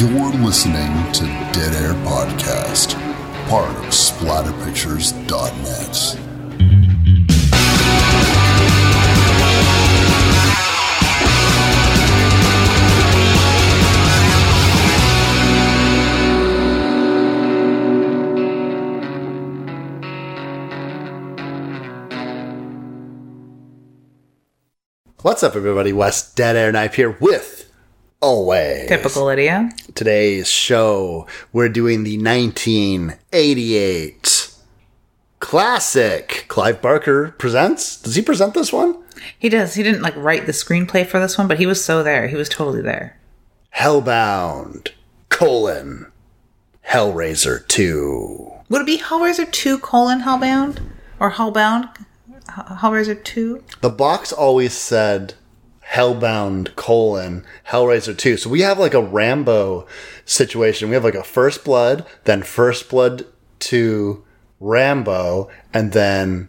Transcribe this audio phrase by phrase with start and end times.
[0.00, 2.94] You're listening to Dead Air Podcast,
[3.50, 6.16] part of SplatterPictures.net.
[25.20, 25.92] What's up, everybody?
[25.92, 27.59] Wes Dead Air Knife here with
[28.20, 29.70] always Typical Lydia.
[29.94, 31.26] today's show.
[31.52, 34.54] We're doing the 1988
[35.40, 36.44] classic.
[36.48, 38.00] Clive Barker presents.
[38.00, 38.96] Does he present this one?
[39.38, 39.74] He does.
[39.74, 42.28] He didn't like write the screenplay for this one, but he was so there.
[42.28, 43.18] He was totally there.
[43.76, 44.88] Hellbound:
[45.28, 46.06] colon
[46.88, 48.52] Hellraiser 2.
[48.68, 50.78] Would it be Hellraiser 2 colon Hellbound?
[51.18, 51.88] Or Hellbound?
[52.48, 53.62] Hellraiser 2?
[53.80, 55.34] The box always said
[55.90, 58.36] Hellbound colon Hellraiser 2.
[58.36, 59.86] So we have like a Rambo
[60.24, 60.88] situation.
[60.88, 63.26] We have like a First Blood, then First Blood
[63.58, 64.24] 2
[64.60, 66.48] Rambo, and then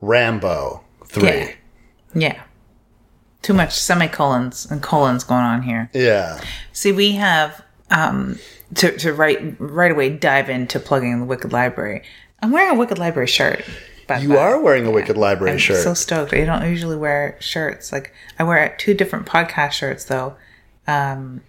[0.00, 1.28] Rambo 3.
[1.28, 1.52] Yeah.
[2.14, 2.42] Yeah.
[3.42, 5.90] Too much semicolons and colons going on here.
[5.92, 6.40] Yeah.
[6.72, 8.38] See, we have um
[8.76, 12.02] to to right right away dive into plugging the Wicked Library.
[12.42, 13.62] I'm wearing a Wicked Library shirt.
[14.10, 14.36] By You way.
[14.36, 15.76] are wearing a Wicked Library shirt.
[15.76, 15.84] I'm shirt.
[15.84, 16.34] so stoked.
[16.34, 17.92] I don't usually wear shirts.
[17.92, 20.36] Like I wear two different podcast shirts though.
[20.86, 21.40] Um,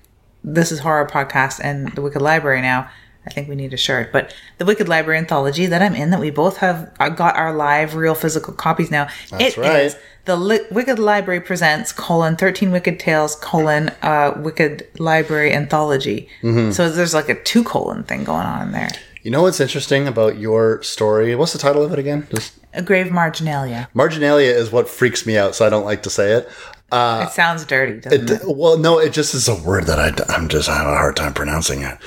[0.44, 2.90] this is horror podcast and the Wicked Library now.
[3.26, 6.20] I think we need a shirt, but the Wicked Library anthology that I'm in, that
[6.20, 9.09] we both have uh, got our live, real physical copies now.
[9.30, 9.86] That's It right.
[9.86, 16.30] is the Li- Wicked Library presents colon thirteen Wicked Tales colon uh, Wicked Library anthology.
[16.42, 16.72] Mm-hmm.
[16.72, 18.90] So there's like a two colon thing going on in there.
[19.23, 21.36] You know what's interesting about your story?
[21.36, 22.27] What's the title of it again?
[22.33, 23.89] Just A grave marginalia.
[23.94, 26.50] Marginalia is what freaks me out, so I don't like to say it.
[26.94, 28.41] it sounds dirty, doesn't it?
[28.46, 31.16] Well, no, it just is a word that I, I'm just I have a hard
[31.16, 31.97] time pronouncing it.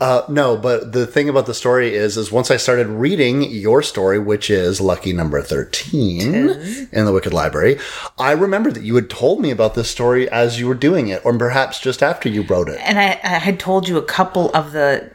[0.00, 3.80] Uh, no, but the thing about the story is, is once I started reading your
[3.82, 6.20] story, which is lucky number thirteen
[6.92, 7.78] in the Wicked Library,
[8.18, 11.24] I remember that you had told me about this story as you were doing it,
[11.24, 12.80] or perhaps just after you wrote it.
[12.82, 15.13] and I, I had told you a couple of the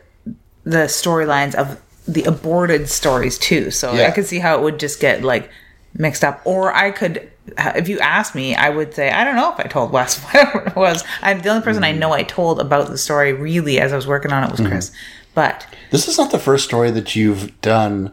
[0.64, 3.72] the storylines of the aborted stories too.
[3.72, 4.08] So Yeah.
[4.08, 5.50] i could see how it would just get like
[5.94, 6.42] mixed up.
[6.44, 9.64] Or i could if you asked me i would say i don't know if i
[9.64, 11.04] told wes whatever it was.
[11.22, 11.98] I'm the only person i mm.
[11.98, 14.70] know i told about the story really as i was working on it was mm-hmm.
[14.70, 14.92] chris.
[15.36, 18.12] But This is not the first story that you've done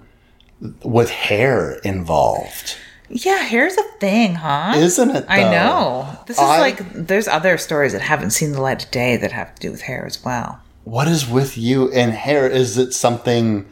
[0.82, 2.76] with hair involved,
[3.08, 4.74] yeah here's a thing huh?
[4.76, 5.24] Isn't it?
[5.28, 6.08] i know.
[6.26, 9.32] This is I- like there's other stories that haven't seen the light of day that
[9.32, 12.48] have to do with hair as well What is with you and hair?
[12.48, 13.66] Is it something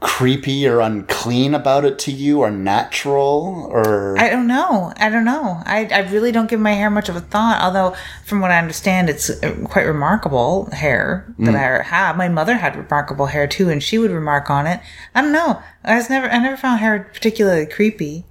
[0.00, 4.90] creepy or unclean about it to you, or natural, or I don't know.
[4.96, 5.62] I don't know.
[5.66, 7.60] I, I really don't give my hair much of a thought.
[7.62, 7.94] Although,
[8.24, 12.16] from what I understand, it's uh, quite remarkable hair that I have.
[12.16, 14.80] My mother had remarkable hair too, and she would remark on it.
[15.14, 15.62] I don't know.
[15.84, 16.26] I was never.
[16.26, 18.24] I never found hair particularly creepy.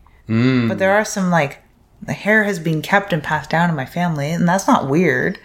[0.68, 1.62] But there are some like
[2.02, 5.38] the hair has been kept and passed down in my family, and that's not weird.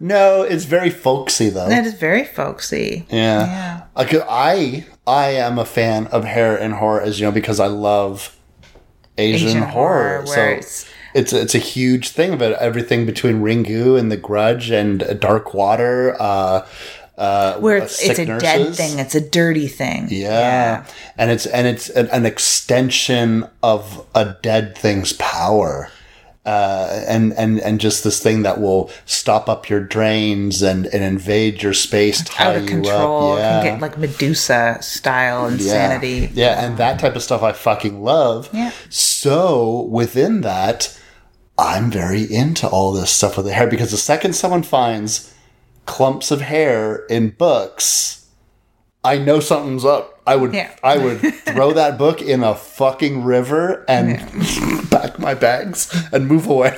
[0.00, 0.42] No?
[0.42, 1.68] It's very folksy though.
[1.68, 3.06] It is very folksy.
[3.10, 3.46] yeah.
[3.46, 3.82] Yeah.
[3.96, 7.66] Like, I I am a fan of hair and horror, as you know, because I
[7.68, 8.36] love
[9.18, 10.22] Asian, Asian horror.
[10.22, 14.70] horror, so it's- it's it's a huge thing about everything between Ringu and The Grudge
[14.70, 16.14] and Dark Water.
[16.20, 16.66] Uh,
[17.16, 18.98] uh, Where it's, it's a dead thing.
[18.98, 20.08] It's a dirty thing.
[20.10, 20.84] Yeah.
[21.16, 25.88] And it's and it's an, an extension of a dead thing's power.
[26.46, 31.02] Uh, and, and, and just this thing that will stop up your drains and, and
[31.02, 33.32] invade your space, tie Out of you control.
[33.32, 33.38] up.
[33.40, 33.62] Yeah.
[33.62, 36.30] Can get like Medusa style insanity.
[36.32, 36.54] Yeah.
[36.54, 38.48] yeah, and that type of stuff I fucking love.
[38.52, 38.70] Yeah.
[38.88, 40.96] So within that,
[41.58, 45.34] I'm very into all this stuff with the hair because the second someone finds
[45.84, 48.25] clumps of hair in books,
[49.06, 50.18] I know something's up.
[50.26, 50.74] I would Yeah.
[50.82, 54.18] I would throw that book in a fucking river and
[54.90, 56.76] pack my bags and move away.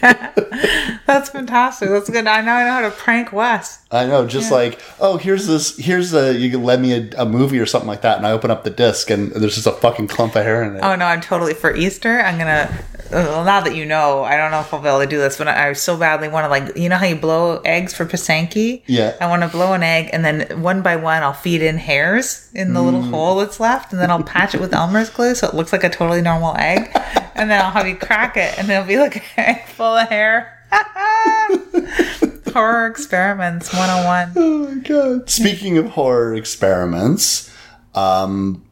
[1.06, 1.88] That's fantastic.
[1.88, 2.26] That's good.
[2.26, 3.84] I now I know how to prank Wes.
[3.90, 7.24] I know, just like, oh, here's this, here's a, you can lend me a, a
[7.24, 9.72] movie or something like that, and I open up the disc, and there's just a
[9.72, 10.80] fucking clump of hair in it.
[10.80, 12.20] Oh no, I'm totally for Easter.
[12.20, 12.84] I'm gonna.
[13.10, 15.38] Well, now that you know, I don't know if I'll be able to do this,
[15.38, 18.82] but I so badly want to like, you know how you blow eggs for Pysanky?
[18.86, 19.16] Yeah.
[19.18, 22.50] I want to blow an egg, and then one by one, I'll feed in hairs
[22.52, 23.08] in the little mm.
[23.08, 25.84] hole that's left, and then I'll patch it with Elmer's glue so it looks like
[25.84, 26.90] a totally normal egg,
[27.38, 29.22] and then I'll have you crack it, and it'll be like
[29.68, 30.54] full of hair.
[32.52, 34.32] Horror experiments 101.
[34.36, 35.30] Oh my god.
[35.30, 37.54] Speaking of horror experiments,
[37.94, 38.64] um,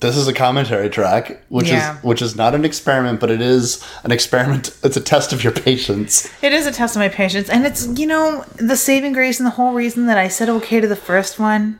[0.00, 1.96] this is a commentary track, which Yeah.
[1.98, 4.70] is which is not an experiment, but it is an experiment.
[4.84, 6.28] It's a test of your patience.
[6.42, 9.46] It is a test of my patience, and it's you know the saving grace and
[9.46, 11.78] the whole reason that I said okay to the first one,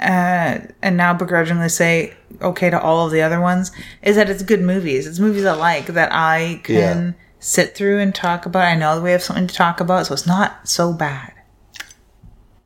[0.00, 4.42] uh, and now begrudgingly say okay to all of the other ones is that it's
[4.42, 5.06] good movies.
[5.06, 7.12] It's movies I like that I can Yeah.
[7.40, 8.64] sit through and talk about.
[8.64, 11.32] I know that we have something to talk about, so it's not so bad.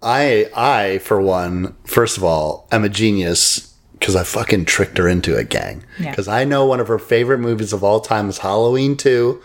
[0.03, 5.09] I I for one, first of all, am a genius because I fucking tricked her
[5.09, 5.83] into it, gang.
[5.99, 6.11] Yeah.
[6.11, 9.41] Because I know one of her favorite movies of all time is Halloween 2.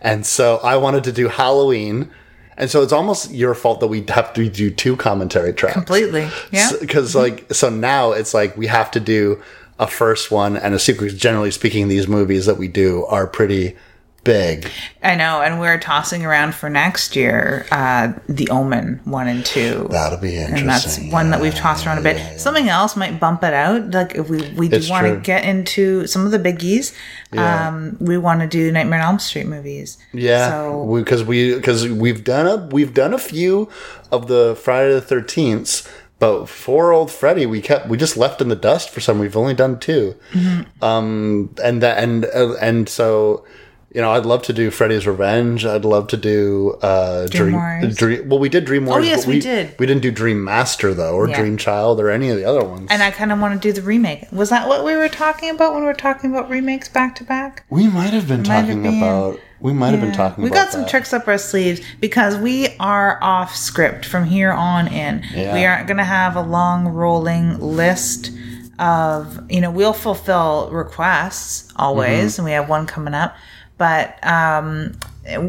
[0.00, 2.10] And so I wanted to do Halloween.
[2.56, 5.74] And so it's almost your fault that we have to do two commentary tracks.
[5.74, 6.72] Completely, yeah.
[6.80, 7.36] Because, mm-hmm.
[7.36, 9.40] like, so now it's like we have to do
[9.82, 11.08] a first one and a sequel.
[11.08, 13.76] Generally speaking, these movies that we do are pretty
[14.24, 14.68] big.
[15.02, 19.88] I know, and we're tossing around for next year uh, the Omen one and two.
[19.90, 20.58] That'll be interesting.
[20.60, 22.40] and that's one that we've tossed around a bit.
[22.40, 23.90] Something else might bump it out.
[23.90, 26.94] Like if we we do want to get into some of the biggies.
[27.32, 27.68] Yeah.
[27.68, 29.98] Um, we want to do Nightmare on Elm Street movies.
[30.12, 33.68] Yeah, So because we because we've done a we've done a few
[34.12, 35.90] of the Friday the Thirteenth,
[36.22, 39.18] but for old Freddy, we kept we just left in the dust for some.
[39.18, 40.84] We've only done 2 Mm-hmm.
[40.84, 43.44] um, and that and uh, and so.
[43.94, 45.66] You know, I'd love to do Freddy's Revenge.
[45.66, 47.52] I'd love to do uh, Dream.
[47.52, 47.94] Wars.
[47.96, 49.04] Dream well, we did Dream Wars.
[49.04, 49.74] Oh, yes, but we did.
[49.78, 51.38] We didn't do Dream Master though, or Yeah.
[51.40, 52.88] Dream Child, or any of the other ones.
[52.90, 54.26] and I kind of want to do the remake.
[54.32, 57.24] Was that what we were talking about when we were talking about remakes back to
[57.24, 57.64] back?
[57.68, 58.96] we might have been talking been.
[58.98, 59.38] about.
[59.60, 60.42] We might have been talking.
[60.42, 60.90] We got some that.
[60.90, 65.22] tricks up our sleeves because we are off script from here on in.
[65.34, 65.52] Yeah.
[65.54, 68.30] We aren't going to have a long rolling list
[68.78, 72.40] of, you know, we'll fulfill requests always, Mm-hmm.
[72.40, 73.36] and we have one coming up,
[73.82, 74.92] but um,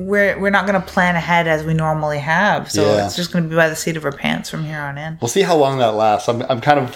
[0.07, 2.71] we're we're not going to plan ahead as we normally have.
[2.71, 3.06] So Yeah.
[3.06, 5.19] it's just going to be by the seat of our pants from here on in.
[5.21, 6.27] We'll see how long that lasts.
[6.27, 6.89] I'm, I'm kind of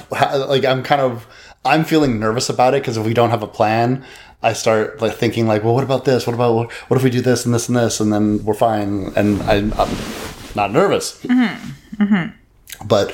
[0.49, 1.27] like I'm kind of
[1.63, 4.03] I'm feeling nervous about it because if we don't have a plan,
[4.41, 6.25] I start like thinking like, well, what about this?
[6.25, 9.13] What about what if we do this and this and this, and then we're fine,
[9.15, 9.91] and I, I'm
[10.55, 11.23] not nervous.
[12.83, 13.11] But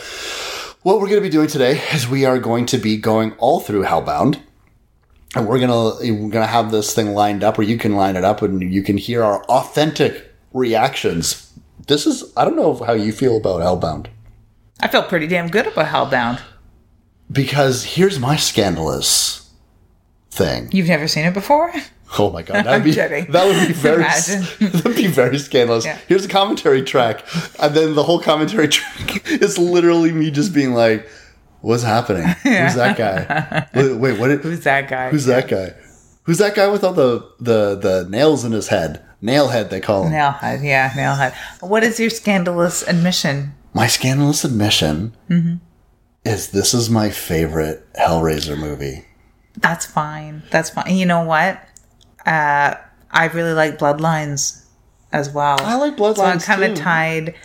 [0.84, 3.60] what we're going to be doing today is we are going to be going all
[3.60, 4.40] through Hellbound.
[5.36, 8.24] And we're gonna we're gonna have this thing lined up, or you can line it
[8.24, 11.52] up, and you can hear our authentic reactions.
[11.88, 14.08] This is I don't know how you feel about Hellbound.
[14.80, 16.42] I felt pretty damn good about Hellbound.
[17.32, 19.50] Because here's my scandalous
[20.30, 20.70] thing.
[20.72, 21.74] You've never seen it before?
[22.20, 23.32] Oh my god, that'd be, kidding.
[23.32, 24.04] that would be very
[24.60, 25.86] that'd be very scandalous.
[25.86, 25.98] Yeah.
[26.08, 27.24] Here's a commentary track,
[27.60, 31.10] and then the whole commentary track is literally me just being like,
[31.64, 32.24] "What's happening?
[32.44, 33.68] Who's that guy?
[33.74, 34.28] wait, wait, what?
[34.28, 35.10] Did, Who's that guy?
[35.10, 35.74] who's that guy?
[36.24, 39.02] Who's that guy with all the the the nails in his head?
[39.22, 40.12] Nailhead, they call him.
[40.14, 41.34] Nailhead, yeah, nailhead.
[41.62, 43.54] What is your scandalous admission?
[43.74, 45.56] My scandalous admission Mm-hmm.
[46.26, 49.06] is this is my favorite Hellraiser movie.
[49.58, 50.44] That's fine.
[50.52, 50.96] That's fine.
[50.96, 51.62] You know what?
[52.26, 52.76] Uh,
[53.12, 54.66] I really like Bloodlines
[55.14, 55.58] as well.
[55.62, 57.36] I like So I'm Bloodlines, kind of tied.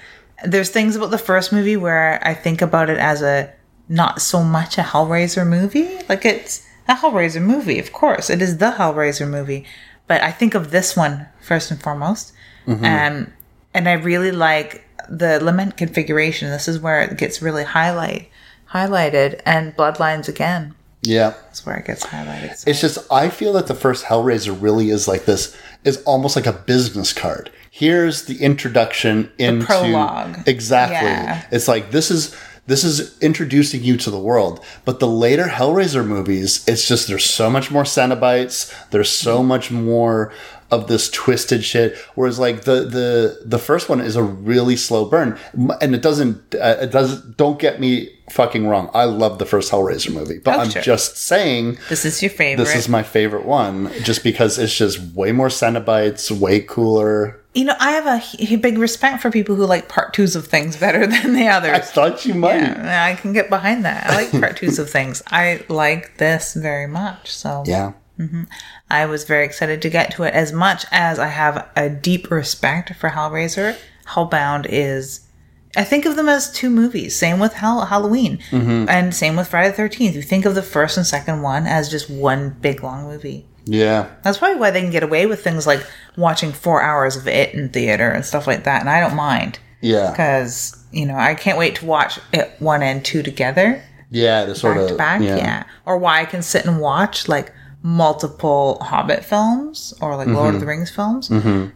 [0.45, 3.53] There's things about the first movie where I think about it as a
[3.89, 5.99] not so much a Hellraiser movie.
[6.09, 8.31] Like it's a Hellraiser movie, of course.
[8.31, 9.65] It is the Hellraiser movie.
[10.07, 12.33] But I think of this one first and foremost.
[12.67, 12.85] Mm-hmm.
[12.85, 13.33] Um,
[13.75, 16.51] and I really like the lament configuration.
[16.51, 18.31] This is where it gets really highlight
[18.71, 19.41] highlighted.
[19.47, 20.75] And Bloodlines again.
[21.03, 21.31] Yeah.
[21.31, 22.57] That's where it gets highlighted.
[22.57, 26.37] So- It's just I feel that the first Hellraiser really is like this is almost
[26.37, 27.51] like a business card.
[27.71, 30.39] Here's the introduction into prologue.
[30.49, 30.97] Exactly.
[30.97, 31.47] Yeah.
[31.53, 32.35] It's like this is
[32.69, 34.63] this is introducing you to the world.
[34.85, 38.73] But the later Hellraiser movies, it's just there's so much more Cenobites.
[38.91, 40.33] There's so much more
[40.71, 41.97] of this twisted shit.
[42.15, 45.39] Whereas like the the the first one is a really slow burn,
[45.81, 48.91] and it doesn't uh, it doesn't don't get me fucking wrong.
[48.93, 50.83] I love the first Hellraiser movie, but Oh, I'm sure.
[50.83, 52.65] just saying this is your favorite.
[52.65, 57.41] this is my favorite one just because it's just way more Cenobites, way cooler.
[57.55, 60.77] You know, I have a big respect for people who like part twos of things
[60.77, 61.75] better than the others.
[61.75, 62.59] I thought you might.
[62.61, 64.11] Yeah, I can get behind that.
[64.11, 65.23] I like part twos of things.
[65.29, 67.33] I like this very much.
[67.35, 67.93] So Yeah.
[68.19, 68.45] Mm-hmm.
[68.91, 72.31] I was very excited to get to it as much as I have a deep
[72.31, 73.77] respect for Hellraiser.
[74.07, 75.29] Hellbound is,
[75.77, 77.15] I think of them as two movies.
[77.15, 78.89] Same with Hell, Halloween mm-hmm.
[78.89, 80.15] and same with Friday the 13th.
[80.15, 83.47] You think of the first and second one as just one big long movie.
[83.67, 84.09] Yeah.
[84.23, 87.55] That's probably why they can get away with things like watching four hours of it
[87.55, 88.81] in theater and stuff like that.
[88.81, 90.11] And I don't mind Yeah.
[90.11, 94.47] because, you know, I can't wait to watch it one and two together Yeah.
[94.47, 95.21] The sort back of to back.
[95.21, 95.65] Yeah.
[95.85, 100.55] Or why I can sit and watch like multiple Hobbit films or like Lord Mm-hmm.
[100.57, 101.29] of the Rings films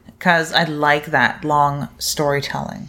[0.07, 2.89] because I like that long storytelling.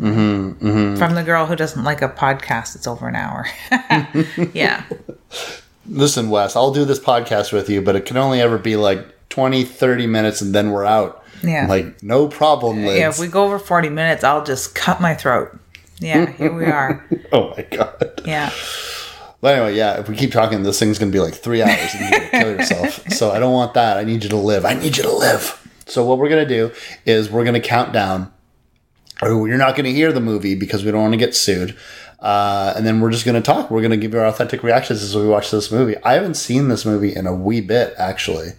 [0.00, 3.46] Mm-hmm, From the girl who doesn't like a podcast, it's over an hour.
[4.52, 4.84] yeah.
[5.88, 9.28] listen, Wes, I'll do this podcast with you, but it can only ever be like
[9.28, 11.22] 20, 30 minutes and then we're out.
[11.42, 11.66] Yeah.
[11.66, 12.98] Like, no problem, Liz.
[12.98, 15.58] Yeah, if we go over 40 minutes, I'll just cut my throat.
[16.00, 17.04] Yeah, here we are.
[17.32, 18.22] oh my God.
[18.24, 18.50] Yeah.
[19.44, 21.94] But anyway, yeah, if we keep talking, this thing's going to be like three hours
[21.94, 23.06] and you're to kill yourself.
[23.12, 23.98] so I don't want that.
[23.98, 24.64] I need you to live.
[24.64, 25.68] I need you to live.
[25.84, 26.72] So what we're going to do
[27.04, 28.32] is we're going to count down.
[29.20, 31.76] Or you're not going to hear the movie because we don't want to get sued.
[32.20, 33.70] Uh, and then we're just going to talk.
[33.70, 35.98] We're going to give you our authentic reactions as we watch this movie.
[36.02, 38.52] I haven't seen this movie in a wee bit, actually.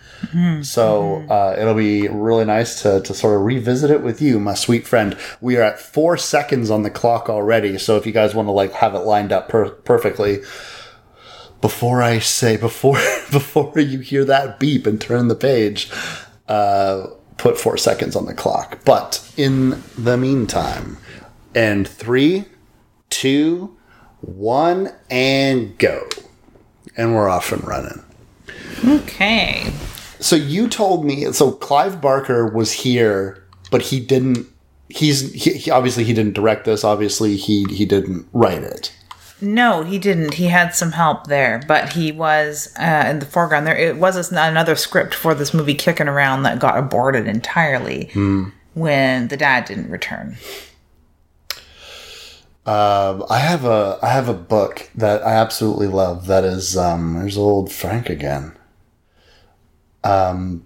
[0.62, 4.54] So uh, it'll be really nice to, to sort of revisit it with you, my
[4.54, 5.18] sweet friend.
[5.42, 7.80] We are at four seconds on the clock already.
[7.80, 10.44] So if you guys want to like have it lined up per- perfectly,
[11.65, 12.93] before I say before
[13.31, 15.91] before you hear that beep and turn the page,
[16.48, 17.07] uh,
[17.38, 18.86] put four seconds on the clock.
[18.86, 20.98] But in the meantime,
[21.55, 22.45] and three,
[23.10, 23.75] two,
[24.22, 26.07] one, and go,
[26.95, 28.03] and we're off and running.
[28.88, 29.74] Okay.
[30.19, 34.45] So you told me so Clive Barker was here, but he didn't.
[34.89, 36.84] He's he, he obviously he didn't direct this.
[36.84, 38.95] Obviously he he didn't write it.
[39.42, 40.36] No, he didn't.
[40.36, 43.68] He had some help there, but he was uh, in the foreground.
[43.68, 48.10] There, it was another script for this movie kicking around that got aborted entirely
[48.74, 50.38] when the dad didn't return.
[52.65, 56.25] Um, I have a I have a book that I absolutely love.
[56.25, 58.58] That is um, there's old Frank again.
[60.04, 60.65] Um,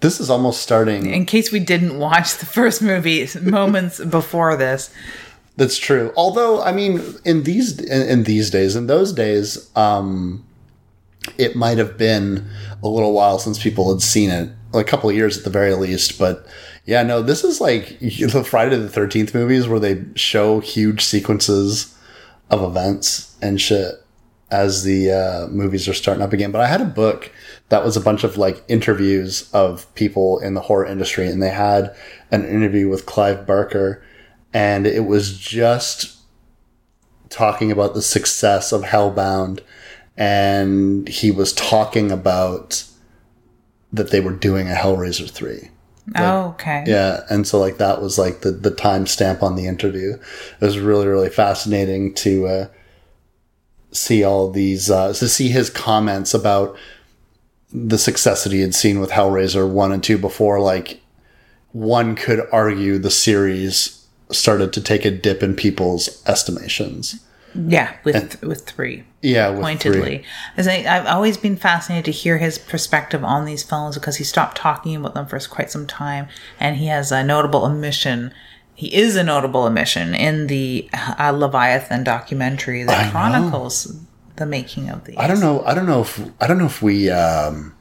[0.00, 1.06] this is almost starting.
[1.06, 4.92] In case we didn't watch the first movie moments before this,
[5.56, 6.12] That's true.
[6.16, 10.44] Although, I mean, in these in, in these days, in those days, um,
[11.38, 12.48] it might have been
[12.82, 15.74] a little while since people had seen it, a couple of years at the very
[15.74, 16.18] least.
[16.18, 16.46] But
[16.86, 21.96] yeah, no, this is like the Friday the Thirteenth movies where they show huge sequences
[22.50, 23.94] of events and shit
[24.50, 26.52] as the uh, movies are starting up again.
[26.52, 27.32] But I had a book
[27.70, 31.50] that was a bunch of like interviews of people in the horror industry, and they
[31.50, 31.94] had
[32.30, 34.02] an interview with Clive Barker,
[34.52, 36.16] and it was just
[37.30, 39.60] talking about the success of Hellbound,
[40.16, 42.84] and he was talking about
[43.92, 45.70] that they were doing a Hellraiser three.
[46.16, 46.84] oh, okay.
[46.86, 50.14] Yeah, and so like that was like the the timestamp on the interview.
[50.14, 52.68] It was really really fascinating to uh,
[53.92, 56.76] see all these uh, to see his comments about
[57.72, 60.60] the success that he had seen with Hellraiser one and two before.
[60.60, 61.00] Like
[61.70, 64.01] one could argue the series
[64.32, 67.20] started to take a dip in people's estimations.
[67.54, 69.04] Yeah, with with three.
[69.20, 70.00] Yeah, with pointedly.
[70.00, 70.24] three.
[70.56, 74.24] As I, I've always been fascinated to hear his perspective on these films because he
[74.24, 78.32] stopped talking about them for quite some time, and he has a notable omission.
[78.74, 83.10] He is a notable omission in the uh, Leviathan documentary that I know.
[83.10, 84.00] chronicles
[84.36, 85.16] the making of these.
[85.18, 85.62] I don't know.
[85.64, 87.74] I don't know if I don't know if we um,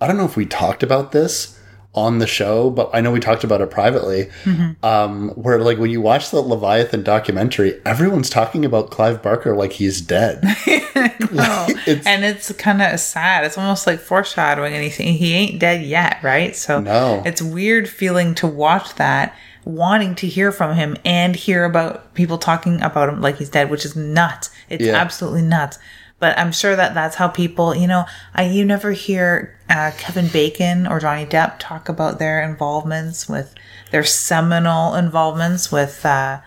[0.00, 1.58] I don't know if we talked about this
[1.92, 4.30] on the show, but I know we talked about it privately.
[4.82, 9.72] Um, where like when you watch the Leviathan documentary, everyone's talking about Clive Barker like
[9.72, 10.42] he's dead.
[11.32, 13.44] Like, it's, and it's kind of sad.
[13.44, 16.56] It's almost like foreshadowing, he he ain't dead yet, right?
[16.56, 17.22] So No.
[17.24, 22.36] it's weird feeling to watch that, wanting to hear from him and hear about people
[22.36, 24.50] talking about him like he's dead, which is nuts.
[24.68, 24.96] It's Yeah.
[24.96, 25.78] absolutely nuts.
[26.20, 30.28] But I'm sure that that's how people, you know, I you never hear uh, Kevin
[30.28, 33.54] Bacon or Johnny Depp talk about their involvements with
[33.90, 36.06] their seminal involvements with.
[36.06, 36.40] Uh,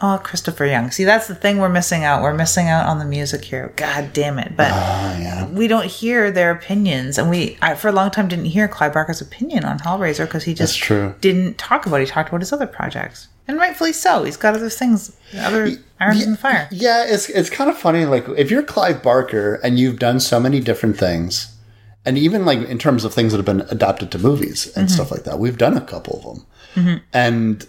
[0.00, 0.92] Oh, Christopher Young.
[0.92, 2.22] See, that's the thing we're missing out.
[2.22, 3.72] We're missing out on the music here.
[3.74, 4.56] God damn it.
[4.56, 5.48] But oh, yeah.
[5.48, 7.18] we don't hear their opinions.
[7.18, 10.44] And we, I, for a long time, didn't hear Clive Barker's opinion on Hellraiser because
[10.44, 10.80] he just
[11.20, 12.04] didn't talk about it.
[12.04, 13.26] He talked about his other projects.
[13.48, 14.22] And rightfully so.
[14.24, 16.68] He's got other things, other irons in the fire.
[16.70, 18.04] Yeah, it's it's kind of funny.
[18.04, 21.56] Like if you're Clive Barker and you've done so many different things,
[22.04, 24.94] and even like in terms of things that have been adapted to movies and mm-hmm.
[24.94, 27.04] stuff like that, we've done a couple of them, mm-hmm.
[27.14, 27.66] and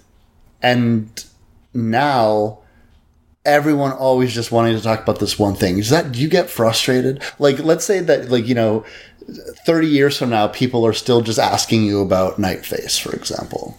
[0.62, 1.26] and
[1.74, 2.60] now
[3.46, 5.78] everyone always just wanting to talk about this one thing.
[5.78, 7.22] Is that do you get frustrated?
[7.40, 8.86] Like let's say that like you know.
[9.68, 13.78] 30 years from now, people are still just asking you about night face for example.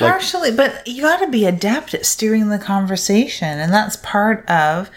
[0.00, 4.48] Like- Partially, but you got to be adept at steering the conversation, and that's part
[4.48, 4.90] of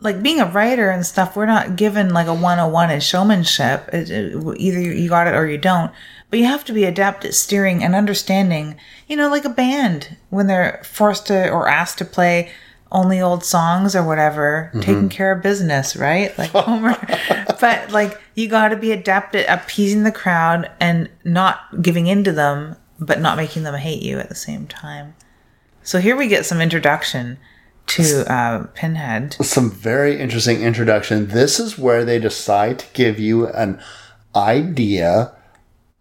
[0.00, 1.36] like being a writer and stuff.
[1.36, 3.90] We're not given like a 101 in showmanship.
[3.92, 5.92] It, it- either you got it or you don't.
[6.32, 8.76] But you have to be adept at steering and understanding.
[9.06, 12.50] You know, like a band when they're forced to or asked to play
[12.90, 16.32] only old songs or whatever, taking care of business, right?
[16.38, 16.96] Like Homer.
[17.60, 22.24] but like you got to be adept at appeasing the crowd and not giving in
[22.24, 25.14] to them, but not making them hate you at the same time.
[25.82, 27.36] So here we get some introduction
[27.88, 29.34] to uh, Pinhead.
[29.44, 31.26] some very interesting introduction.
[31.28, 33.82] This is where they decide to give you an
[34.34, 35.34] idea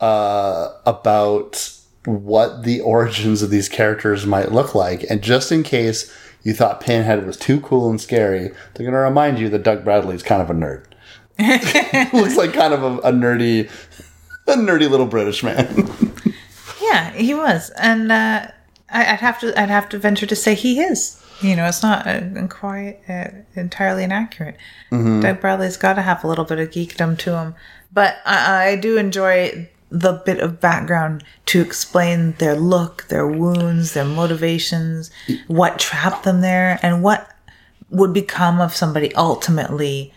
[0.01, 1.71] uh, about
[2.05, 5.05] what the origins of these characters might look like.
[5.09, 6.11] And just in case
[6.43, 9.83] you thought Pinhead was too cool and scary, they're going to remind you that Doug
[9.83, 10.85] Bradley is kind of a nerd.
[12.13, 13.69] Looks like kind of a, a nerdy,
[14.47, 15.89] a nerdy little British man.
[16.81, 18.47] Yeah, he was, and uh,
[18.89, 21.23] I, I'd have to I'd have to venture to say he is.
[21.41, 24.57] You know, it's not uh, quite uh, entirely inaccurate.
[24.91, 27.55] Doug Bradley's got to have a little bit of geekdom to him,
[27.91, 33.93] but I, I do enjoy the bit of background to explain their look, their wounds,
[33.93, 35.11] their motivations,
[35.47, 37.29] what trapped them there, and what
[37.89, 40.13] would become of somebody ultimately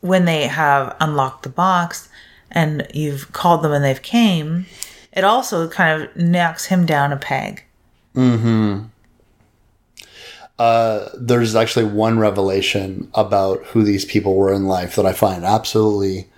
[0.00, 2.08] when they have unlocked the box
[2.50, 4.66] and you've called them and they've came
[5.12, 7.64] it also kind of knocks him down a peg
[8.14, 8.84] Hmm.
[11.18, 16.28] there's actually one revelation about who these people were in life that I find absolutely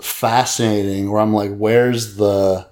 [0.00, 2.68] fascinating where I'm like, where's the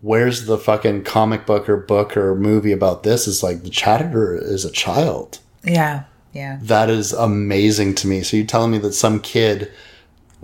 [0.00, 3.26] where's the fucking comic book or book or movie about this?
[3.26, 5.40] It's like the Chatterer is a child.
[5.64, 8.22] yeah yeah That is amazing to me.
[8.22, 9.72] So you're telling me that some kid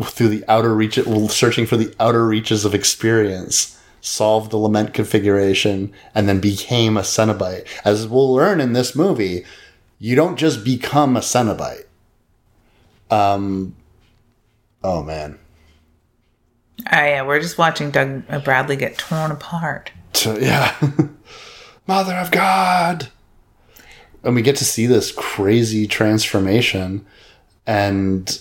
[0.02, 5.92] through the outer reach searching for the outer reaches of experience solved the lament configuration
[6.14, 7.66] and then became a Cenobite.
[7.84, 9.44] As we'll learn in this movie,
[10.00, 11.84] you don't just become a Cenobite.
[13.10, 13.76] Um
[14.82, 15.38] oh man.
[16.90, 19.90] Oh yeah we're just watching doug bradley get torn apart.
[20.14, 20.76] To, yeah.
[21.86, 23.08] Mother of god!
[24.22, 27.04] And we get to see this crazy transformation
[27.66, 28.40] and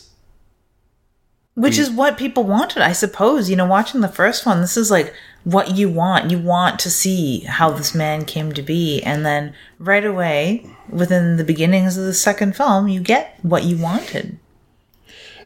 [1.56, 1.80] which mm.
[1.80, 3.50] is what people wanted i suppose.
[3.50, 6.30] You know watching the first one this is like what you want.
[6.30, 11.38] You want to see how this man came to be and then right away within
[11.38, 14.38] the beginnings of the second film you get what you wanted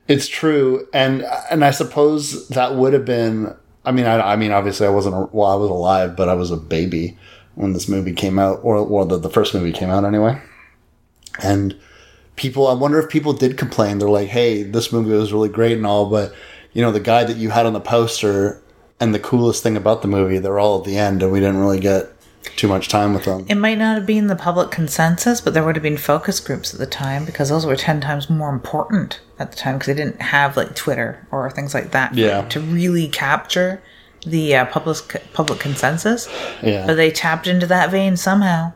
[0.07, 4.51] it's true and and i suppose that would have been i mean i, I mean
[4.51, 7.17] obviously i wasn't well i was alive but i was a baby
[7.55, 10.39] when this movie came out or the, the first movie came out anyway.
[11.41, 11.75] And
[12.35, 13.97] people i wonder if people did complain.
[13.97, 16.33] They're like hey this movie was really great and all but
[16.73, 18.61] you know the guy that you had on the poster
[18.99, 21.57] and the coolest thing about the movie they're all at the end and we didn't
[21.57, 22.11] really get
[22.55, 25.63] too much time with them It might not have been the public consensus, but there
[25.63, 29.19] would have been focus groups at the time because those were 10 times more important
[29.39, 32.41] at the time because they didn't have like Twitter or things like that Yeah.
[32.49, 33.81] to really capture
[34.25, 34.97] the uh, public,
[35.33, 36.27] public consensus.
[36.63, 38.73] yeah But they tapped into that vein somehow.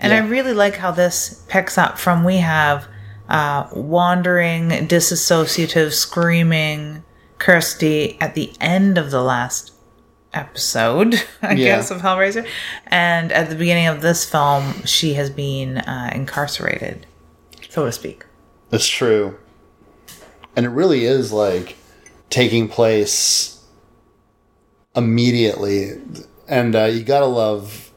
[0.00, 2.86] And I really like how this picks up from we have
[3.28, 7.02] uh, wandering, disassociative, screaming
[7.38, 9.72] Kirsty at the end of the last
[10.34, 11.76] episode, I Yeah.
[11.76, 12.46] guess, of Hellraiser.
[12.86, 17.06] And at the beginning of this film, she has been uh, incarcerated,
[17.68, 18.24] so to speak.
[18.70, 19.36] That's true.
[20.56, 21.76] And it really is like
[22.30, 23.62] taking place
[24.96, 25.92] immediately.
[26.48, 27.92] And uh, you gotta love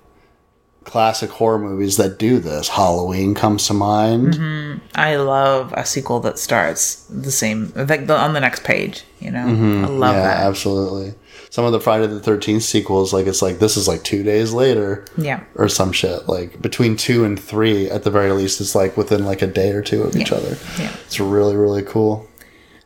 [0.84, 2.70] classic horror movies that do this.
[2.70, 4.82] Halloween comes to mind.
[4.96, 9.04] I love a sequel that starts the same, like the, on the next page.
[9.20, 10.44] You know, I love yeah, that.
[10.46, 11.14] absolutely.
[11.52, 14.54] Some of the Friday the 13th sequels, like it's like this is like two days
[14.54, 15.44] later Yeah.
[15.56, 16.28] or some shit.
[16.30, 19.72] Like between two and three, at the very least, it's like within like a day
[19.74, 20.58] or two of each other.
[20.80, 20.96] Yeah.
[21.06, 22.26] It's really, really cool.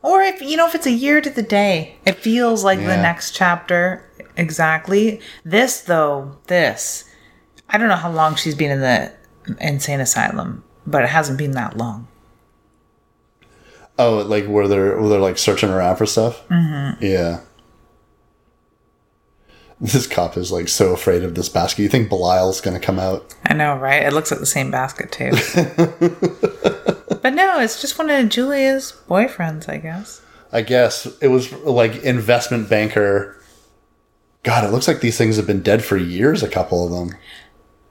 [0.01, 2.97] Or if you know, if it's a year to the day, it feels like the
[2.97, 4.03] next chapter
[4.35, 5.21] exactly.
[5.43, 7.05] This though, this,
[7.69, 9.11] I don't know how long she's been in the
[9.61, 12.07] insane asylum, but it hasn't been that long.
[13.99, 16.47] Oh, like where they're where they're like searching around for stuff.
[16.49, 17.03] Mm-hmm.
[17.03, 17.41] Yeah.
[19.81, 21.83] This cop is like so afraid of this basket.
[21.83, 23.35] You think Belial's gonna come out?
[23.43, 24.03] I know, right?
[24.03, 25.31] It looks like the same basket too.
[27.21, 30.21] but no, it's just one of Julia's boyfriends, I guess.
[30.51, 33.37] I guess it was like investment banker.
[34.43, 36.41] God, it looks like these things have been dead for years.
[36.41, 37.17] A couple of them.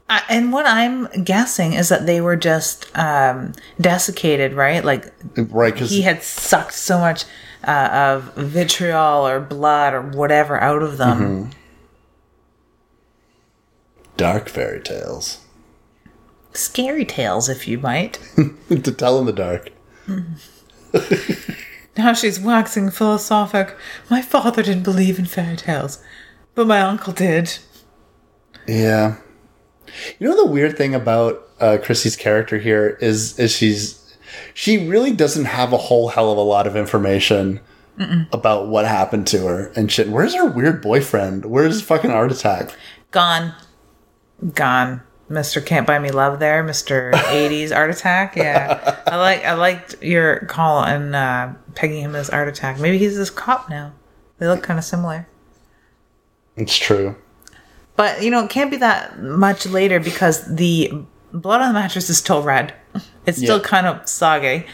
[0.09, 4.85] Uh, and what I'm guessing is that they were just um, desiccated, right?
[4.85, 7.25] Like Right, because he had sucked so much
[7.67, 11.51] uh, of vitriol or blood or whatever out of them.
[14.17, 15.45] Dark fairy tales
[16.55, 18.21] Scary tales, if you might.
[18.69, 19.71] to tell in the dark.
[21.97, 23.77] now she's waxing philosophic.
[24.09, 26.03] My father didn't believe in fairy tales,
[26.55, 27.59] but my uncle did.
[28.69, 29.17] Yeah.
[30.21, 34.17] You know the weird thing about uh, Chrissy's character here is is she's
[34.55, 37.61] she really doesn't have a whole hell of a lot of information
[38.33, 40.09] about what happened to her and shit.
[40.09, 41.47] Where's her weird boyfriend?
[41.47, 42.75] Where's fucking Art Attack?
[43.13, 43.55] Gone.
[44.53, 45.03] Gone.
[45.31, 45.65] Mr.
[45.65, 47.11] Can't Buy Me Love there, Mr.
[47.13, 48.37] 80s Art Attack.
[48.37, 49.01] Yeah.
[49.07, 52.79] I like I liked your call and uh, pegging him as Art Attack.
[52.79, 53.93] Maybe he's this cop now.
[54.39, 55.27] They look kind of similar.
[56.57, 57.17] It's true.
[57.97, 60.93] But you know, it can't be that much later because the
[61.33, 62.75] blood on the mattress is still red.
[63.25, 63.65] It's still Yeah.
[63.65, 64.67] kind of soggy.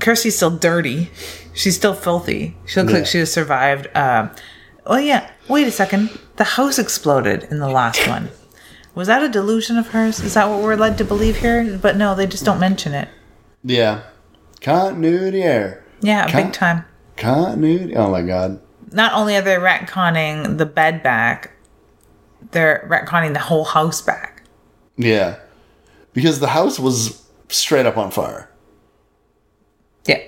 [0.00, 1.10] Kirsty's still dirty.
[1.54, 2.56] She's still filthy.
[2.66, 2.98] She looks Yeah.
[2.98, 3.88] like she has survived.
[3.96, 4.30] Um,
[4.86, 5.28] oh yeah.
[5.48, 6.10] Wait a second.
[6.36, 8.30] The house exploded in the last one.
[8.94, 10.20] Was that a delusion of hers?
[10.20, 11.78] Is that what we're led to believe here?
[11.80, 13.08] But no, they just don't mention it.
[13.64, 14.02] Yeah.
[14.60, 15.82] Continuity error.
[16.00, 16.84] Yeah, Con- big time.
[17.16, 17.96] Continuity.
[17.96, 18.60] Oh my god.
[18.92, 21.52] Not only are they retconning the bed back,
[22.50, 24.42] they're retconning the whole house back.
[24.96, 25.36] Yeah.
[26.12, 28.50] Because the house was straight up on fire.
[30.04, 30.20] Yeah.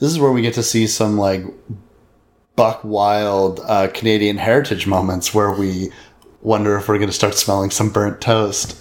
[0.00, 1.44] This is where we get to see some like
[2.56, 5.90] buck wild uh, Canadian heritage moments where we
[6.42, 8.80] wonder if we're going to start smelling some burnt toast.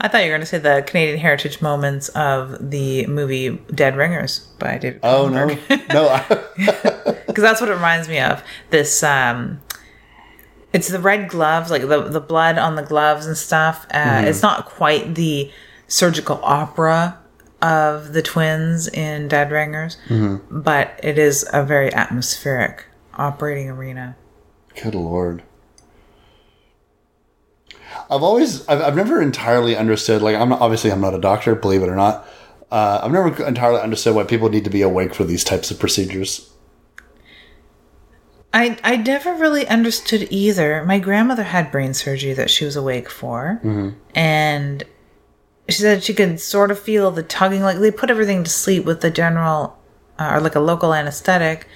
[0.00, 3.96] I thought you were going to say the Canadian heritage moments of the movie Dead
[3.96, 5.46] Ringers by David Oh no,
[5.92, 6.08] no!
[6.08, 6.24] I,
[7.26, 8.42] because that's what it reminds me of.
[8.70, 9.60] This, um,
[10.72, 13.86] it's the red gloves, like the the blood on the gloves and stuff.
[13.92, 15.50] Uh, It's not quite the
[15.88, 17.18] surgical opera
[17.62, 19.96] of the twins in Dead Ringers,
[20.50, 24.16] but it is a very atmospheric operating arena.
[24.80, 25.42] good lord!
[28.10, 30.22] I've always, I've, I've never entirely understood.
[30.22, 32.26] Like, I'm not, obviously I'm not a doctor, believe it or not.
[32.70, 35.78] Uh, I've never entirely understood why people need to be awake for these types of
[35.78, 36.50] procedures.
[38.54, 40.84] I I never really understood either.
[40.84, 43.60] My grandmother had brain surgery that she was awake for,
[44.14, 44.84] and
[45.68, 47.62] she said she could sort of feel the tugging.
[47.62, 49.78] Like they put everything to sleep with the general
[50.18, 51.66] uh, or like a local anesthetic,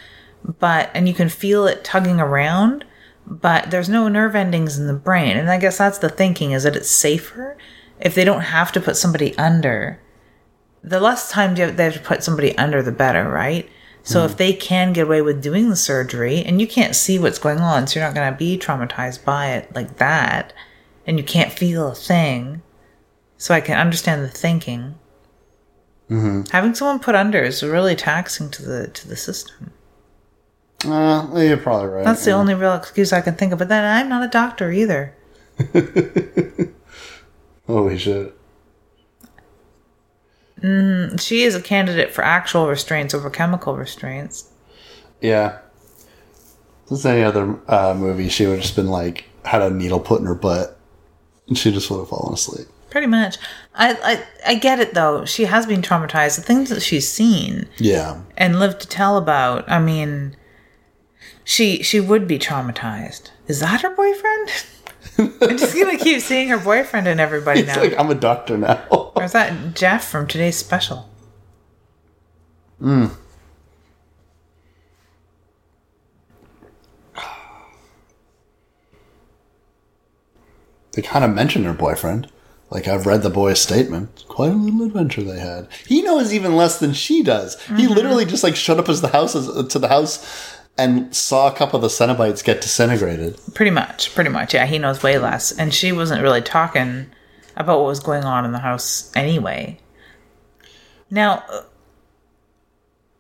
[0.59, 2.85] but and you can feel it tugging around,
[3.26, 5.37] but there's no nerve endings in the brain.
[5.37, 7.56] And I guess that's the thinking is that it's safer
[8.00, 10.00] if they don't have to put somebody under.
[10.82, 13.68] The less time they have to put somebody under, the better, right?
[14.04, 17.40] So if they can get away with doing the surgery and you can't see what's
[17.40, 20.52] going on, so you're not going to be traumatized by it like that,
[21.09, 22.62] and you can't feel a thing,
[23.37, 24.94] so I can understand the thinking.
[26.09, 26.42] Mm-hmm.
[26.52, 29.72] Having someone put under is really taxing to the to the system.
[30.84, 32.04] Uh, you're probably right.
[32.04, 33.58] That's the only real excuse I can think of.
[33.58, 35.14] But then I'm not a doctor either.
[37.66, 38.34] Holy shit!
[40.62, 44.50] She is a candidate for actual restraints over chemical restraints.
[45.20, 45.58] Yeah.
[46.84, 49.98] If this any other uh, movie, she would have just been like, had a needle
[50.00, 50.78] put in her butt,
[51.48, 52.68] and she just would have fallen asleep.
[52.90, 53.36] Pretty much.
[53.74, 53.94] I,
[54.46, 55.24] I I get it though.
[55.24, 56.36] She has been traumatized.
[56.36, 58.20] The things that she's seen Yeah.
[58.36, 59.68] and lived to tell about.
[59.70, 60.36] I mean,
[61.46, 63.30] she she would be traumatized.
[63.46, 64.50] Is that her boyfriend?
[65.40, 67.80] I'm just gonna keep seeing her boyfriend and everybody It's now.
[67.80, 68.82] like, I'm a doctor now.
[68.90, 71.09] or is that Jeff from today's special?
[72.82, 73.12] Mm.
[80.92, 82.30] They kind of mentioned her boyfriend.
[82.70, 84.24] Like, I've read the boy's statement.
[84.28, 85.68] Quite a little adventure they had.
[85.87, 87.61] He knows even less than she does.
[87.76, 91.48] He literally just, like, shut up as the house, as, to the house and saw
[91.48, 93.38] a couple of the Cenobites get disintegrated.
[93.54, 94.54] Pretty much, pretty much.
[94.54, 97.06] Yeah, he knows way less, and she wasn't really talking
[97.56, 99.78] about what was going on in the house anyway.
[101.10, 101.62] Now, uh,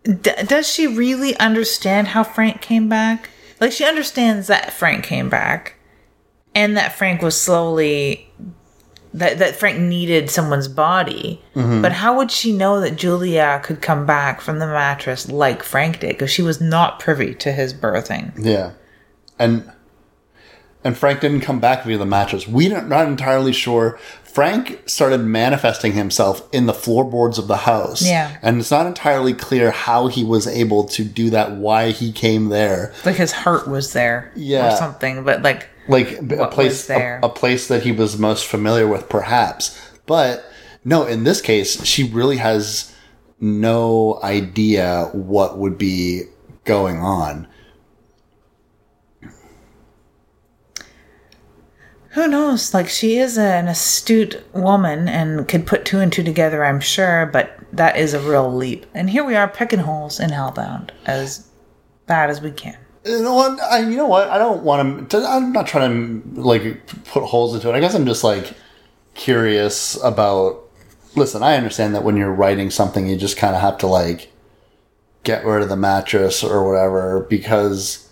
[0.04, 3.30] d- does she really understand how Frank came back?
[3.60, 5.76] Like, she understands that Frank came back,
[6.54, 8.25] and that Frank was slowly
[9.18, 11.42] that that Frank needed someone's body.
[11.54, 11.82] Mm-hmm.
[11.82, 16.00] But how would she know that Julia could come back from the mattress like Frank
[16.00, 16.10] did?
[16.10, 18.32] Because she was not privy to his birthing.
[18.38, 18.72] Yeah.
[19.38, 19.70] And
[20.84, 22.46] and Frank didn't come back via the mattress.
[22.46, 23.98] We're not entirely sure.
[24.22, 28.06] Frank started manifesting himself in the floorboards of the house.
[28.06, 28.36] Yeah.
[28.42, 32.50] And it's not entirely clear how he was able to do that, why he came
[32.50, 32.92] there.
[33.06, 34.74] like his heart was there Yeah.
[34.74, 36.88] or something but like Like a place?
[36.90, 39.80] A, a place that he was most familiar with perhaps.
[40.06, 40.44] But
[40.84, 42.94] no, in this case, she really has
[43.40, 46.22] no idea what would be
[46.64, 47.46] going on.
[52.16, 56.64] who knows like she is an astute woman and could put two and two together
[56.64, 60.30] i'm sure but that is a real leap and here we are picking holes in
[60.30, 61.46] hellbound as
[62.06, 63.60] bad as we can You know what?
[63.60, 64.28] I, you know what?
[64.28, 65.24] I don't want to.
[65.24, 67.74] I'm not trying to like put holes into it.
[67.74, 68.52] I guess I'm just like
[69.14, 70.62] curious about.
[71.14, 74.30] Listen, I understand that when you're writing something, you just kind of have to like
[75.22, 78.06] get rid of the mattress or whatever because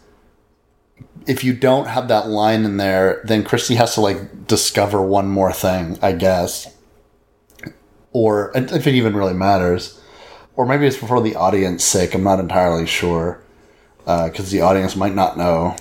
[1.27, 5.29] if you don't have that line in there, then Christy has to like discover one
[5.29, 6.75] more thing, I guess.
[8.13, 10.01] Or if it even really matters.
[10.57, 12.15] Or maybe it's for the audience sake.
[12.15, 13.44] I'm not entirely sure.
[14.05, 15.77] Because the audience might not know.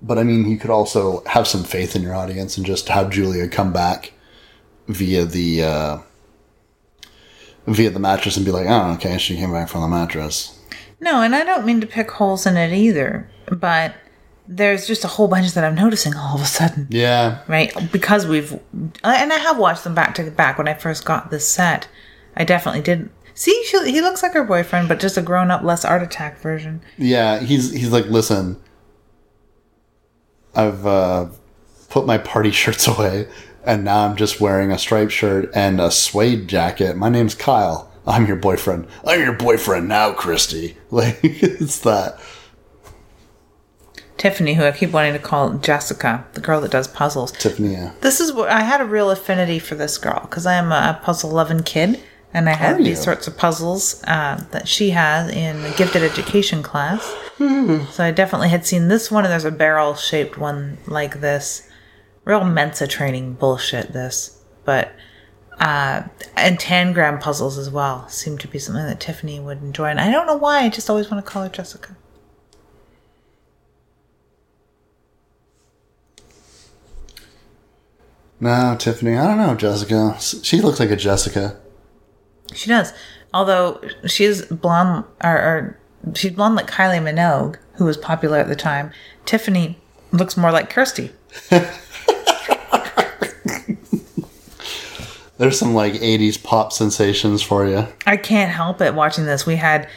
[0.00, 3.10] But I mean, you could also have some faith in your audience and just have
[3.10, 4.12] Julia come back
[4.86, 5.98] via the uh,
[7.66, 10.58] via the mattress and be like, "Oh, okay, she came back from the mattress."
[11.00, 13.94] No, and I don't mean to pick holes in it either, but
[14.48, 17.72] there's just a whole bunch that I'm noticing all of a sudden, Yeah, right?
[17.92, 21.46] Because we've, and I have watched them back to back when I first got this
[21.46, 21.88] set.
[22.36, 23.10] I definitely did.
[23.38, 26.40] See, she, he looks like her boyfriend, but just a grown up, less art attack
[26.40, 26.80] version.
[26.96, 27.38] yeah.
[27.38, 28.60] He's he's like, "Listen,
[30.56, 31.28] I've uh,
[31.88, 33.28] put my party shirts away,
[33.64, 36.96] and now I'm just wearing a striped shirt and a suede jacket.
[36.96, 38.88] My name's Kyle." I'm your boyfriend.
[39.06, 40.76] I'm your boyfriend now, Christy.
[40.90, 42.18] Like, it's that.
[44.16, 47.30] Tiffany, who I keep wanting to call Jessica, the girl that does puzzles.
[47.32, 47.92] Tiffany, yeah.
[48.00, 50.98] This is what I had a real affinity for this girl because I am a
[51.04, 52.00] puzzle loving kid,
[52.34, 56.62] and I had these sorts of puzzles uh, that she has in the gifted education
[56.62, 57.14] class.
[57.38, 61.68] So I definitely had seen this one, and there's a barrel shaped one like this.
[62.24, 63.92] Real Mensa training bullshit.
[63.92, 64.92] This, but
[65.60, 66.02] uh,
[66.36, 70.10] and tangram puzzles as well seem to be something that Tiffany would enjoy, and I
[70.10, 70.60] don't know why.
[70.60, 71.96] I just always want to call her Jessica.
[78.40, 79.16] No, Tiffany.
[79.16, 80.16] I don't know, Jessica.
[80.20, 81.60] She looks like a Jessica.
[82.54, 82.92] She does.
[83.32, 85.78] Although she's blonde, or, or
[86.14, 88.90] she's blonde like Kylie Minogue, who was popular at the time.
[89.24, 89.78] Tiffany
[90.12, 91.12] looks more like Kirsty.
[95.38, 97.86] There's some like 80s pop sensations for you.
[98.06, 99.46] I can't help it watching this.
[99.46, 99.88] We had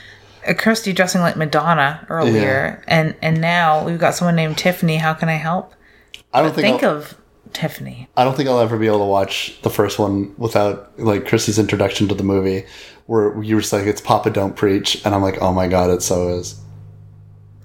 [0.45, 4.97] a Kirsty dressing like Madonna earlier, and and now we've got someone named Tiffany.
[4.97, 5.73] How can I help?
[6.33, 7.17] I don't think, Think of
[7.53, 8.07] Tiffany.
[8.17, 11.59] I don't think I'll ever be able to watch the first one without like Christy's
[11.59, 12.65] introduction to the movie,
[13.07, 15.89] where you were just like, "It's Papa Don't Preach," and I'm like, "Oh my god,
[15.89, 16.59] it so is."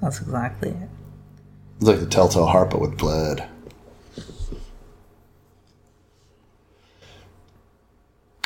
[0.01, 0.88] That's exactly it.
[1.77, 3.46] It's like the Telltale Heart, but with blood.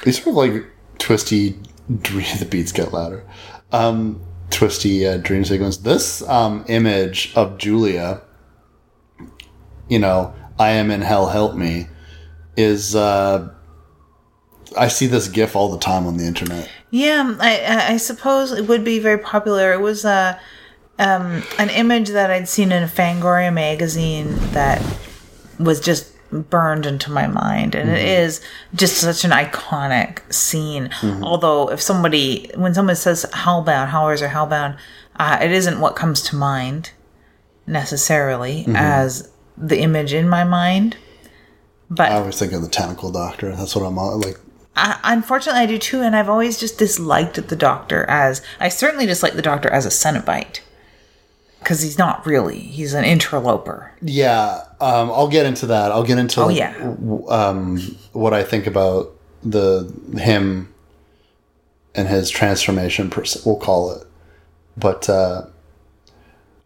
[0.05, 0.65] These sort of like
[0.99, 1.59] twisty,
[2.03, 3.25] dream, the beats get louder.
[3.73, 5.79] Um, twisty uh, dream sequence.
[5.79, 8.23] This um, image of Julia,
[9.89, 11.89] you know, I am in hell, help me,
[12.57, 12.95] is.
[12.95, 13.49] Uh,
[14.79, 16.69] I see this GIF all the time on the internet.
[16.91, 19.73] Yeah, I, I- suppose it would be very popular.
[19.73, 20.39] It was uh,
[20.99, 24.81] um, an image that I'd seen in a Fangoria magazine that
[25.59, 27.75] was just burned into my mind.
[27.75, 28.41] And it is
[28.75, 30.91] just such an iconic scene.
[31.23, 34.77] Although, if somebody, when someone says Hellbound, Hellraiser Hellbound,
[35.17, 36.93] uh, it isn't what comes to mind
[37.67, 39.30] necessarily as
[39.61, 40.97] the image in my mind.
[41.91, 43.55] But I always think of the tentacle doctor.
[43.55, 44.37] That's what I'm like.
[44.77, 49.05] I, unfortunately, I do too, and I've always just disliked the Doctor as I certainly
[49.05, 50.61] dislike the Doctor as a Cenobite
[51.59, 52.61] because he's not really.
[52.61, 53.93] He's an interloper.
[54.01, 55.91] Yeah, um, I'll get into that.
[55.91, 56.73] I'll get into Oh, like, yeah.
[56.79, 57.79] w- um,
[58.13, 59.11] what I think about
[59.43, 60.73] the him
[61.97, 63.11] and his transformation.
[63.11, 64.07] per We'll call it,
[64.77, 65.47] but uh,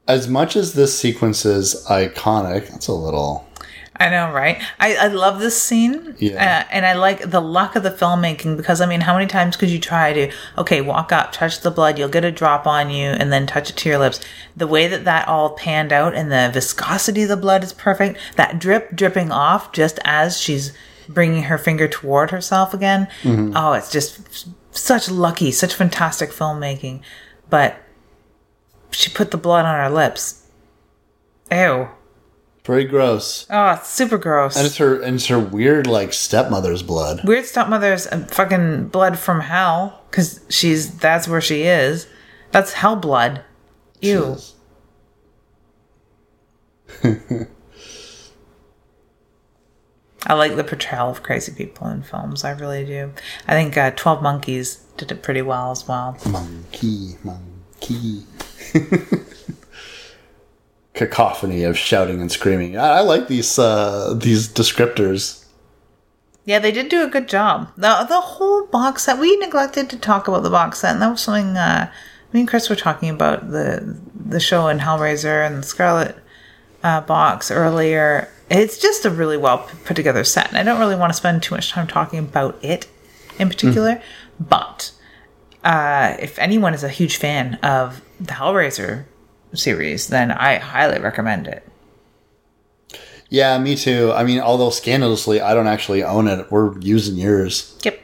[0.06, 3.48] as much as this sequence is iconic, that's a little.
[3.96, 4.60] I know, right?
[4.80, 6.64] I, I love this scene, Yeah.
[6.66, 9.56] uh, and I like the luck of the filmmaking because I mean, how many times
[9.56, 12.90] could you try to okay, walk up, touch the blood, you'll get a drop on
[12.90, 14.18] you, and then touch it to your lips?
[14.56, 18.18] The way that that all panned out and the viscosity of the blood is perfect.
[18.34, 20.72] That drip dripping off just as she's
[21.08, 23.06] bringing her finger toward herself again.
[23.24, 27.00] Oh, it's just such lucky, such fantastic filmmaking.
[27.48, 27.76] But
[28.94, 30.42] she put the blood on her lips.
[31.50, 31.88] Ew.
[32.62, 34.56] Pretty gross, Oh, it's super gross.
[34.56, 37.20] and it's her and it's her weird like stepmother's blood.
[37.22, 42.06] Weird stepmother's uh, fucking blood from hell because she's that's where she is.
[42.52, 43.42] That's hell blood.
[44.00, 44.36] Ew.
[50.26, 52.44] I like the portrayal of crazy people in films.
[52.44, 53.12] I really do.
[53.46, 56.16] I think uh, Twelve Monkeys did it pretty well as well.
[56.26, 58.22] Monkey, monkey.
[60.94, 62.76] Cacophony of shouting and screaming.
[62.76, 65.44] I, I like these uh, these descriptors.
[66.44, 67.70] Yeah, they did do a good job.
[67.76, 69.18] The the whole box set.
[69.18, 71.56] We neglected to talk about the box set, and that was something.
[71.56, 71.90] Uh,
[72.32, 76.16] me and Chris were talking about the the show in Hellraiser and the Scarlet
[76.82, 78.28] uh, box earlier.
[78.50, 81.42] It's just a really well put together set, and I don't really want to spend
[81.42, 82.86] too much time talking about it
[83.38, 84.02] in particular.
[84.38, 84.92] But
[85.64, 89.04] uh, if anyone is a huge fan of the Hellraiser
[89.52, 91.66] series, then I highly recommend it.
[93.30, 94.12] Yeah, me too.
[94.14, 96.50] I mean, although scandalously, I don't actually own it.
[96.50, 97.76] We're using yours.
[97.82, 98.00] Yep.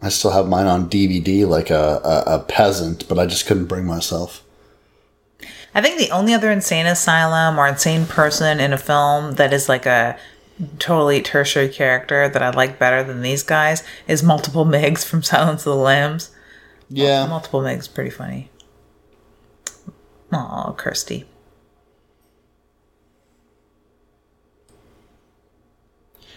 [0.00, 3.66] I still have mine on DVD like a, a, a peasant, but I just couldn't
[3.66, 4.42] bring myself.
[5.74, 9.68] I think the only other insane asylum or insane person in a film that is
[9.68, 10.16] like a
[10.78, 15.66] totally tertiary character that I like better than these guys is multiple Miggs from Silence
[15.66, 16.30] of the Lambs.
[16.88, 17.26] Yeah.
[17.26, 18.50] Multiple Miggs, pretty funny.
[20.36, 21.24] Oh, Kirsty.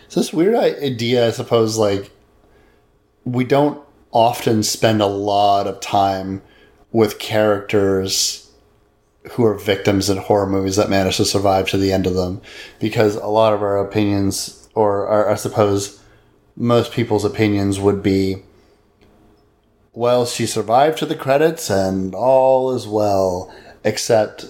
[0.05, 2.12] It's this weird idea, I suppose, like,
[3.25, 3.81] we don't
[4.12, 6.43] often spend a lot of time
[6.91, 8.51] with characters
[9.31, 12.39] who are victims in horror movies that manage to survive to the end of them
[12.79, 16.01] because a lot of our opinions or our, I suppose
[16.55, 18.43] most people's opinions would be
[19.91, 23.53] well she survived to the credits and all is well
[23.88, 24.45] except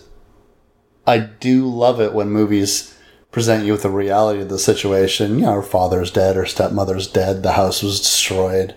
[1.05, 2.97] I do love it when movies
[3.31, 5.39] present you with the reality of the situation.
[5.39, 8.75] You know, her father's dead, her stepmother's dead, the house was destroyed.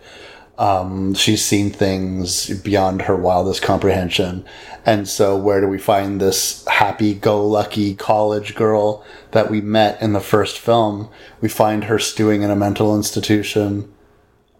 [0.59, 4.45] Um, she's seen things beyond her wildest comprehension.
[4.85, 10.01] And so, where do we find this happy go lucky college girl that we met
[10.03, 11.09] in the first film?
[11.41, 13.91] We find her stewing in a mental institution,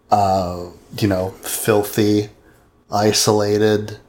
[0.09, 2.29] uh, you know, filthy,
[2.91, 3.99] isolated.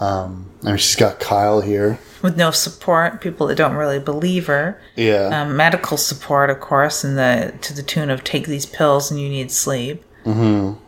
[0.00, 1.98] Um, I mean, she's got Kyle here.
[2.22, 4.80] With no support, people that don't really believe her.
[4.96, 5.42] Yeah.
[5.42, 9.20] Um, medical support, of course, and the to the tune of take these pills and
[9.20, 10.04] you need sleep.
[10.24, 10.78] Mm-hmm.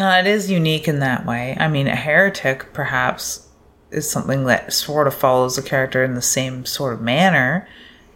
[0.00, 1.56] Uh, it is unique in that way.
[1.58, 3.48] I mean, a heretic perhaps
[3.90, 7.68] is something that sort of follows the character in the same sort of manner,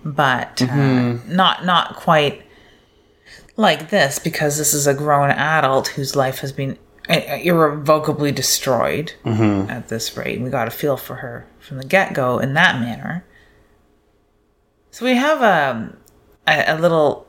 [0.05, 2.43] but uh, not not quite
[3.57, 6.77] like this because this is a grown adult whose life has been uh,
[7.09, 9.13] irrevocably destroyed
[9.71, 10.41] at this rate.
[10.41, 13.25] We got a feel for her from the get go in that manner.
[14.91, 15.97] So we have um,
[16.47, 17.27] a, a little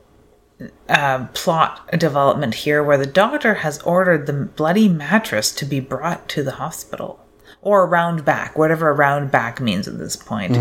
[0.88, 6.28] uh, plot development here where the doctor has ordered the bloody mattress to be brought
[6.30, 7.20] to the hospital
[7.60, 10.56] or around back, whatever around back means at this point.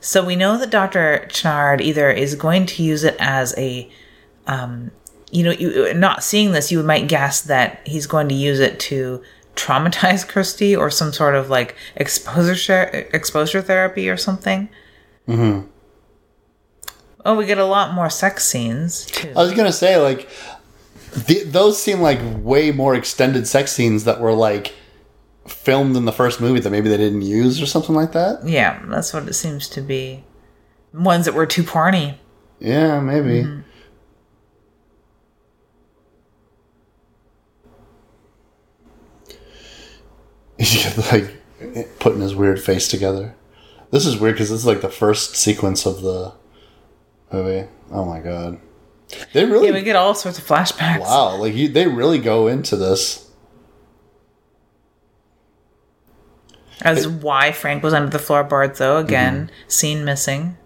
[0.00, 1.26] So we know that Dr.
[1.30, 3.90] Channard either is going to use it as a,
[4.46, 4.90] um,
[5.34, 8.78] you know, you, not seeing this, you might guess that he's going to use it
[8.80, 9.20] to
[9.56, 14.68] traumatize Kirsty or some sort of like exposure exposure therapy or something.
[15.28, 15.68] Mm-hmm.
[17.24, 19.32] Oh, we get a lot more sex scenes too.
[19.36, 20.28] I was gonna say like
[21.26, 24.72] th- those seem like way more extended sex scenes that were like
[25.48, 28.46] filmed in the first movie that maybe they didn't use or something like that.
[28.46, 30.22] Yeah, that's what it seems to be.
[30.92, 32.18] Ones that were too porny.
[32.60, 33.64] Yeah, maybe.
[40.58, 41.30] He's like
[41.98, 43.34] putting his weird face together.
[43.90, 46.32] This is weird because this is like the first sequence of the
[47.32, 47.68] movie.
[47.90, 48.58] Oh my god,
[49.32, 51.00] they really Yeah, we get all sorts of flashbacks.
[51.00, 51.36] wow!
[51.36, 53.30] Like you, they really go into this.
[56.82, 58.98] As why Frank was under the floorboards, though.
[58.98, 59.68] Again, Mm-hmm.
[59.68, 60.56] scene missing.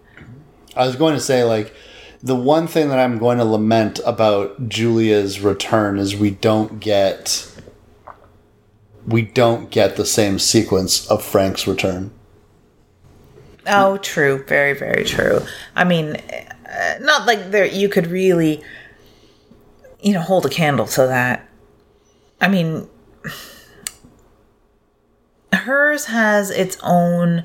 [0.75, 1.73] I was going to say like
[2.21, 7.49] the one thing that I'm going to lament about Julia's return is we don't get
[9.09, 12.11] we don't get the same sequence of Frank's return.
[13.67, 14.43] Oh, true.
[14.45, 15.41] Very, very true.
[15.75, 18.63] I mean, uh, not like there you could really,
[20.01, 21.47] you know, hold a candle to that.
[22.39, 22.87] I mean,
[25.53, 27.43] hers has its own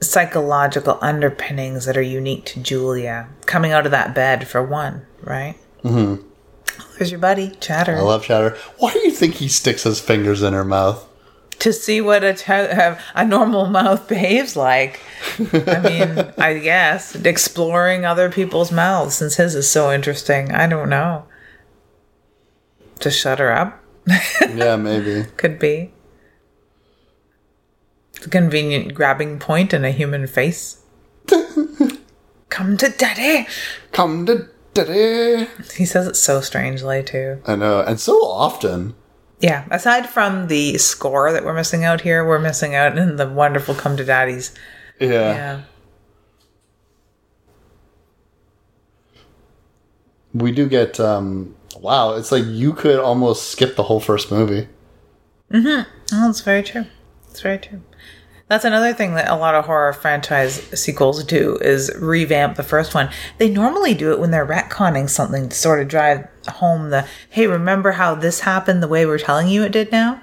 [0.00, 3.28] psychological underpinnings that are unique to Julia.
[3.46, 5.56] Coming out of that bed, for one, right?
[5.82, 6.26] Mm-hmm.
[7.00, 7.96] There's your buddy, Chatter.
[7.96, 8.58] I love Chatter.
[8.76, 11.06] Why do you think he sticks his fingers in her mouth?
[11.60, 15.00] to see what a, ch- a normal mouth behaves like.
[15.38, 20.52] I mean, I guess exploring other people's mouths since his is so interesting.
[20.52, 21.24] I don't know.
[22.98, 23.82] To shut her up
[24.54, 25.24] yeah, maybe.
[25.38, 25.92] could be.
[28.14, 30.82] It's a convenient grabbing point in a human face.
[32.50, 33.48] Come to daddy.
[33.92, 35.48] Come to daddy.
[35.76, 37.40] He says it so strangely too.
[37.46, 38.94] I know, and so often.
[39.40, 43.28] Yeah, aside from the score that we're missing out here, we're missing out in the
[43.28, 44.54] wonderful "Come to Daddy's."
[45.00, 45.08] Yeah.
[45.08, 45.60] Yeah.
[50.32, 54.68] We do get um wow, it's like you could almost skip the whole first movie.
[55.50, 55.90] Mm-hmm.
[56.12, 56.86] Oh, that's very true.
[57.26, 57.82] That's very true.
[58.50, 62.96] That's another thing that a lot of horror franchise sequels do is revamp the first
[62.96, 63.08] one.
[63.38, 67.46] They normally do it when they're retconning something to sort of drive home the hey,
[67.46, 70.20] remember how this happened the way we're telling you it did now?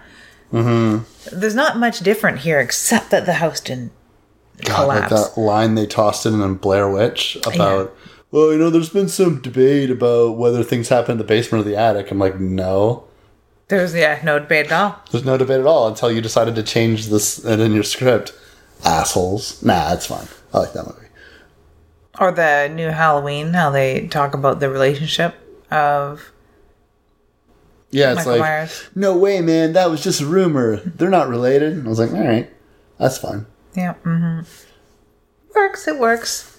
[0.52, 1.40] Mm-hmm.
[1.40, 3.94] There's not much different here except that the house didn't
[4.66, 7.96] God, like that line they tossed in in Blair Witch about,
[8.32, 11.70] well, you know, there's been some debate about whether things happen in the basement or
[11.70, 12.12] the attic.
[12.12, 13.07] I'm like, no.
[13.68, 15.02] There's yeah, no debate at all.
[15.12, 18.34] There's no debate at all until you decided to change this and in your script.
[18.86, 19.62] Assholes.
[19.64, 20.28] Nah, it's fine.
[20.54, 21.08] I like that movie.
[22.20, 25.36] Or the new Halloween, how they talk about the relationship
[25.72, 26.32] of
[27.92, 28.90] Yeah, it's Michael like, Myers.
[28.96, 29.74] no way, man.
[29.74, 30.78] That was just a rumor.
[30.78, 31.86] They're not related.
[31.86, 32.50] I was like, all right,
[32.98, 33.46] that's fine.
[33.76, 33.96] Yeah.
[34.06, 34.42] Mm-hmm.
[35.56, 35.88] Works.
[35.88, 36.58] It works.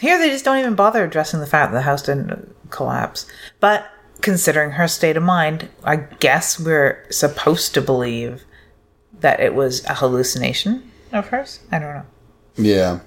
[0.00, 3.26] Here, they just don't even bother addressing the fact that the house didn't collapse.
[3.60, 3.86] But
[4.24, 8.42] considering her state of mind, I guess we're supposed to believe
[9.20, 11.60] that it was a hallucination of hers.
[11.70, 12.06] I don't know.
[12.56, 13.00] Yeah.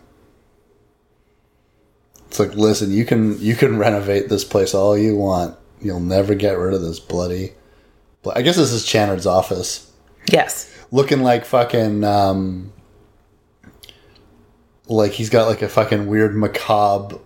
[2.28, 5.58] It's like, listen, you can you can renovate this place all you want.
[5.82, 7.54] You'll never get rid of this bloody.
[8.22, 9.92] blo- I guess this is Channard's office,
[10.32, 10.70] Yes.
[10.92, 12.74] looking like fucking um,
[14.88, 17.20] like he's got like a fucking weird macabre,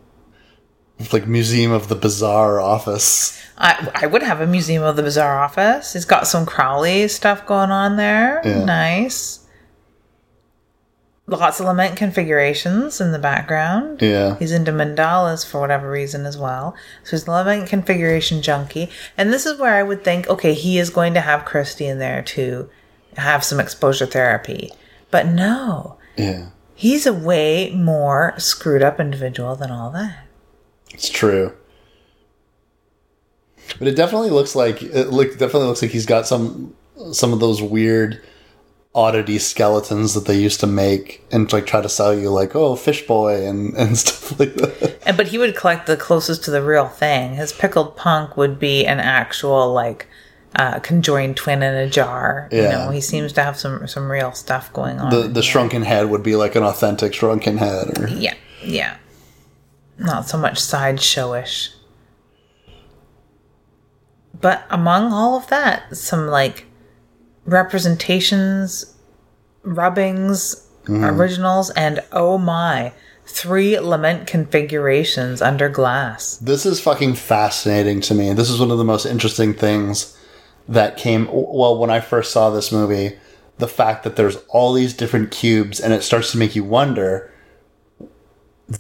[1.11, 3.39] like Museum of the Bizarre office.
[3.57, 5.95] I, I would have a Museum of the Bizarre office.
[5.95, 8.41] It's got some Crowley stuff going on there.
[8.43, 8.63] Yeah.
[8.65, 9.39] Nice.
[11.27, 14.01] Lots of lament configurations in the background.
[14.01, 16.75] Yeah, He's into mandalas for whatever reason as well.
[17.03, 18.89] So he's a lament configuration junkie.
[19.17, 21.99] And this is where I would think, okay, he is going to have Kirsty in
[21.99, 22.69] there to
[23.15, 24.71] have some exposure therapy.
[25.09, 30.25] But no, yeah, he's a way more screwed up individual than all that.
[30.93, 31.53] It's true.
[33.79, 36.75] But it definitely looks like it look definitely looks like he's got some
[37.13, 38.21] some of those weird
[38.93, 42.75] oddity skeletons that they used to make and like try to sell you like oh
[42.75, 44.99] fish boy and and stuff like that.
[45.05, 47.35] And but he would collect the closest to the real thing.
[47.35, 50.07] His pickled punk would be an actual like
[50.55, 52.49] uh, conjoined twin in a jar.
[52.51, 52.61] yeah.
[52.61, 55.09] You know, he seems to have some some real stuff going on.
[55.09, 57.97] The the shrunken head would be like an authentic shrunken head.
[57.97, 58.97] Or, Yeah, yeah.
[60.01, 61.69] Not so much sideshowish.
[64.39, 66.65] But among all of that, some like
[67.45, 68.95] representations,
[69.63, 71.03] rubbings, mm-hmm.
[71.03, 72.93] originals, and oh my,
[73.25, 76.37] three lament configurations under glass.
[76.37, 78.33] This is fucking fascinating to me.
[78.33, 80.17] This is one of the most interesting things
[80.67, 81.27] that came.
[81.31, 83.17] Well, when I first saw this movie,
[83.59, 87.31] the fact that there's all these different cubes and it starts to make you wonder.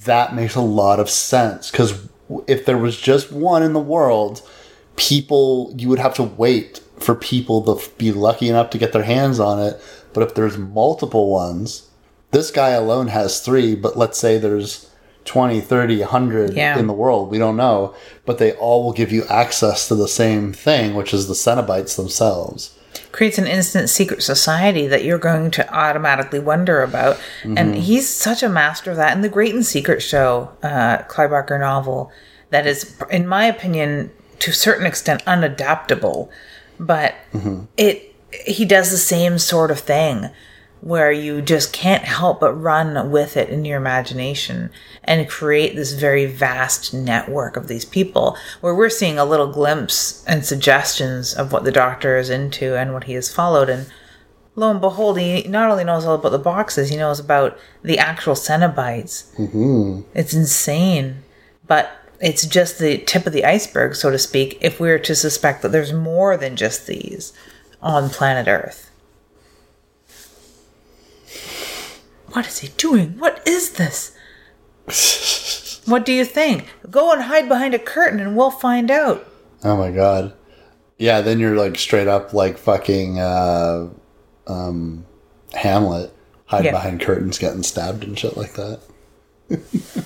[0.05, 2.07] That makes a lot of sense because
[2.47, 4.41] if there was just one in the world,
[4.95, 9.03] people you would have to wait for people to be lucky enough to get their
[9.03, 9.81] hands on it.
[10.13, 11.87] But if there's multiple ones,
[12.31, 14.89] this guy alone has three, but let's say there's
[15.25, 16.77] 20, 30, 100 Yeah.
[16.77, 17.29] in the world.
[17.29, 17.93] We don't know.
[18.25, 21.95] But they all will give you access to the same thing, which is the Cenobites
[21.95, 22.71] themselves.
[23.11, 27.19] Creates an instant secret society that you're going to automatically wonder about.
[27.57, 29.15] And he's such a master of that.
[29.15, 32.11] In the Great and Secret show, uh, Barker novel,
[32.49, 36.29] that is, in my opinion, to a certain extent, unadaptable.
[36.79, 37.15] But
[37.77, 40.29] it he does the same sort of thing
[40.81, 44.71] where you just can't help but run with it in your imagination
[45.03, 50.25] and create this very vast network of these people where we're seeing a little glimpse
[50.25, 53.69] and suggestions of what the doctor is into and what he has followed.
[53.69, 53.87] And
[54.55, 57.99] lo and behold he not only knows all about the boxes he knows about the
[57.99, 59.33] actual cenobites.
[59.35, 60.01] Mm-hmm.
[60.15, 61.23] it's insane.
[61.67, 65.15] But it's just the tip of the iceberg so to speak if we were to
[65.15, 67.33] suspect that there's more than just these
[67.81, 68.90] on planet earth
[72.33, 73.17] What is he doing?
[73.19, 74.15] What is this?
[75.85, 76.67] what do you think?
[76.89, 79.27] Go and hide behind a curtain and we'll find out.
[79.63, 80.33] Oh my god.
[80.97, 83.89] Yeah, then you're like straight up like fucking uh,
[84.47, 85.05] um,
[85.53, 86.13] Hamlet,
[86.45, 86.71] hide Yeah.
[86.71, 88.79] behind curtains, getting stabbed and shit like that.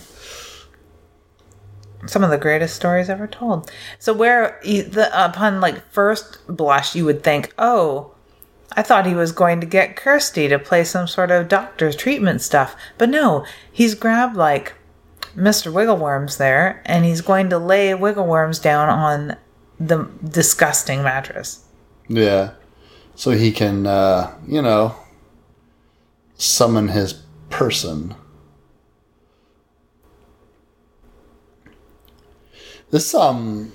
[2.08, 3.72] Some of the greatest stories ever told.
[4.00, 8.15] So where you, the upon like first blush you would think, "Oh,
[8.76, 12.42] I thought he was going to get Kirsty to play some sort of doctor's treatment
[12.42, 14.74] stuff." But no, he's grabbed like
[15.36, 15.72] Mr.
[15.72, 19.36] Wiggleworms there and he's going to lay Wiggleworms down on
[19.80, 21.66] the disgusting mattress.
[22.08, 22.52] Yeah.
[23.16, 24.96] So he can, uh, you know,
[26.36, 27.14] summon his
[27.50, 28.16] person.
[32.92, 33.74] This, um,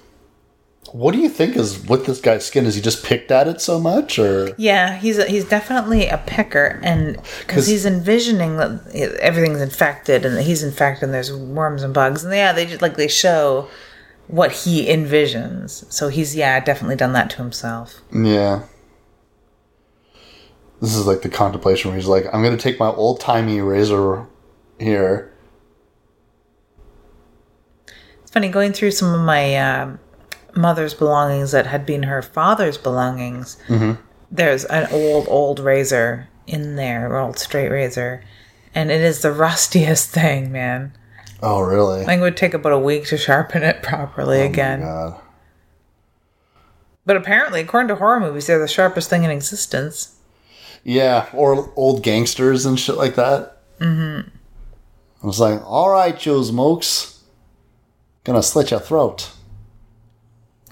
[0.92, 2.66] what do you think is with this guy's skin?
[2.66, 6.18] Is he just picked at it so much, or Yeah, he's a, he's definitely a
[6.18, 11.82] picker, and because he's envisioning that everything's infected and that he's infected, and there's worms
[11.82, 13.68] and bugs, and yeah, they just like they show
[14.26, 15.90] what he envisions.
[15.92, 18.00] So he's yeah, definitely done that to himself.
[18.12, 18.64] yeah?
[20.80, 24.26] This is like the contemplation where he's like, I'm gonna take my old timey razor
[24.78, 25.32] here.
[28.22, 29.98] It's funny going through some of my um
[30.56, 33.56] mother's belongings that had been her father's belongings.
[34.30, 38.22] There's an old, old razor in there, an old straight razor,
[38.74, 40.92] and it is the rustiest thing, man.
[41.42, 42.02] Oh, really?
[42.02, 44.80] I think it would take about a week to sharpen it properly again.
[44.80, 45.20] God.
[47.06, 50.16] But apparently, according to horror movies, they're the sharpest thing in existence.
[50.84, 53.62] Yeah, or old gangsters and shit like that.
[53.80, 54.28] Mm-hmm.
[55.22, 57.22] I was like, all right, Joe Smokes.
[58.24, 59.30] Gonna slit your throat.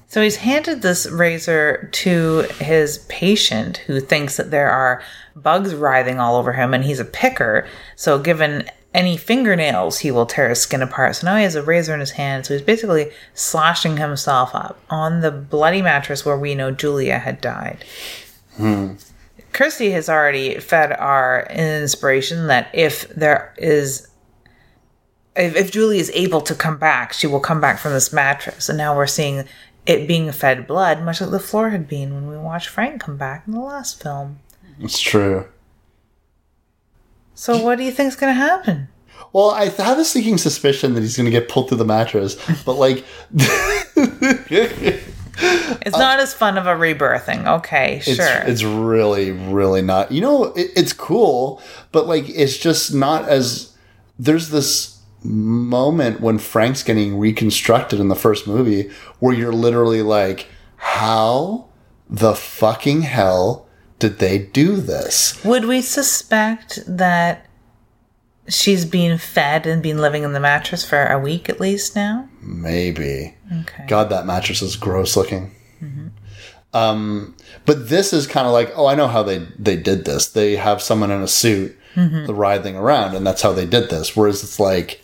[0.09, 5.03] So he's handed this razor to his patient who thinks that there are
[5.37, 7.69] bugs writhing all over him and he's a picker.
[7.95, 11.17] So given any fingernails, he will tear his skin apart.
[11.17, 12.47] So now he has a razor in his hand.
[12.47, 17.43] So he's basically slashing himself up on the bloody mattress where we know Julia had
[17.43, 17.85] died.
[18.57, 18.95] Hmm.
[19.53, 24.09] Kirsty has already fed our inspiration that if there is
[25.39, 28.69] if, if Julie is able to come back, she will come back from this mattress.
[28.69, 29.45] And now we're seeing
[29.89, 33.17] it being fed blood, much like the floor had been when we watched Frank come
[33.17, 34.39] back in the last film.
[34.79, 35.47] It's true.
[37.35, 38.89] So what do you think's gonna happen?
[39.33, 42.75] Well, I have a sneaking suspicion that he's gonna get pulled through the mattress, but
[42.75, 43.05] like,
[45.41, 47.47] It's not as fun of a rebirthing.
[47.59, 48.43] Okay, it's, sure.
[48.45, 50.11] it's really, really not.
[50.11, 51.63] You know, it, it's cool,
[51.93, 53.73] but like, it's just not as.
[54.19, 60.49] There's this moment when Frank's getting reconstructed in the first movie where you're literally like,
[60.77, 61.67] how
[62.09, 63.67] the fucking hell
[63.99, 65.43] did they do this?
[65.45, 67.47] Would we suspect that
[68.49, 72.29] she's being fed and been living in the mattress for a week at least now?
[72.41, 73.35] Maybe.
[73.61, 73.87] Okay.
[73.89, 75.55] God, that mattress is gross looking.
[76.75, 80.29] Um, but this is kind of like, oh, I know how they they did this.
[80.29, 84.15] They have someone in a suit writhing around, and that's how they did this.
[84.15, 85.01] Whereas it's like,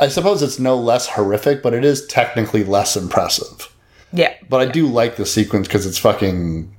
[0.00, 3.72] I suppose it's no less horrific, but it is technically less impressive.
[4.12, 4.34] Yeah.
[4.48, 6.74] But I do like the sequence because it's fucking,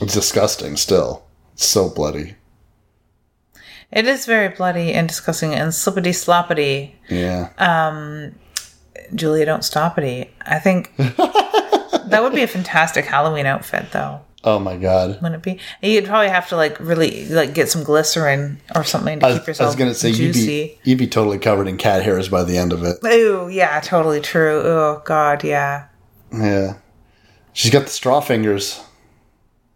[0.00, 0.76] it's disgusting.
[0.76, 1.24] Still,
[1.54, 2.36] it's so bloody.
[3.90, 6.92] It is very bloody and disgusting and slippity sloppity.
[7.08, 7.48] Yeah.
[7.56, 8.34] Um,
[9.14, 10.30] Julia, don't stop it.
[10.42, 14.20] I think that would be a fantastic Halloween outfit, though.
[14.54, 15.20] Oh my god.
[15.22, 15.60] Wouldn't it be?
[15.88, 19.42] You'd probably have to like really like get some glycerin or something to I keep
[19.42, 20.46] I yourself was gonna say you'd juicy.
[20.46, 22.98] be you'd be totally covered in cat hairs by the end of it.
[23.04, 24.60] Ooh, yeah, totally true.
[24.64, 25.86] Oh God, yeah,
[26.32, 26.74] Yeah.
[27.52, 28.80] She's got the straw fingers.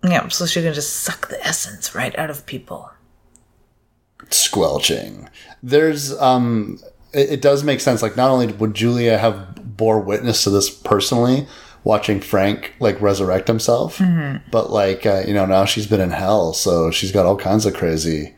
[0.05, 0.29] yeah.
[0.29, 2.91] So she can just suck the essence right out of people.
[4.31, 5.29] squelching.
[5.62, 6.79] There's um
[7.12, 8.03] it, it does make sense.
[8.03, 11.47] Like not only would Julia have bore witness to this personally,
[11.85, 13.99] watching Frank like resurrect himself,
[14.51, 17.66] but like uh, you know now she's been in hell, so she's got all kinds
[17.66, 18.35] of crazy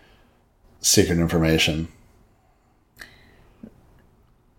[0.80, 1.88] secret information.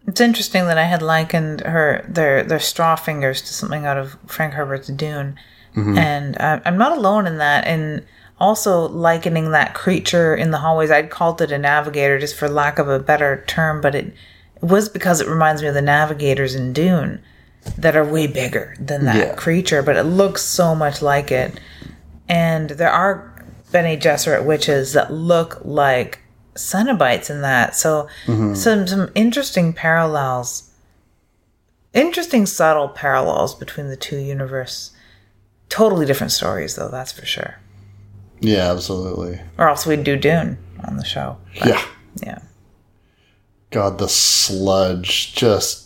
[0.07, 4.17] It's interesting that I had likened her their their straw fingers to something out of
[4.27, 5.37] Frank Herbert's Dune,
[5.97, 7.65] and uh, I'm not alone in that.
[7.65, 8.05] And
[8.39, 12.79] also likening that creature in the hallways, I'd called it a navigator just for lack
[12.79, 14.13] of a better term, but it,
[14.57, 17.23] it was because it reminds me of the navigators in Dune
[17.77, 19.33] that are way bigger than that Yeah.
[19.35, 21.59] creature, but it looks so much like it.
[22.29, 23.31] And there are
[23.71, 26.19] Bene Gesserit witches that look like
[26.55, 27.75] Cenobites in that.
[27.75, 28.53] So mm-hmm.
[28.53, 30.69] some some interesting parallels.
[31.93, 34.91] Interesting subtle parallels between the two universe.
[35.69, 37.55] Totally different stories though, that's for sure.
[38.39, 39.39] Yeah, absolutely.
[39.57, 40.57] Or else we'd do Dune
[40.87, 41.37] on the show.
[41.59, 41.85] But, Yeah.
[42.21, 42.39] Yeah.
[43.71, 45.84] God, the sludge just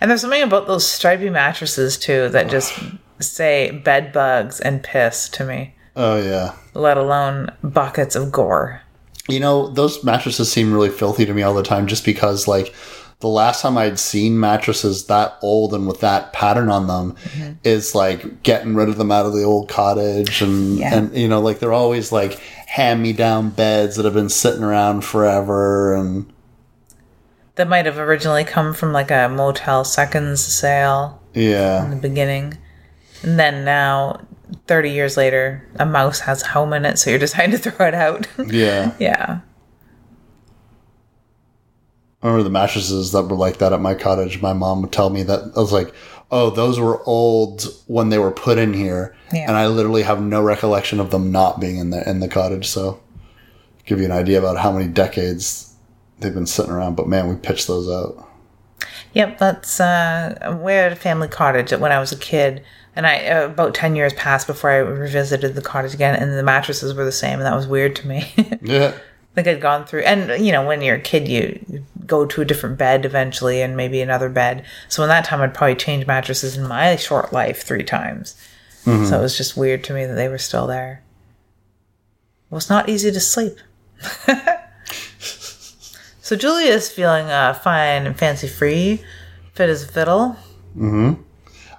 [0.00, 2.78] And there's something about those stripy mattresses too that just
[3.20, 6.54] say bed bugs and piss to me, oh yeah.
[6.74, 8.82] let alone buckets of gore.
[9.28, 12.74] You know, those mattresses seem really filthy to me all the time just because, like,
[13.20, 17.52] the last time I'd seen mattresses that old and with that pattern on them mm-hmm.
[17.64, 20.40] is like getting rid of them out of the old cottage.
[20.40, 20.94] And, Yeah.
[20.94, 22.34] and you know, like, they're always like
[22.66, 25.94] hand me down beds that have been sitting around forever.
[25.94, 26.32] And
[27.58, 31.82] That might have originally come from like a Motel Seconds sale Yeah.
[31.84, 32.56] in the beginning.
[33.24, 34.20] And then now,
[34.68, 37.94] 30 years later, a mouse has home in it, so you're deciding to throw it
[37.94, 38.28] out.
[38.46, 38.92] yeah.
[39.00, 39.40] yeah.
[42.22, 44.40] I remember the mattresses that were like that at my cottage.
[44.40, 45.92] My mom would tell me that I was like,
[46.30, 49.46] "Oh, those were old when they were put in here," Yeah.
[49.48, 52.66] and I literally have no recollection of them not being in the in the cottage.
[52.68, 53.00] So,
[53.84, 55.67] give you an idea about how many decades
[56.20, 56.96] they've been sitting around.
[56.96, 58.26] But man, we pitched those out.
[59.14, 62.62] Yep, that's uh, we had a family cottage when I was a kid,
[62.94, 66.42] and I uh, about ten years passed before I revisited the cottage again, and the
[66.42, 68.32] mattresses were the same, and that was weird to me.
[68.62, 68.94] Yeah.
[69.30, 72.26] I think I'd gone through, and you know, when you're a kid, you you go
[72.26, 74.64] to a different bed eventually, and maybe another bed.
[74.88, 78.34] So in that time, I'd probably change mattresses in my short life three times.
[78.84, 81.02] So it was just weird to me that they were still there.
[82.50, 83.58] It was not easy to sleep.
[86.28, 89.02] so Julia is feeling uh, fine and fancy free,
[89.54, 90.36] fit as a fiddle.
[90.76, 91.22] Mm-hmm.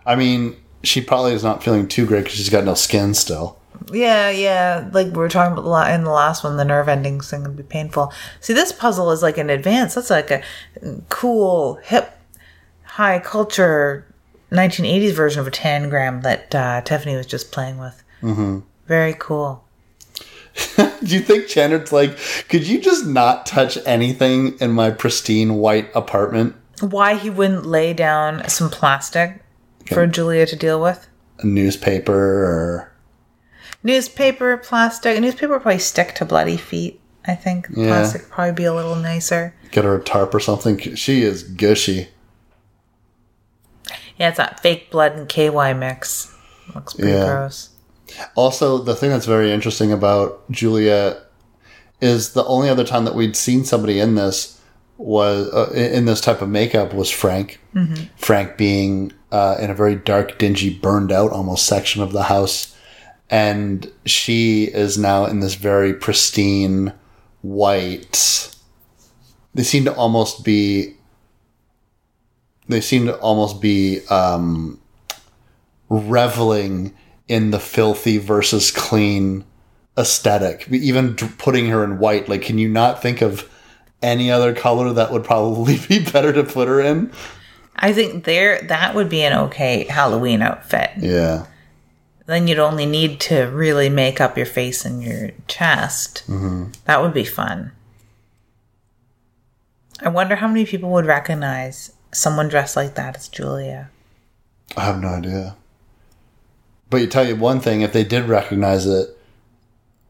[0.08, 3.60] I mean, she probably is not feeling too great because she's got no skin still.
[3.94, 4.90] Yeah, yeah.
[4.92, 7.58] Like we were talking about the in the last one, the nerve endings thing would
[7.58, 8.12] be painful.
[8.40, 9.94] See, this puzzle is like an advance.
[9.94, 10.42] That's like a
[11.10, 12.18] cool, hip,
[12.86, 14.04] high culture
[14.52, 18.04] 1980s version of a tangram that uh, Tiffany was just playing with.
[18.24, 18.62] Mm-hmm.
[18.88, 19.64] Very cool.
[20.78, 22.18] Do you think Chandler's like,
[22.50, 26.56] could you just not touch anything in my pristine white apartment?
[26.82, 29.42] Why he wouldn't lay down some plastic
[29.88, 31.08] for Julia to deal with?
[31.40, 32.92] A newspaper or.
[33.84, 35.20] Newspaper, plastic.
[35.20, 37.00] Newspaper would probably stick to bloody feet.
[37.26, 37.88] I think Yeah.
[37.88, 39.54] plastic would probably be a little nicer.
[39.72, 40.96] Get her a tarp or something.
[40.96, 42.10] She is gushy.
[44.18, 46.34] Yeah, it's that fake blood and KY mix.
[46.76, 47.26] Looks pretty Yeah.
[47.26, 47.70] gross.
[48.36, 51.18] Also, the thing that's very interesting about Juliet
[52.02, 54.60] is the only other time that we'd seen somebody in this
[54.98, 57.60] was uh, in this type of makeup was Frank.
[58.18, 62.76] Frank being uh, in a very dark, dingy, burned out almost section of the house,
[63.30, 66.94] and she is now in this very pristine
[67.42, 68.54] white.
[69.54, 70.96] They seem to almost be.
[72.68, 74.80] They seem to almost be um,
[75.90, 76.94] reveling
[77.30, 79.46] in the filthy versus clean
[79.98, 80.68] aesthetic.
[80.70, 83.50] Even putting her in white, like, can you not think of
[84.02, 87.14] any other color that would probably be better to put her in?
[87.76, 90.90] I think there that would be an okay Halloween outfit.
[90.98, 91.46] Yeah.
[92.26, 96.24] Then you'd only need to really make up your face and your chest.
[96.28, 96.72] Mm-hmm.
[96.86, 97.72] That would be fun.
[100.02, 103.90] I wonder how many people would recognize someone dressed like that as Julia.
[104.78, 105.56] I have no idea.
[106.90, 109.16] But you tell you one thing, if they did recognize it,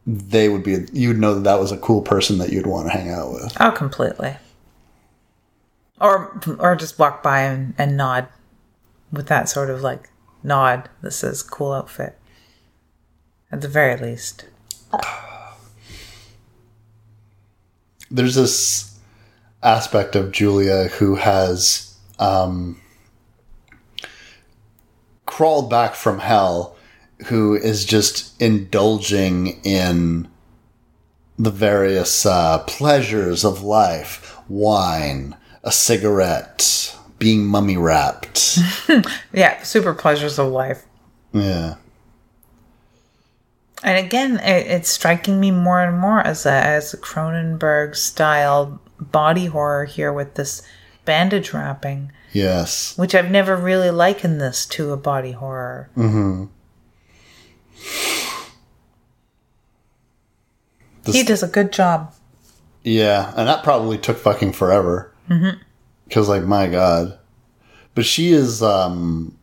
[0.06, 2.92] they would be, you'd know that that was a cool person that you'd want to
[2.92, 3.56] hang out with.
[3.60, 4.36] Oh, completely.
[6.00, 8.28] Or or just walk by and, and nod
[9.12, 10.08] with that sort of like
[10.42, 12.18] nod that says cool outfit.
[13.52, 14.46] At the very least.
[18.10, 18.98] there's this
[19.62, 22.80] aspect of Julia who has um,
[25.30, 26.76] crawled back from hell,
[27.26, 30.28] who is just indulging in
[31.38, 38.58] the various uh, pleasures of life wine, a cigarette, being mummy wrapped.
[39.32, 40.84] Yeah, super pleasures of life.
[41.32, 41.76] yeah.
[43.82, 48.78] And again, it, it's striking me more and more as a as a Cronenberg style
[49.00, 50.62] body horror here with this
[51.06, 52.96] bandage wrapping, Yes.
[52.96, 55.90] which I've never really likened this to a body horror.
[61.04, 62.14] This- He does a good job.
[62.84, 65.12] Yeah, and that probably took fucking forever.
[66.08, 67.18] Because, like, my god.
[67.94, 69.36] But she is, um.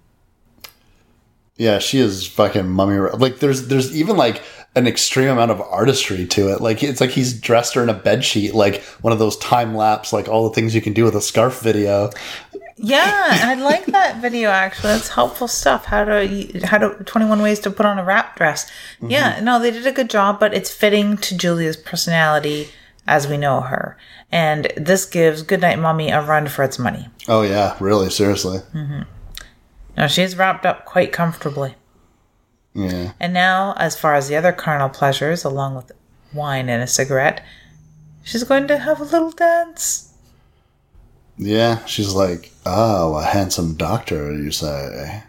[1.56, 2.98] Yeah, she is fucking mummy.
[3.18, 4.44] Like, there's there's even, like,
[4.76, 6.62] an extreme amount of artistry to it.
[6.62, 9.74] Like, it's like he's dressed her in a bed sheet, like one of those time
[9.76, 12.12] lapse, like all the things you can do with a scarf video.
[12.78, 14.94] Yeah, I like that video actually.
[14.94, 15.86] That's helpful stuff.
[15.86, 18.70] How to how to 21 ways to put on a wrap dress.
[19.02, 22.70] Yeah, no, they did a good job, but it's fitting to Julia's personality
[23.08, 23.98] as we know her.
[24.32, 27.08] And this gives Goodnight Mommy a run for its money.
[27.28, 28.60] Oh, yeah, really, seriously.
[28.74, 29.04] Mm-hmm.
[29.96, 31.76] Now she's wrapped up quite comfortably.
[32.74, 33.14] Yeah.
[33.20, 35.92] And now, as far as the other carnal pleasures, along with
[36.34, 37.44] wine and a cigarette,
[38.24, 40.07] she's going to have a little dance.
[41.38, 45.24] Yeah, she's like, oh, a handsome doctor, you say.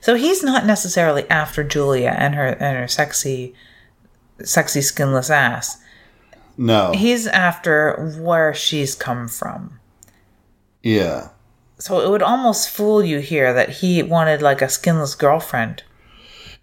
[0.00, 3.54] So he's not necessarily after Julia and her and her sexy,
[4.42, 5.78] sexy skinless ass.
[6.56, 6.92] No.
[6.94, 9.78] He's after where she's come from.
[10.82, 11.28] yeah.
[11.78, 15.82] So it would almost fool you here that he wanted like a skinless girlfriend.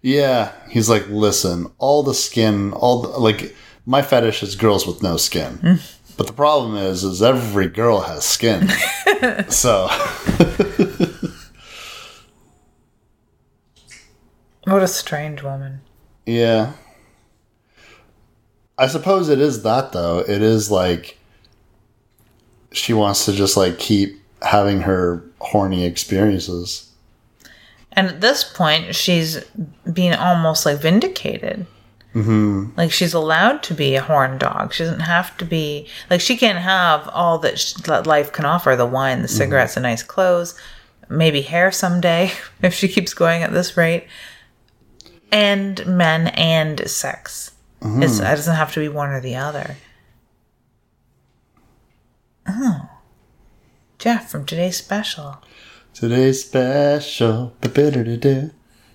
[0.00, 5.02] Yeah, he's like, listen, all the skin, all the, like my fetish is girls with
[5.02, 5.80] no skin.
[6.18, 8.68] but the problem is, is every girl has skin.
[9.48, 9.88] so
[14.64, 15.80] What a strange woman.
[16.26, 16.72] yeah,
[18.76, 20.18] I suppose it is that though.
[20.18, 21.18] It is like
[22.72, 26.92] she wants to just like keep having her horny experiences.
[27.92, 29.42] And at this point, she's
[29.90, 31.66] being almost like vindicated.
[32.14, 32.70] Mm-hmm.
[32.76, 34.72] Like she's allowed to be a horn dog.
[34.72, 38.44] She doesn't have to be like she can't have all that, sh- that life can
[38.44, 40.58] offer: the wine, the cigarettes, the nice clothes,
[41.08, 42.32] maybe hair someday
[42.62, 44.06] if she keeps going at this rate,
[45.30, 47.52] and men and sex.
[48.02, 49.76] It's, it doesn't have to be one or the other.
[52.48, 52.88] Oh,
[53.98, 55.38] Jeff from today's special.
[55.94, 57.54] Today's special.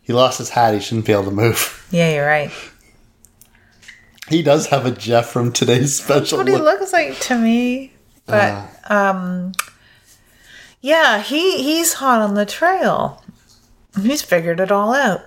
[0.01, 0.73] He lost his hat.
[0.73, 1.87] He shouldn't be able to move.
[1.91, 2.51] Yeah, you're right.
[4.29, 6.37] He does have a Jeff from today's special.
[6.37, 7.91] what he looks like to me.
[8.25, 9.51] But um
[10.81, 13.23] yeah, he he's hot on the trail.
[14.01, 15.21] He's figured it all out.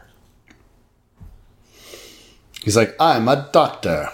[2.62, 4.08] He's like, I'm a doctor.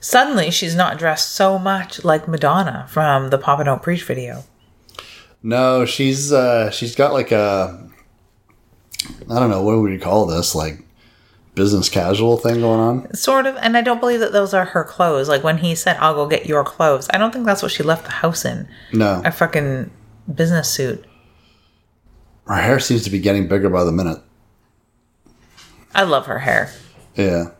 [0.00, 4.44] Suddenly she's not dressed so much like Madonna from the Papa Don't Preach video.
[5.42, 7.87] No, she's uh she's got like a
[9.30, 10.54] I don't know, what would you call this?
[10.54, 10.80] Like
[11.54, 13.14] business casual thing going on?
[13.14, 15.28] Sort of, and I don't believe that those are her clothes.
[15.28, 17.08] Like when he said, I'll go get your clothes.
[17.12, 18.68] I don't think that's what she left the house in.
[18.92, 19.20] No.
[19.24, 19.90] A fucking
[20.32, 21.04] business suit.
[22.46, 24.18] Her hair seems to be getting bigger by the minute.
[25.94, 26.72] I love her hair.
[27.16, 27.50] Yeah.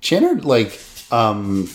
[0.00, 0.78] Channard, like,
[1.10, 1.70] um,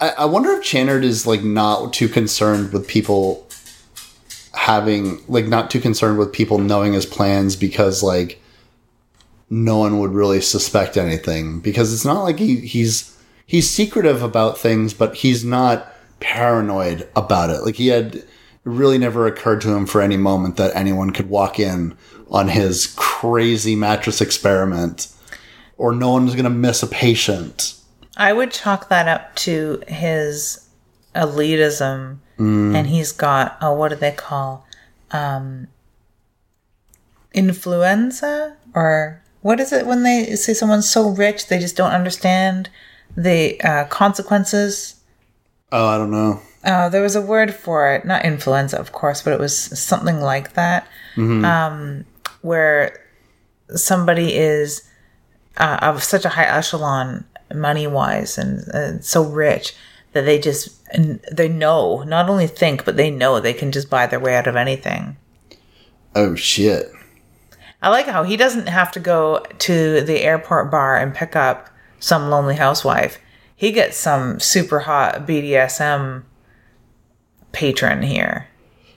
[0.00, 3.45] I, I wonder if Channard is like not too concerned with people
[4.56, 8.40] having, like, not too concerned with people knowing his plans because, like,
[9.48, 14.58] no one would really suspect anything because it's not like he, he's he's secretive about
[14.58, 17.62] things, but he's not paranoid about it.
[17.62, 18.24] Like he had
[18.64, 21.96] really never occurred to him for any moment that anyone could walk in
[22.28, 25.08] on his crazy mattress experiment
[25.76, 27.74] or no one's going to miss a patient.
[28.16, 30.68] I would chalk that up to his
[31.14, 34.66] elitism, and he's got oh, what do they call
[35.10, 35.68] um,
[37.32, 38.56] influenza?
[38.74, 42.68] Or what is it when they say someone's so rich they just don't understand
[43.16, 44.96] the uh, consequences?
[45.72, 46.40] Oh, I don't know.
[46.64, 50.20] Uh, there was a word for it, not influenza, of course, but it was something
[50.20, 50.88] like that,
[51.44, 52.04] um,
[52.42, 53.00] where
[53.68, 54.82] somebody is
[55.58, 57.24] uh, of such a high echelon
[57.54, 59.74] money wise and uh, so rich
[60.16, 60.82] that they just
[61.30, 64.46] they know not only think but they know they can just buy their way out
[64.46, 65.16] of anything
[66.14, 66.90] Oh shit.
[67.82, 71.68] i like how he doesn't have to go to the airport bar and pick up
[72.00, 73.18] some lonely housewife
[73.54, 76.22] he gets some super hot bdsm
[77.52, 78.48] patron here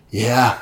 [0.10, 0.60] Yeah.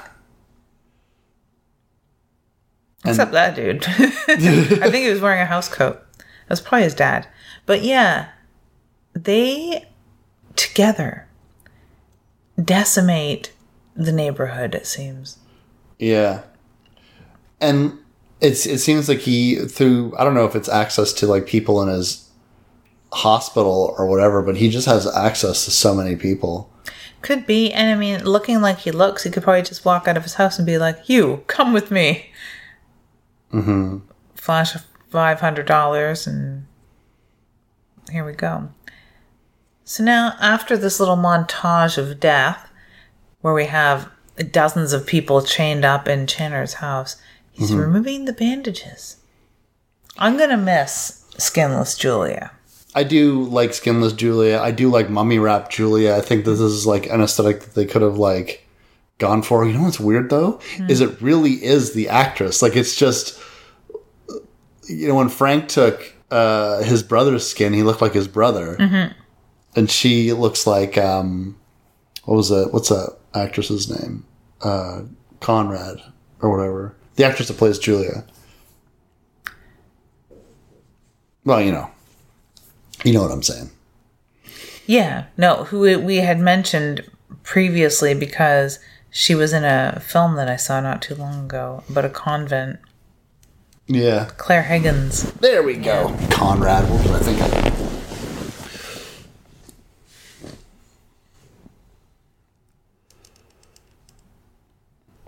[3.06, 3.86] Except that dude.
[3.88, 6.02] I think he was wearing a house coat.
[6.50, 7.26] That's probably his dad.
[7.66, 8.30] But yeah,
[9.14, 9.86] they
[10.58, 11.28] together
[12.62, 13.54] decimate
[13.96, 15.38] the neighborhood, it seems.
[16.00, 16.44] Yeah.
[17.60, 17.98] And
[18.40, 21.82] it's it seems like he through I don't know if it's access to like people
[21.82, 22.30] in his
[23.12, 26.72] hospital or whatever, but he just has access to so many people.
[27.22, 27.74] Could be.
[27.74, 30.36] And I mean, looking like he looks, he could probably just walk out of his
[30.36, 32.30] house and be like, You, come with me.
[33.52, 34.00] Mm-hmm.
[34.36, 36.68] Flash of $500 and
[38.12, 38.70] here we go.
[39.88, 42.70] So now, after this little montage of death,
[43.40, 44.12] where we have
[44.52, 47.16] dozens of people chained up in Chandler's house,
[47.54, 47.80] he's mm-hmm.
[47.80, 49.16] removing the bandages.
[50.18, 52.52] I'm going to miss Skinless Julia.
[52.96, 54.60] I do like skinless Julia.
[54.60, 56.16] I do like mummy wrap Julia.
[56.16, 58.68] I think this is like an aesthetic that they could have like
[59.20, 59.66] gone for.
[59.66, 60.60] You know what's weird though?
[60.76, 60.90] Hmm.
[60.90, 62.62] Is it really is the actress.
[62.62, 63.40] Like it's just
[64.90, 68.76] you know, when Frank took uh his brother's skin, he looked like his brother.
[68.78, 69.18] Mm-hmm.
[69.78, 71.56] And she looks like um
[72.26, 74.26] what was that what's that actress's name?
[74.62, 75.04] Uh
[75.40, 75.98] Conrad
[76.42, 76.96] or whatever.
[77.16, 78.26] The actress that plays Julia.
[81.46, 81.90] Well, you know.
[83.06, 83.70] You know what I'm saying.
[84.86, 87.10] Yeah, no, who we- we had mentioned
[87.44, 92.06] previously because she was in a film that I saw not too long ago about
[92.06, 92.80] a convent.
[93.88, 94.30] Yeah.
[94.38, 95.32] Clare Higgins.
[95.34, 96.14] There we go.
[96.32, 97.77] Conrad, what was I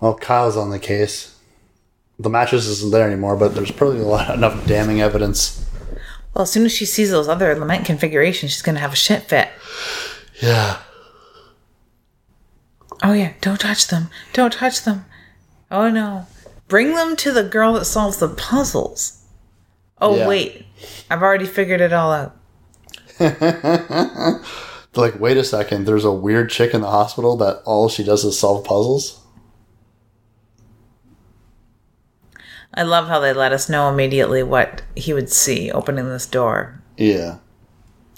[0.02, 1.36] Well, Kyle's on the case.
[2.18, 5.66] The mattress isn't there anymore, but there's probably a lot enough damning evidence.
[6.34, 9.24] Well, as soon as she sees those other lament configurations, she's gonna have a shit
[9.24, 9.50] fit.
[10.42, 10.80] Yeah.
[13.02, 14.10] Oh yeah, don't touch them.
[14.34, 15.06] Don't touch them.
[15.72, 16.28] Oh no.
[16.68, 19.24] Bring them to the girl that solves the puzzles.
[20.00, 20.28] Oh Yeah.
[20.28, 20.66] wait,
[21.10, 22.36] I've already figured it all out.
[24.96, 28.26] Like, wait a second, there's a weird chick in the hospital that all she does
[28.26, 29.19] is solve puzzles.
[32.74, 36.82] I love how they let us know immediately what he would see opening this door.
[36.98, 37.38] Yeah.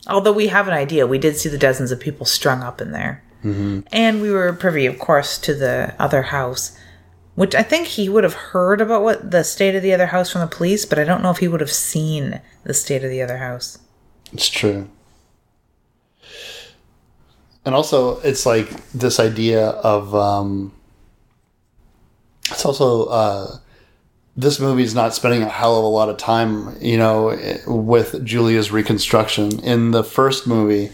[0.08, 2.92] Although we have an idea, we did see the dozens of people strung up in
[2.92, 3.24] there.
[3.44, 3.82] Mm-hmm.
[3.92, 6.78] And we were privy, of course, to the other house,
[7.36, 10.32] which I think he would have heard about what the state of the other house
[10.32, 13.10] from the police, but I don't know if he would have seen the state of
[13.10, 13.80] the other house.
[14.34, 14.90] It's true.
[17.64, 20.16] And also, it's like this idea of.
[20.16, 20.74] Um,
[22.50, 23.06] it's also.
[23.06, 23.58] Uh,
[24.42, 27.38] this movie is not spending a hell of a lot of time, you know,
[27.68, 29.60] with Julia's reconstruction.
[29.60, 30.90] In the first movie,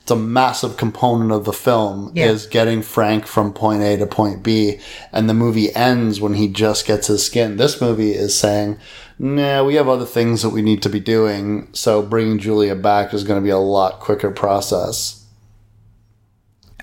[0.00, 2.26] it's a massive component of the film Yeah.
[2.26, 4.78] is getting Frank from point A to point B,
[5.12, 7.56] and the movie ends when he just gets his skin.
[7.56, 8.78] This movie is saying,
[9.18, 13.12] "Nah, we have other things that we need to be doing, so bringing Julia back
[13.14, 15.20] is going to be a lot quicker process."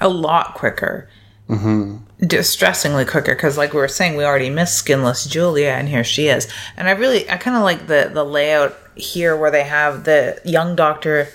[0.01, 1.09] A lot quicker.
[1.49, 1.95] Mm-hmm.
[2.19, 6.27] Distressingly quicker, because like we were saying, we already missed skinless Julia, and here she
[6.27, 6.51] is.
[6.75, 10.41] And I really, I kind of like the the layout here where they have the
[10.43, 11.29] young doctor.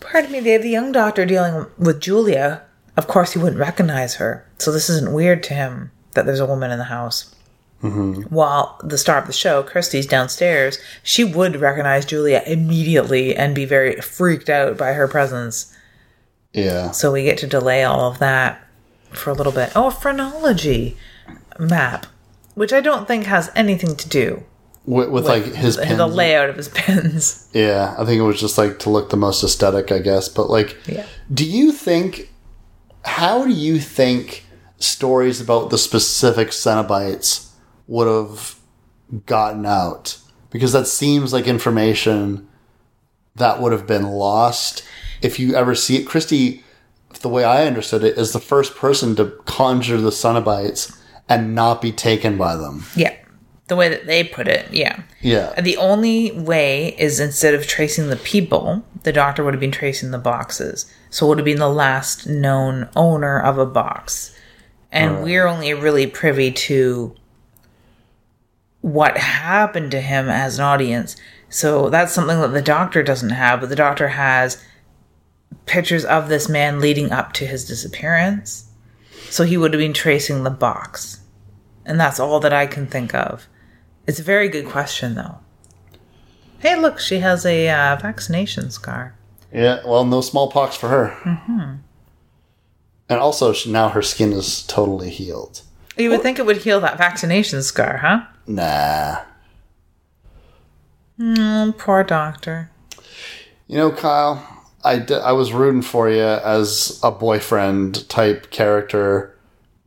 [0.00, 2.62] Pardon me, they have the young doctor dealing with Julia.
[2.96, 6.46] Of course, he wouldn't recognize her, so this isn't weird to him that there's a
[6.46, 7.34] woman in the house.
[7.82, 8.22] Mm-hmm.
[8.34, 13.66] While the star of the show, Kirsty's downstairs, she would recognize Julia immediately and be
[13.66, 15.73] very freaked out by her presence.
[16.54, 18.62] Yeah, So we get to delay all of that
[19.10, 19.72] for a little bit.
[19.74, 20.96] Oh, a phrenology
[21.58, 22.06] map,
[22.54, 24.44] which I don't think has anything to do
[24.86, 25.96] with, with like his pins.
[25.98, 27.48] the layout of his pins.
[27.52, 30.28] Yeah, I think it was just like to look the most aesthetic, I guess.
[30.28, 31.06] But like, Yeah.
[31.32, 32.30] do you think?
[33.04, 34.46] How do you think
[34.78, 37.50] stories about the specific Cenobites
[37.88, 38.56] would have
[39.26, 40.18] gotten out?
[40.50, 42.48] Because that seems like information
[43.36, 44.84] that would have been lost
[45.24, 46.06] if you ever see it.
[46.06, 46.62] Kirsty,
[47.22, 50.96] the way I understood it, is the first person to conjure the Cenobites
[51.28, 52.84] and not be taken by them.
[52.94, 53.16] Yeah.
[53.66, 55.04] The way that they put it, yeah.
[55.22, 59.70] Yeah, The only way is instead of tracing the people, the doctor would have been
[59.70, 60.84] tracing the boxes.
[61.08, 64.36] So it would have been the last known owner of a box.
[64.92, 67.16] And we're only really privy to
[68.82, 71.16] what happened to him as an audience.
[71.48, 74.62] So that's something that the doctor doesn't have, but the doctor has
[75.66, 78.70] pictures of this man leading up to his disappearance.
[79.30, 81.20] So he would have been tracing the box.
[81.84, 83.46] And that's all that I can think of.
[84.06, 85.38] It's a very good question, though.
[86.58, 89.14] Hey, look, she has a uh, vaccination scar.
[89.52, 91.16] Yeah, well, no smallpox for her.
[91.24, 91.74] Mm-hmm.
[93.08, 95.62] And also, she, now her skin is totally healed.
[95.96, 98.22] You would think it would heal that vaccination scar, huh?
[98.46, 99.18] Nah.
[101.18, 102.70] Mm, poor doctor.
[103.68, 104.53] You know, Kyle,
[104.84, 109.34] I, d- I was rooting for you as a boyfriend type character.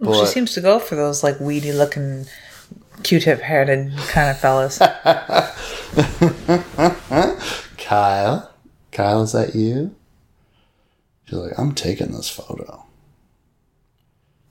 [0.04, 2.26] She seems to go for those like weedy looking,
[3.04, 3.68] Q-tip haired
[4.08, 4.80] kind of fellas.
[7.78, 8.52] Kyle?
[8.92, 9.96] Kyle, is that you?
[11.26, 12.86] She's like, I'm taking this photo.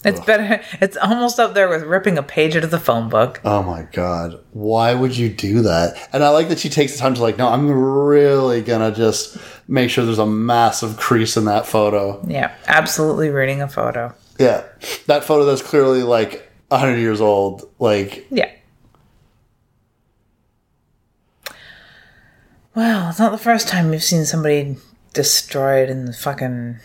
[0.06, 0.60] It's better.
[0.80, 3.40] It's almost up there with ripping a page out of the phone book.
[3.44, 4.40] Oh my god.
[4.52, 6.08] Why would you do that?
[6.12, 9.36] And I like that she takes the time to like, no, I'm really gonna just
[9.68, 12.24] make sure there's a massive crease in that photo.
[12.26, 14.14] Yeah, absolutely reading a photo.
[14.38, 14.64] Yeah.
[15.06, 17.68] That photo that's clearly like 100 years old.
[17.78, 18.50] Like, Yeah.
[22.74, 24.76] Well, it's not the first time we've seen somebody
[25.14, 26.78] destroyed in the fucking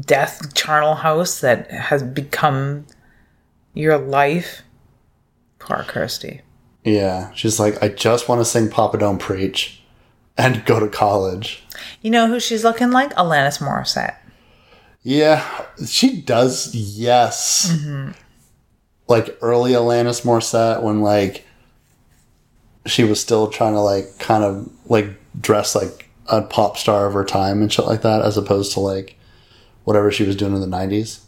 [0.00, 2.86] death charnel house that has become
[3.74, 4.62] your life.
[5.58, 6.42] Poor Kirsty.
[6.84, 7.32] yeah.
[7.32, 9.82] She's like, I just want to sing Papa Don't Preach
[10.36, 11.64] and go to college.
[12.02, 13.14] You know who she's looking like?
[13.14, 14.16] Alanis Morissette.
[15.02, 15.66] Yeah.
[15.86, 17.70] She does, yes.
[17.72, 18.12] Mm-hmm.
[19.08, 21.46] Like early Alanis Morissette when like
[22.86, 25.08] she was still trying to like kind of like
[25.40, 28.80] dress like a pop star of her time and shit like that as opposed to
[28.80, 29.16] like
[29.84, 31.20] whatever she was doing in the 90s.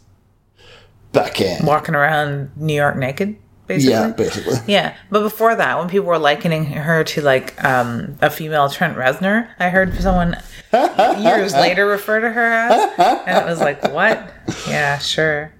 [1.13, 1.65] Back in.
[1.65, 3.91] Walking around New York naked, basically.
[3.93, 4.57] Yeah, basically.
[4.67, 8.97] Yeah, but before that, when people were likening her to like um, a female Trent
[8.97, 10.35] Reznor, I heard someone
[10.73, 14.31] years later refer to her as, and it was like, what?
[14.67, 15.53] Yeah, sure.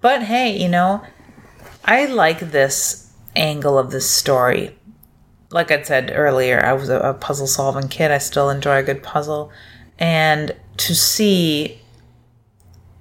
[0.00, 1.02] But hey, you know,
[1.84, 4.76] I like this angle of this story.
[5.50, 8.10] Like I said earlier, I was a, a puzzle solving kid.
[8.10, 9.50] I still enjoy a good puzzle.
[9.98, 11.80] And to see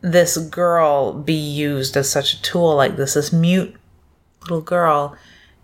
[0.02, 3.76] this girl be used as such a tool like this, this mute
[4.42, 5.16] little girl,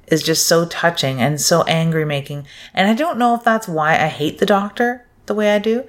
[0.08, 2.48] is just so touching and so angry making.
[2.74, 5.84] And I don't know if that's why I hate the doctor the way I do,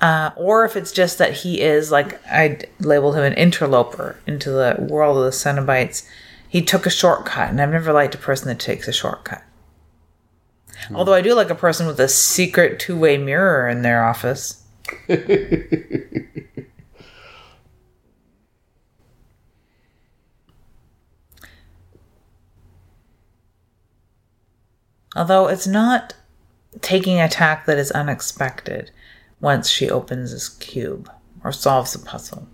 [0.00, 4.50] uh, or if it's just that he is, like, I labeled him an interloper into
[4.50, 6.06] the world of the Cenobites.
[6.48, 9.42] He took a shortcut, and I've never liked a person that takes a shortcut.
[10.92, 14.61] Although I do like a person with a secret two way mirror in their office.
[25.14, 26.14] Although it's not
[26.80, 28.90] taking a tack that is unexpected
[29.40, 31.10] once she opens this cube
[31.44, 32.48] or solves the puzzle.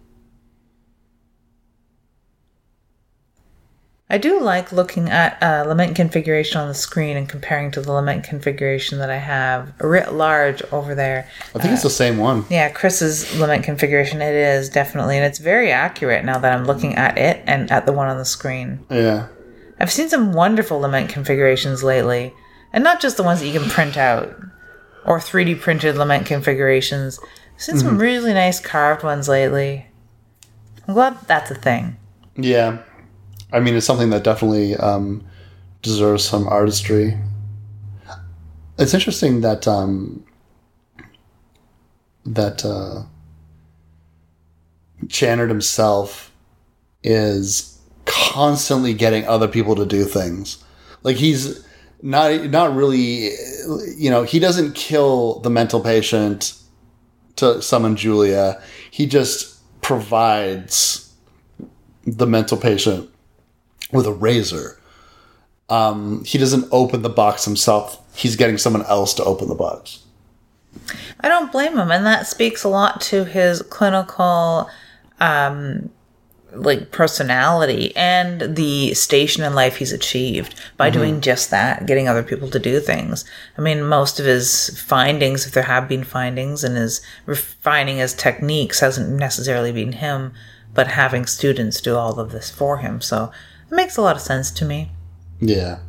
[4.10, 7.92] I do like looking at uh, lament configuration on the screen and comparing to the
[7.92, 11.28] lament configuration that I have writ large over there.
[11.54, 12.46] I think it's the same one.
[12.48, 16.94] Yeah, Chris's lament configuration, it is definitely, and it's very accurate now that I'm looking
[16.94, 18.86] at it and at the one on the screen.
[18.90, 19.28] Yeah.
[19.78, 22.32] I've seen some wonderful lament configurations lately,
[22.72, 24.34] and not just the ones that you can print out
[25.04, 27.20] or 3D printed lament configurations.
[27.54, 29.86] I've seen some really nice carved ones lately.
[30.86, 31.98] I'm glad that's a thing.
[32.36, 32.78] Yeah.
[33.52, 35.24] I mean, it's something that definitely um,
[35.82, 37.16] deserves some artistry.
[38.78, 40.24] It's interesting that um,
[42.26, 43.02] that uh,
[45.08, 46.30] Channard himself
[47.02, 50.62] is constantly getting other people to do things.
[51.02, 51.64] Like he's
[52.02, 53.30] not not really,
[53.96, 56.54] you know, he doesn't kill the mental patient
[57.36, 58.60] to summon Julia.
[58.90, 61.12] He just provides
[62.06, 63.10] the mental patient
[63.92, 64.80] with a razor.
[65.68, 68.02] Um, he doesn't open the box himself.
[68.16, 70.04] He's getting someone else to open the box.
[71.20, 74.70] I don't blame him, and that speaks a lot to his clinical,
[75.20, 75.90] um,
[76.52, 82.22] like personality and the station in life he's achieved by doing just that, getting other
[82.22, 83.24] people to do things.
[83.58, 88.14] I mean, most of his findings, if there have been findings, and his refining his
[88.14, 90.32] techniques hasn't necessarily been him,
[90.72, 93.00] but having students do all of this for him.
[93.02, 93.30] So
[93.70, 94.90] it makes a lot of sense to me.
[95.40, 95.80] Yeah.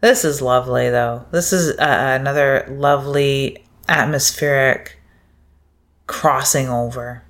[0.00, 1.26] This is lovely, though.
[1.30, 4.98] This is uh, another lovely atmospheric
[6.06, 7.22] crossing over.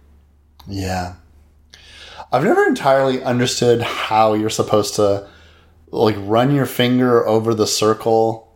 [0.66, 1.14] Yeah.
[2.32, 5.28] I've never entirely understood how you're supposed to
[5.90, 8.51] like run your finger over the circle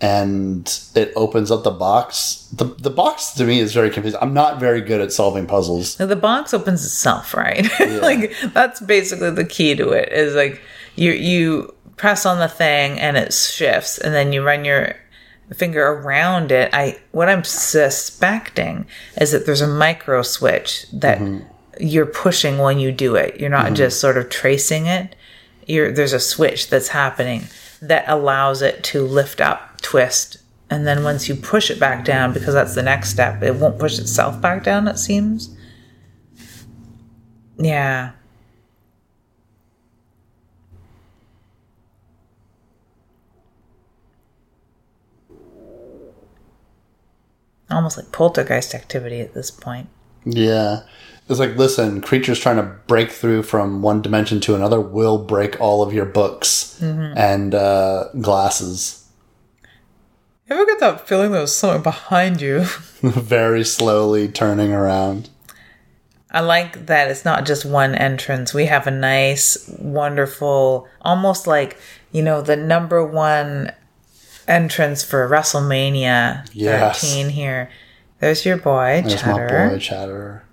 [0.00, 2.48] and it opens up the box.
[2.52, 4.20] The the box to me is very confusing.
[4.22, 5.98] I'm not very good at solving puzzles.
[5.98, 7.66] Now, the box opens itself, right?
[8.02, 10.12] like that's basically the key to it.
[10.12, 10.60] Is like
[10.96, 14.96] you you press on the thing and it shifts, and then you run your
[15.54, 16.70] finger around it.
[16.74, 18.86] I what I'm suspecting
[19.18, 21.46] is that there's a micro switch that mm-hmm.
[21.80, 23.40] you're pushing when you do it.
[23.40, 23.74] You're not mm-hmm.
[23.76, 25.14] just sort of tracing it.
[25.66, 27.44] You're there's a switch that's happening
[27.80, 32.32] that allows it to lift up, twist, and then once you push it back down,
[32.32, 34.88] because that's the next step, it won't push itself back down.
[34.88, 35.56] It seems.
[37.56, 38.10] Yeah.
[47.70, 49.88] Almost like poltergeist activity at this point.
[50.24, 50.82] Yeah.
[51.28, 55.60] It's like, listen, creatures trying to break through from one dimension to another will break
[55.60, 59.05] all of your books and uh, glasses
[60.48, 62.60] You ever get that feeling there was something behind you?
[63.02, 65.28] very slowly turning around.
[66.30, 68.52] I like that it's not just one entrance.
[68.54, 71.78] We have a nice, wonderful, almost like,
[72.12, 73.72] you know, the number one
[74.46, 77.00] entrance for WrestleMania Yes.
[77.00, 77.70] 13 here.
[78.20, 79.48] There's your boy, There's Chatter.
[79.48, 80.44] my boy, Chatter.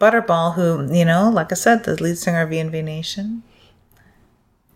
[0.00, 3.42] Butterball, who, you know, like I said, the lead singer of VNV Nation.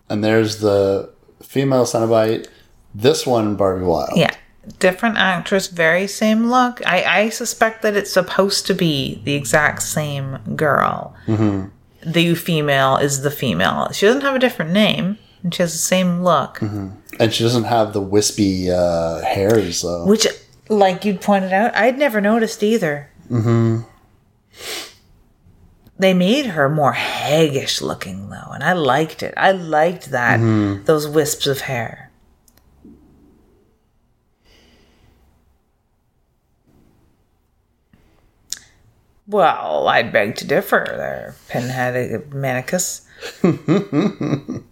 [0.08, 1.13] And there's the
[1.44, 2.48] female Cenobite.
[2.94, 4.10] This one, Barbie Wilde.
[4.16, 4.30] Yeah.
[4.78, 6.80] Different actress, very same look.
[6.86, 11.14] I, I suspect that it's supposed to be the exact same girl.
[11.26, 11.68] Mm-hmm.
[12.10, 13.92] The female is the female.
[13.92, 16.62] She doesn't have a different name, and she has the same look.
[16.62, 20.06] And she doesn't have the wispy uh, hairs, though.
[20.06, 20.26] Which,
[20.70, 23.10] like you pointed out, I'd never noticed either.
[23.30, 23.82] Mm-hmm.
[25.98, 29.32] They made her more haggish looking, though, and I liked it.
[29.36, 30.84] I liked that, mm-hmm.
[30.84, 32.10] those wisps of hair.
[39.26, 43.06] Well, I'd beg to differ there, Pinhead uh, Manicus.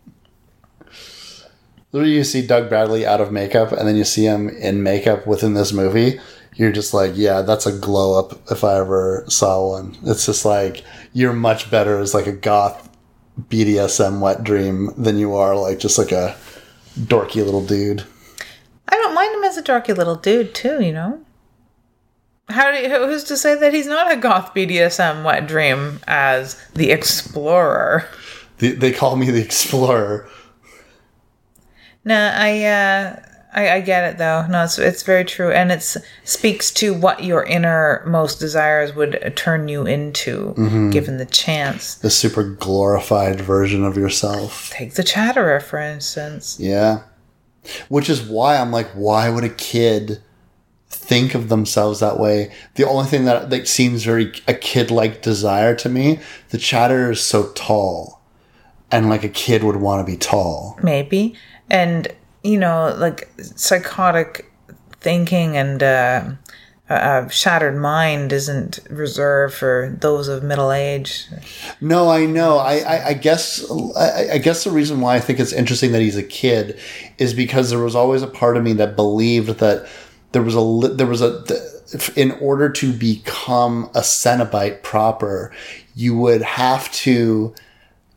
[1.93, 5.27] Literally, you see Doug Bradley out of makeup, and then you see him in makeup
[5.27, 6.21] within this movie.
[6.55, 9.97] You're just like, yeah, that's a glow up if I ever saw one.
[10.05, 12.89] It's just like you're much better as like a goth
[13.49, 16.37] BDSM wet dream than you are like just like a
[16.99, 18.05] dorky little dude.
[18.89, 20.83] I don't mind him as a dorky little dude too.
[20.83, 21.25] You know.
[22.49, 26.63] How do you, who's to say that he's not a goth BDSM wet dream as
[26.75, 28.07] the explorer?
[28.59, 30.29] The, they call me the explorer.
[32.05, 33.23] No, I, uh,
[33.53, 34.47] I I get it though.
[34.49, 39.69] No, it's it's very true, and it's speaks to what your innermost desires would turn
[39.69, 40.91] you into, mm-hmm.
[40.91, 41.97] given the chance.
[41.97, 44.71] The super glorified version of yourself.
[44.71, 46.59] Take the Chatterer, for instance.
[46.59, 47.03] Yeah.
[47.89, 50.21] Which is why I'm like, why would a kid
[50.89, 52.53] think of themselves that way?
[52.75, 56.19] The only thing that, that seems very a kid like desire to me,
[56.51, 58.21] the chatterer is so tall.
[58.91, 60.79] And like a kid would want to be tall.
[60.83, 61.35] maybe
[61.71, 62.09] and
[62.43, 64.51] you know like psychotic
[65.01, 66.31] thinking and uh,
[66.89, 71.27] a shattered mind isn't reserved for those of middle age
[71.81, 72.59] No, I know.
[72.59, 73.65] I, I, I guess
[73.97, 76.79] I, I guess the reason why I think it's interesting that he's a kid
[77.19, 79.89] is because there was always a part of me that believed that
[80.33, 81.45] there was a there was a
[82.17, 85.53] in order to become a Cenobite proper,
[85.95, 87.55] you would have to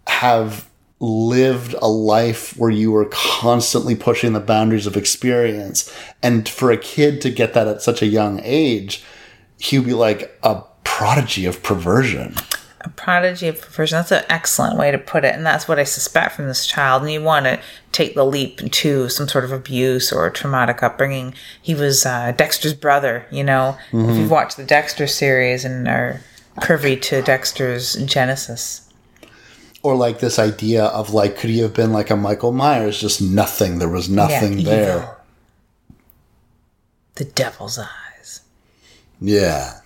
[0.08, 0.70] have
[1.00, 5.94] lived a life where you were constantly pushing the boundaries of experience.
[6.24, 9.04] And for a kid to get that at such a young age,
[9.58, 12.36] he would be like a prodigy of perversion.
[12.82, 13.98] a prodigy of perversion.
[13.98, 15.36] That's an excellent way to put it.
[15.36, 17.02] And that's what i suspect from this child.
[17.02, 17.60] And you want to
[17.92, 21.34] take the leap to some sort of abuse or traumatic upbringing.
[21.62, 23.78] He was uh, dexter's brother you know?
[23.92, 26.22] If you've watched the dexter series and are
[26.62, 28.85] privy to dexter's genesis
[29.86, 33.00] or like this idea of like could he have been like a michael myers?
[33.00, 33.78] Just nothing.
[33.78, 35.18] There was nothing Yeah, there.
[37.14, 38.42] The devil's eyes.
[39.22, 39.82] Yeah.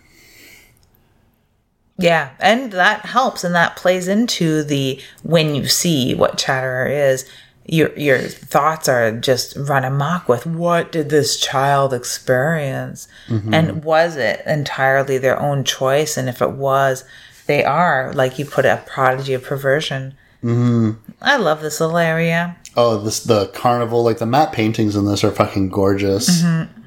[1.98, 7.30] Yeah, and that helps, and that plays into the when you see what Chatterer is,
[7.66, 13.54] your your thoughts are just run amok with what did this child experience, mm-hmm.
[13.54, 16.16] and was it entirely their own choice?
[16.16, 17.04] And if it was,
[17.50, 20.16] they are like you put it, a prodigy of perversion.
[20.44, 20.92] Mm-hmm.
[21.22, 22.56] I love this little area.
[22.78, 26.80] oh this the carnival like the matte paintings in this are fucking gorgeous Mm-hmm.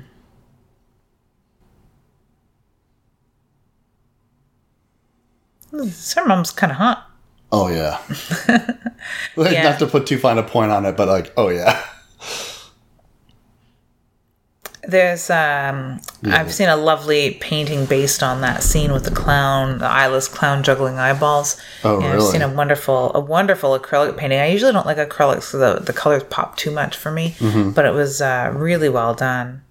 [5.73, 7.11] Her mom's kind of hot.
[7.51, 7.99] oh yeah
[9.37, 9.63] Yeah.
[9.71, 11.83] not to put too fine a point on it but like oh yeah
[14.85, 19.87] There's um I've seen a lovely painting based on that scene with the clown, the
[19.87, 21.57] eyeless clown juggling eyeballs.
[21.85, 24.41] Oh, yeah, I've seen a wonderful a wonderful acrylic painting.
[24.41, 27.71] I usually don't like acrylics because the, the colors pop too much for me, Mm-hmm.
[27.71, 29.63] but it was uh, really well done.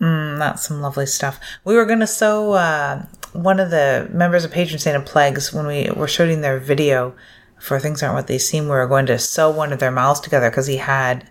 [0.00, 1.40] Mm, that's some lovely stuff.
[1.64, 5.52] We were going to sew uh, one of the members of Patron Saint of Plagues
[5.52, 7.14] when we were shooting their video
[7.58, 8.64] for Things Aren't What They Seem.
[8.64, 11.26] We were going to sew one of their mouths together because he had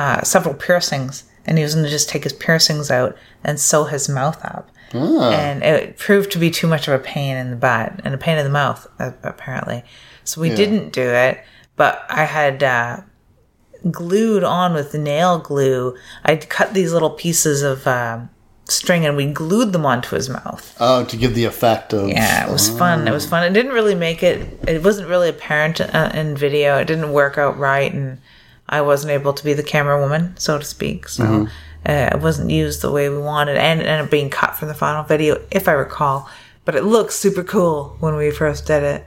[0.00, 3.84] uh, several piercings and he was going to just take his piercings out and sew
[3.84, 4.70] his mouth up.
[5.32, 8.18] And it proved to be too much of a pain in the butt and a
[8.18, 9.84] pain in the mouth, apparently.
[10.24, 11.34] So we didn't do it,
[11.76, 13.00] but I had uh,
[13.90, 15.96] glued on with nail glue.
[16.24, 18.30] I'd cut these little pieces of um
[18.68, 20.76] string and we glued them onto his mouth.
[20.80, 23.08] oh to give the effect of Yeah, it was fun.
[23.08, 23.42] It was fun.
[23.44, 24.36] It didn't really make it.
[24.68, 26.78] It wasn't really apparent uh, in video.
[26.78, 28.18] It didn't work out right, and
[28.70, 31.08] I wasn't able to be the camera woman, so to speak.
[31.08, 31.48] So
[31.86, 34.68] uh, it wasn't used the way we wanted, and it ended up being cut from
[34.68, 36.30] the final video, if I recall.
[36.64, 39.06] But it looked super cool when we first did it.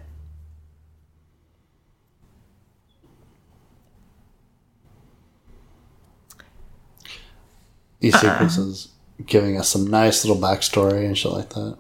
[7.99, 8.90] these sequences
[9.26, 11.77] giving us some nice little backstory and shit like that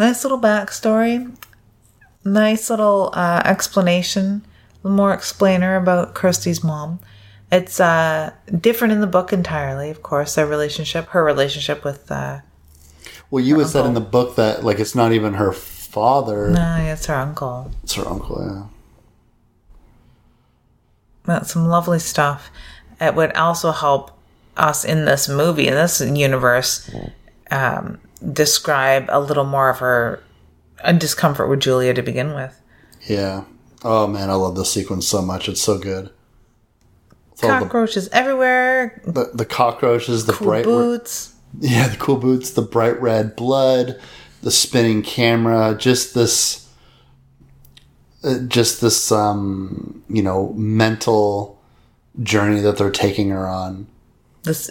[0.00, 1.30] Nice little backstory.
[2.24, 4.46] Nice little uh, explanation.
[4.82, 7.00] More explainer about Kirsty's mom.
[7.52, 10.34] It's uh, different in the book entirely, of course.
[10.36, 12.40] Their relationship, her relationship with uh,
[13.30, 16.76] well you had said in the book that like it's not even her father No,
[16.80, 17.70] it's her uncle.
[17.82, 18.66] it's her uncle yeah
[21.24, 22.50] That's some lovely stuff.
[23.00, 24.12] It would also help
[24.56, 26.90] us in this movie, in this universe,
[27.50, 27.98] um,
[28.32, 30.22] describe a little more of her
[30.98, 32.60] discomfort with Julia to begin with.
[33.06, 33.44] Yeah.
[33.82, 35.48] Oh man, I love this sequence so much.
[35.48, 36.10] It's so good.
[37.32, 41.34] With all the, Cockroaches everywhere, the, the cockroaches, the cool bright re- boots.
[41.58, 43.98] yeah, the cool boots, the bright red blood,
[44.42, 46.68] the spinning camera, just this,
[48.22, 51.58] uh, just this, um, you know, mental
[52.22, 53.86] journey that they're taking her on.
[54.42, 54.70] this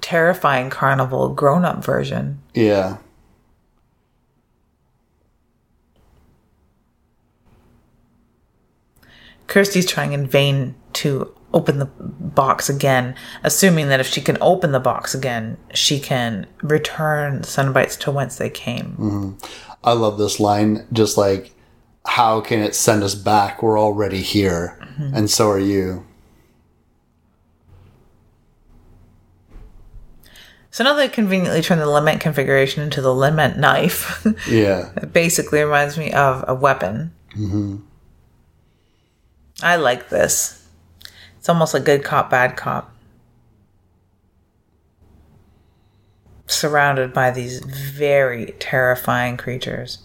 [0.00, 2.40] terrifying carnival grown up version.
[2.54, 2.96] Yeah.
[9.48, 14.72] Kirsty's trying in vain to open the box again, assuming that if she can open
[14.72, 18.96] the box again, she can return the Cenobites to whence they came.
[18.98, 19.46] Mm-hmm.
[19.82, 20.86] I love this line.
[20.92, 21.52] Just like,
[22.06, 23.62] how can it send us back?
[23.62, 25.14] We're already here, mm-hmm.
[25.14, 26.04] and so are you.
[30.70, 34.24] So now they conveniently turn the lament configuration into the lament knife.
[34.48, 34.92] Yeah.
[34.96, 37.12] it basically reminds me of a weapon.
[37.34, 37.78] Mm-hmm.
[39.62, 40.66] I like this.
[41.36, 42.94] It's almost a good cop, bad cop.
[46.46, 49.98] Surrounded by these very terrifying creatures.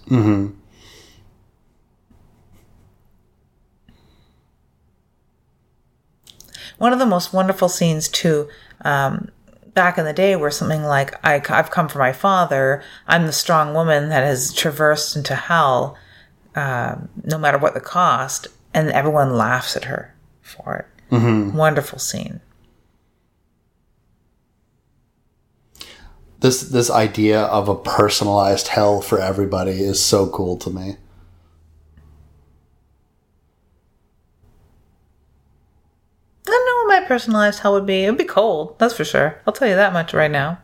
[6.77, 8.49] One of the most wonderful scenes, too,
[8.83, 9.29] um,
[9.73, 13.31] back in the day, where something like, I, I've come for my father, I'm the
[13.31, 15.95] strong woman that has traversed into hell,
[16.55, 20.85] um, no matter what the cost, and everyone laughs at her for it.
[21.53, 22.41] Wonderful scene.
[26.39, 30.97] This this idea of a personalized hell for everybody is so cool to me.
[36.45, 38.03] I don't know what my personalized hell would be.
[38.03, 39.39] It would be cold, that's for sure.
[39.47, 40.59] I'll tell you that much right now.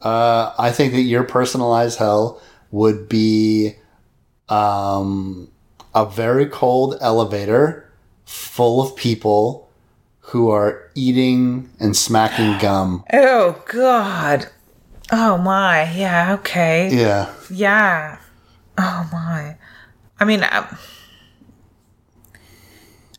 [0.00, 2.40] Uh, I think that your personalized hell
[2.70, 3.74] would be
[4.48, 5.50] um,
[5.98, 7.90] a very cold elevator
[8.24, 9.68] full of people
[10.20, 13.02] who are eating and smacking gum.
[13.12, 14.46] Oh, God.
[15.10, 15.90] Oh, my.
[15.92, 16.88] Yeah, okay.
[16.94, 17.32] Yeah.
[17.50, 18.18] Yeah.
[18.78, 19.56] Oh my.
[20.20, 20.76] I mean, I,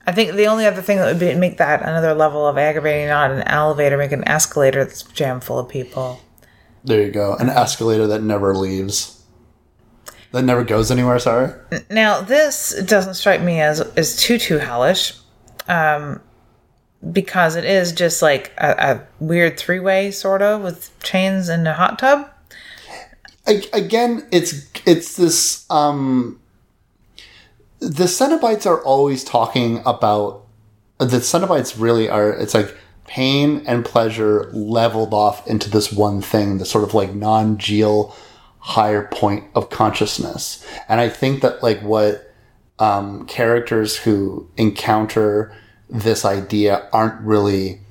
[0.07, 3.07] I think the only other thing that would be, make that another level of aggravating,
[3.09, 6.21] not an elevator, make an escalator that's jammed full of people.
[6.85, 7.35] There you go.
[7.35, 9.18] An escalator that never leaves.
[10.31, 11.53] That never goes anywhere, sorry.
[11.89, 15.13] Now, this doesn't strike me as as too too hellish,
[15.67, 16.21] um,
[17.11, 21.67] because it is just like a, a weird three way sort of with chains and
[21.67, 22.29] a hot tub.
[23.47, 26.39] I, again, it's it's this um
[27.79, 30.45] the Cenobites are always talking about
[30.99, 32.75] the Cenobites really are it's like
[33.07, 38.15] pain and pleasure leveled off into this one thing, the sort of like non-geal
[38.59, 40.65] higher point of consciousness.
[40.87, 42.33] And I think that like what
[42.77, 45.53] um, characters who encounter
[45.89, 47.81] this idea aren't really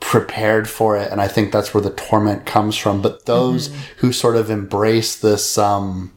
[0.00, 1.10] prepared for it.
[1.10, 3.02] And i think that's where the torment comes from.
[3.02, 6.12] But those who sort of embrace this um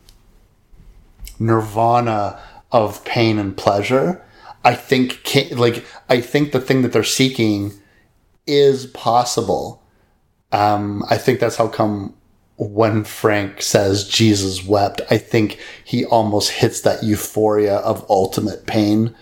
[1.39, 2.39] nirvana
[2.71, 4.23] of pain and pleasure
[4.63, 7.73] i think can, like i think the thing that they're seeking
[8.45, 9.83] is possible.
[10.51, 12.13] Um i think that's how come
[12.63, 19.15] when frank says jesus wept i think he almost hits that euphoria of ultimate pain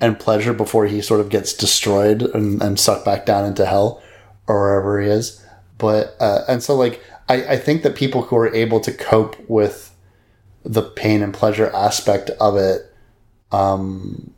[0.00, 4.02] and pleasure before he sort of gets destroyed and, and sucked back down into hell
[4.46, 5.44] or wherever he is.
[5.78, 9.36] But uh, and so like I, I think that people who are able to cope
[9.48, 9.94] with
[10.64, 12.92] the pain and pleasure aspect of it,
[13.52, 14.32] um,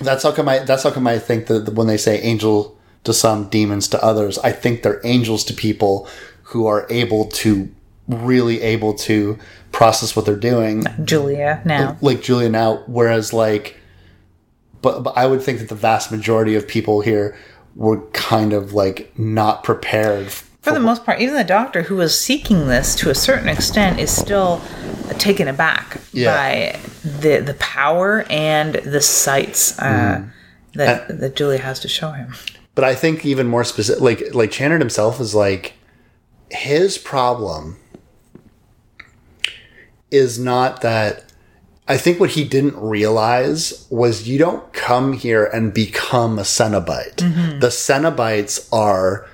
[0.00, 3.12] that's how come I that's how come I think that when they say angel to
[3.14, 6.08] some, demons to others, I think they're angels to people
[6.42, 7.72] who are able to
[8.08, 9.38] really able to
[9.72, 11.96] process what they're doing Julia now.
[12.00, 12.82] like Julia now.
[12.86, 13.76] Whereas like,
[14.82, 17.36] but, but I would think that the vast majority of people here
[17.74, 20.30] were kind of like not prepared.
[20.62, 24.00] For the most part, even the doctor who was seeking this to a certain extent
[24.00, 24.60] is still
[25.18, 26.34] taken aback Yeah.
[26.34, 30.24] by the the power and the sights uh,
[30.74, 32.34] that that Julia has to show him.
[32.74, 35.74] But I think even more specific, like like Channard himself is like
[36.50, 37.76] his problem
[40.10, 41.24] is not that.
[41.88, 47.18] I think what he didn't realize was you don't come here and become a Cenobite.
[47.60, 49.28] The Cenobites are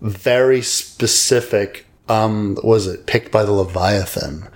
[0.00, 1.86] very specific.
[2.08, 4.46] Um, was it picked by the Leviathan?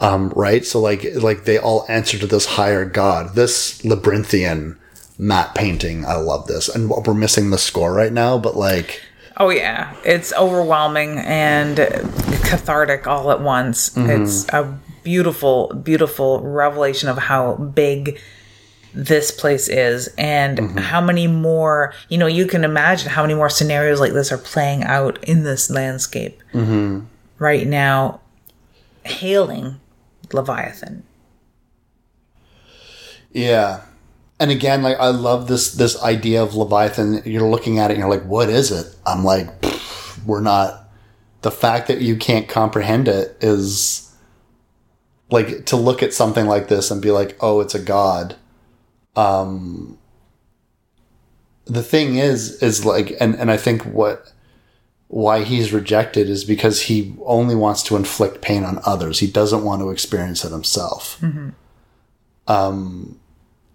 [0.00, 0.64] Um, right.
[0.64, 3.34] So like like they all answer to this higher god.
[3.34, 4.78] This labyrinthian
[5.18, 6.04] matte painting.
[6.04, 8.38] I love this, and we're missing the score right now.
[8.38, 9.02] But like,
[9.36, 11.76] Oh yeah, it's overwhelming and
[12.44, 13.96] cathartic all at once.
[13.96, 18.20] It's a beautiful, beautiful revelation of how big
[18.92, 20.78] this place is and mm-hmm.
[20.78, 24.38] how many more you know you can imagine how many more scenarios like this are
[24.38, 27.00] playing out in this landscape mm-hmm.
[27.40, 28.20] right now
[29.04, 29.80] hailing
[30.32, 31.02] leviathan
[33.34, 33.82] yeah,
[34.38, 37.22] and again, like I love this this idea of Leviathan.
[37.26, 38.86] You're looking at it and you're like, what is it?
[39.04, 39.48] I'm like,
[40.24, 40.88] we're not.
[41.42, 44.03] The fact that you can't comprehend it is
[45.30, 48.36] like to look at something like this and be like, oh, it's a god.
[49.16, 49.98] Um,
[51.64, 54.32] the thing is, is like, and and I think what
[55.08, 59.20] why he's rejected is because he only wants to inflict pain on others.
[59.20, 61.22] He doesn't want to experience it himself.
[62.46, 63.20] Um,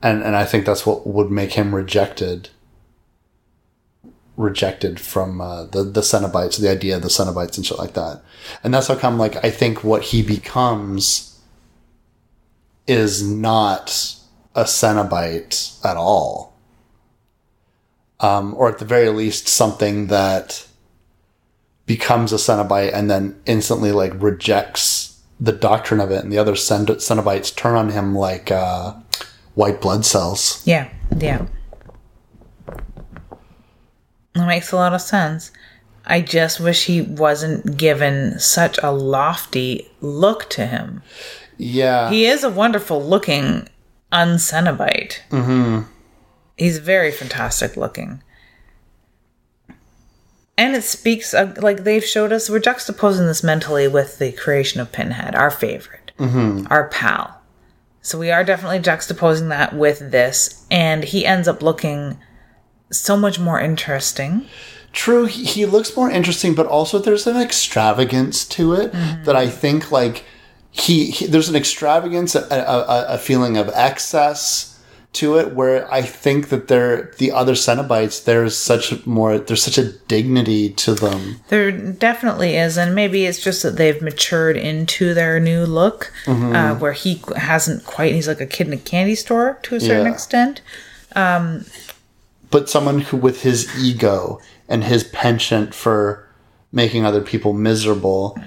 [0.02, 2.50] and and I think that's what would make him rejected.
[4.38, 8.22] Rejected from uh, the the Cenobites, the idea of the Cenobites and shit like that,
[8.64, 11.29] and that's how come like I think what he becomes
[12.90, 14.16] is not
[14.56, 16.58] a Cenobite at all,
[18.20, 20.68] um, or at the very least something that
[21.86, 26.54] becomes a Cenobite and then instantly like rejects the doctrine of it, and the other
[26.54, 28.94] Cenobites turn on him like uh,
[29.54, 30.62] white blood cells.
[30.66, 31.46] Yeah, yeah.
[34.34, 35.52] That makes a lot of sense.
[36.06, 41.04] I just wish he wasn't given such a lofty look to him.
[41.60, 43.68] Yeah, He is a wonderful looking
[44.12, 45.20] uncenobite.
[45.30, 45.82] Mm-hmm.
[46.58, 48.24] He's very fantastic looking.
[50.58, 54.82] And it speaks of, like they've showed us, we're juxtaposing this mentally with the creation
[54.82, 56.12] of Pinhead, our favorite,
[56.70, 57.42] our pal.
[58.02, 62.18] So we are definitely juxtaposing that with this, and he ends up looking
[62.92, 64.46] so much more interesting.
[64.92, 69.48] True, he, he looks more interesting, but also there's an extravagance to it that I
[69.48, 70.26] think like
[70.72, 74.80] he, he there's an extravagance, a, a, a feeling of excess
[75.12, 78.24] to it, where I think that they're the other Cenobites.
[78.26, 81.38] There's such more, there's such a dignity to them.
[81.48, 86.76] There definitely is, and maybe it's just that they've matured into their new look, uh,
[86.76, 88.14] where he hasn't quite.
[88.14, 90.14] He's like a kid in a candy store to a certain Yeah.
[90.14, 90.62] extent.
[92.52, 96.28] but someone who with his ego and his penchant for
[96.72, 98.38] making other people miserable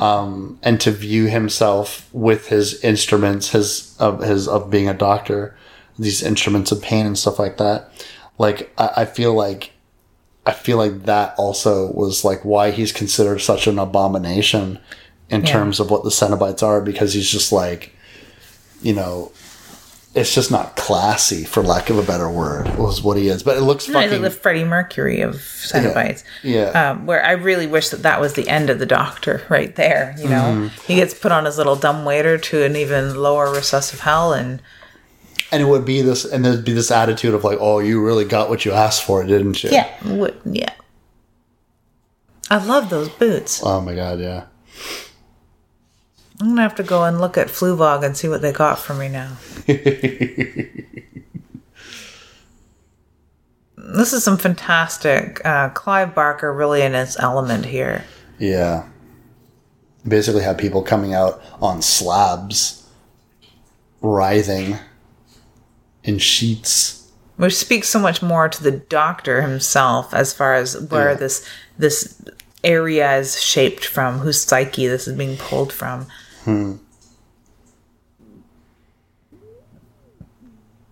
[0.00, 5.56] um, and to view himself with his instruments his of his of being a doctor
[5.98, 7.90] these instruments of pain and stuff like that.
[8.38, 9.72] Like I, I feel like
[10.44, 14.78] i feel like that also was like why he's considered such an abomination
[15.30, 17.94] in terms of what the cenobites are because he's just like
[18.82, 19.30] you know
[20.14, 23.42] it's just not classy, for lack of a better word, was what he is.
[23.42, 24.22] But it looks like fucking.
[24.22, 26.22] the Freddie Mercury of Cenobites.
[26.42, 26.66] Yeah.
[26.90, 30.14] Um, where I really wish that that was the end of the Doctor right there.
[30.18, 30.86] You know, Mm-hmm.
[30.86, 34.60] he gets put on his little dumb waiter to an even lower recessive hell, and
[35.50, 38.24] and it would be this, and there'd be this attitude of like, "Oh, you really
[38.26, 39.88] got what you asked for, didn't you?" yeah,
[40.44, 40.72] yeah.
[42.50, 43.62] I love those boots.
[43.64, 44.44] Oh my god, yeah.
[46.40, 48.94] I'm gonna have to go and look at Fluevog and see what they got for
[48.94, 49.36] me now.
[53.76, 55.40] this is some fantastic.
[55.44, 58.04] Uh, Clive Barker really in his element here.
[58.38, 58.86] Yeah.
[60.06, 62.88] Basically, have people coming out on slabs,
[64.00, 64.78] writhing
[66.02, 66.98] in sheets.
[67.36, 71.16] which speaks so much more to the doctor himself as far as where Yeah.
[71.16, 71.44] this
[71.78, 72.20] this
[72.64, 76.06] area is shaped from whose psyche this is being pulled from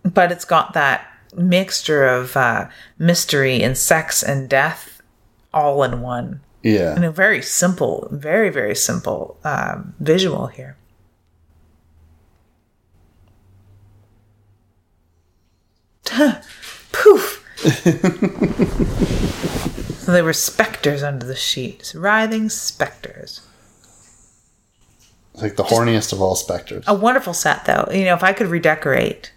[0.05, 1.07] but it's got that
[1.37, 2.69] mixture of uh,
[2.99, 5.01] mystery and sex and death
[5.53, 6.41] all in one.
[6.63, 6.95] Yeah.
[6.95, 10.77] and a very simple very very simple um, visual here.
[16.93, 17.39] Poof.
[20.01, 21.95] So they were specters under the sheets.
[21.95, 23.43] Writhing specters
[25.35, 26.85] like the horniest of all specters.
[26.87, 29.33] a wonderful set though you know if i could redecorate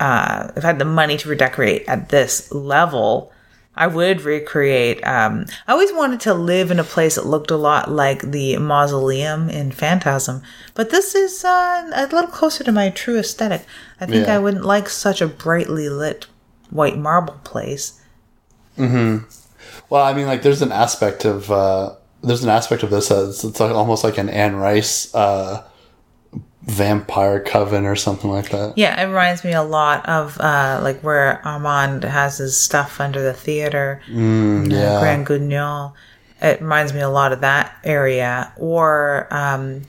[0.00, 3.32] uh if i had the money to redecorate at this level
[3.76, 7.56] i would recreate um i always wanted to live in a place that looked a
[7.56, 10.42] lot like the mausoleum in phantasm
[10.74, 13.62] but this is uh, a little closer to my true aesthetic
[14.00, 14.34] i think Yeah.
[14.36, 16.26] i wouldn't like such a brightly lit
[16.70, 18.00] white marble place
[18.76, 19.18] Hmm.
[19.90, 23.44] Well, I mean, like, there's an aspect of uh, there's an aspect of this that's
[23.44, 25.64] it's like, almost like an Anne Rice uh,
[26.62, 28.74] vampire coven or something like that.
[28.76, 33.22] yeah it reminds me a lot of uh like where armand has his stuff under
[33.22, 35.00] the theater Mm, yeah.
[35.00, 35.94] Grand Guignol.
[36.42, 39.82] It reminds me a lot of that area, or um,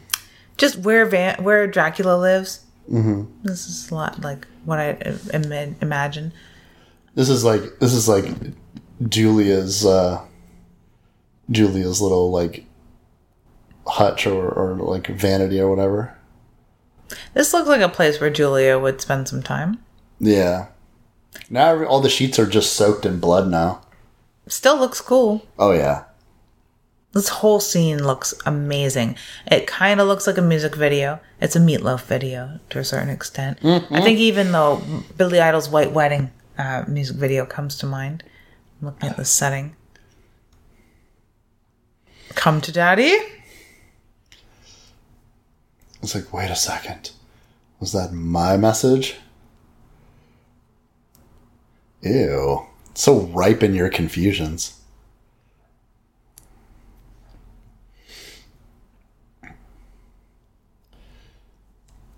[0.57, 2.65] just where Van- where Dracula lives.
[2.91, 3.23] Mm-hmm.
[3.43, 4.91] This is a lot like what I
[5.33, 6.33] im- imagine.
[7.15, 8.25] This is like this is like
[9.07, 10.21] Julia's uh,
[11.49, 12.65] Julia's little like
[13.87, 16.17] hutch or, or like vanity or whatever.
[17.33, 19.83] This looks like a place where Julia would spend some time.
[20.19, 20.67] Yeah.
[21.49, 23.81] Now all the sheets are just soaked in blood now.
[24.47, 25.45] Still looks cool.
[25.57, 26.05] Oh yeah.
[27.13, 29.17] This whole scene looks amazing.
[29.47, 31.19] It kind of looks like a music video.
[31.41, 33.59] It's a Meat Loaf video to a certain extent.
[33.63, 34.81] I think even though
[35.17, 38.23] Billy Idol's White Wedding uh, music video comes to mind,
[38.79, 39.75] I'm looking at the setting.
[42.35, 43.17] Come to daddy.
[46.01, 47.11] It's like, wait a second.
[47.79, 49.15] Was that my message?
[52.01, 52.65] Ew.
[52.93, 54.77] So ripe in your confusions.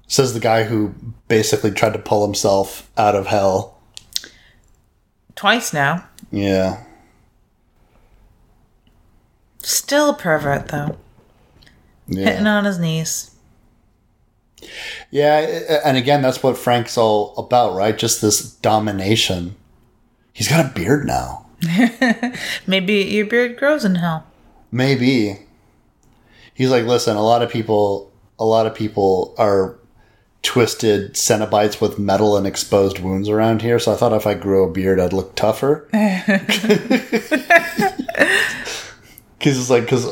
[0.08, 0.94] Says the guy who
[1.28, 3.82] basically tried to pull himself out of hell.
[5.36, 6.08] Twice now.
[6.32, 6.84] Yeah.
[9.64, 10.98] Still a pervert though.
[12.08, 13.32] Hitting on his knees.
[15.12, 17.98] Yeah, and again, that's what Frank's all about, right?
[17.98, 19.56] Just this domination.
[20.32, 21.46] He's got a beard now.
[22.68, 24.26] Maybe your beard grows in hell.
[24.72, 25.40] Maybe.
[26.54, 29.78] He's like, listen, a lot of people a lot of people are
[30.42, 34.64] twisted Cenobites with metal and exposed wounds around here, so I thought if I grew
[34.64, 35.88] a beard I'd look tougher.
[39.44, 40.06] Cause it's like cause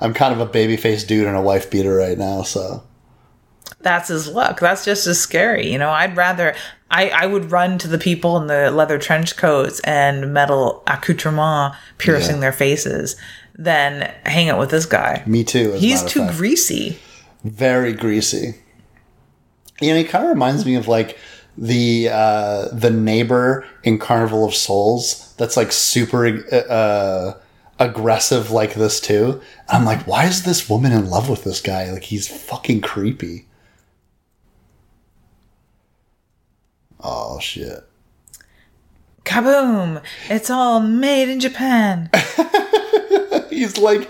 [0.00, 2.82] I'm kind of a baby-faced dude and a wife beater right now, so
[3.80, 4.60] That's his look.
[4.60, 5.70] That's just as scary.
[5.70, 6.54] You know, I'd rather
[6.90, 11.74] I, I would run to the people in the leather trench coats and metal accoutrement
[11.98, 12.40] piercing Yeah.
[12.40, 13.14] their faces
[13.56, 15.22] than hang out with this guy.
[15.26, 15.72] me too.
[15.72, 16.38] He's too fact.
[16.38, 16.98] greasy.
[17.44, 18.54] very greasy.
[19.80, 21.18] You know, he kind of reminds me of like
[21.58, 25.34] the uh, the neighbor in Carnival of Souls.
[25.38, 26.26] That's like super
[26.70, 27.34] uh,
[27.78, 29.40] aggressive like this too.
[29.68, 31.90] I'm like, why is this woman in love with this guy?
[31.90, 33.46] Like he's fucking creepy.
[37.00, 37.84] Oh shit.
[39.24, 40.02] Kaboom!
[40.30, 42.10] It's all made in Japan.
[43.50, 44.08] He's like,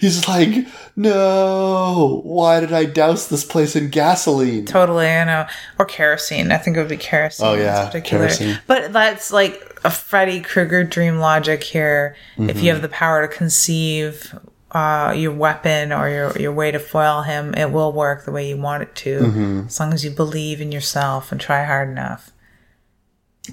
[0.00, 0.66] he's like,
[0.96, 2.20] no.
[2.24, 4.66] Why did I douse this place in gasoline?
[4.66, 5.46] totally, I know.
[5.78, 6.50] Or kerosene.
[6.50, 7.46] I think it would be kerosene.
[7.46, 8.58] Oh, yeah, kerosene.
[8.66, 12.16] But that's like a Freddy Krueger dream logic here.
[12.36, 12.58] If Mm-hmm.
[12.64, 14.38] you have the power to conceive
[14.72, 18.48] uh, your weapon or your, your way to foil him, it will work the way
[18.48, 19.20] you want it to.
[19.20, 19.66] Mm-hmm.
[19.66, 22.30] As long as you believe in yourself and try hard enough.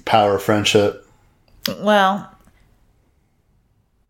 [0.04, 1.04] Power of friendship.
[1.80, 2.30] Well,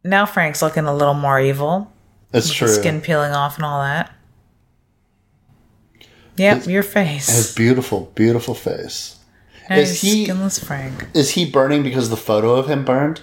[0.04, 1.90] now Frank's looking a little more evil.
[2.30, 2.68] The true.
[2.68, 4.12] skin peeling off and all that.
[6.36, 7.26] Yep, your face.
[7.34, 9.17] His beautiful, beautiful face.
[9.68, 11.08] Nice is he- skinless Frank?
[11.14, 13.22] Is he burning because the photo of him burned?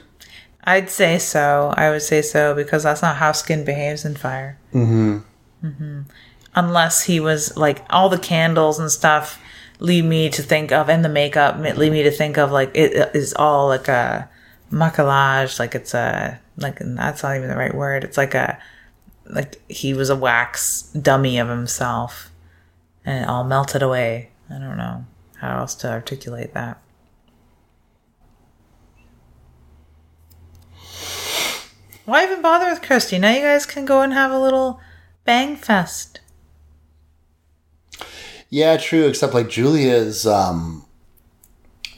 [0.64, 1.74] I'd say so.
[1.78, 4.58] I would say so because that's not how skin behaves in fire.
[4.74, 5.20] Mm-hmm.
[5.64, 6.02] Mm-hmm.
[6.56, 9.40] Unless he was like all the candles and stuff
[9.80, 13.16] lead me to think of, and the makeup lead me to think of like it
[13.16, 14.30] is all like a
[14.72, 18.04] maquillage, like it's a like that's not even the right word.
[18.04, 18.58] It's like a
[19.28, 22.32] like he was a wax dummy of himself,
[23.06, 24.30] and it all melted away.
[24.50, 25.06] I don't know
[25.46, 26.82] how else to articulate that.
[32.06, 33.18] Why even bother with Kirsty?
[33.18, 34.80] Now you guys can go and have a little
[35.24, 36.20] bang fest.
[38.50, 39.08] Yeah, true.
[39.08, 40.86] Except like Julia's, um,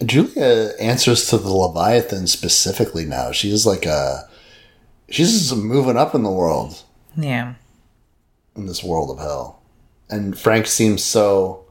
[0.06, 3.32] Julia answers to the Leviathan specifically now.
[3.32, 4.30] She's like a,
[5.10, 6.84] she's moving up in the world,
[7.18, 7.56] Yeah.
[8.56, 9.62] in this world of hell.
[10.10, 11.66] And Frank seems so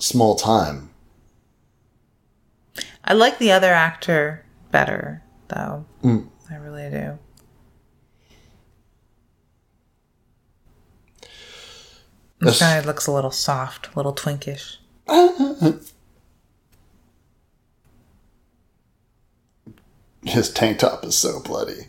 [0.00, 0.90] small time.
[3.04, 5.84] I like the other actor better, though.
[6.02, 6.28] Mm.
[6.50, 7.18] I really do.
[12.40, 14.76] This This- guy looks a little soft, a little twinkish.
[20.24, 21.86] His tank top is so bloody.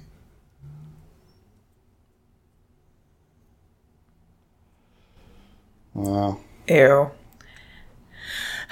[5.94, 6.40] Wow.
[6.68, 7.12] Ew.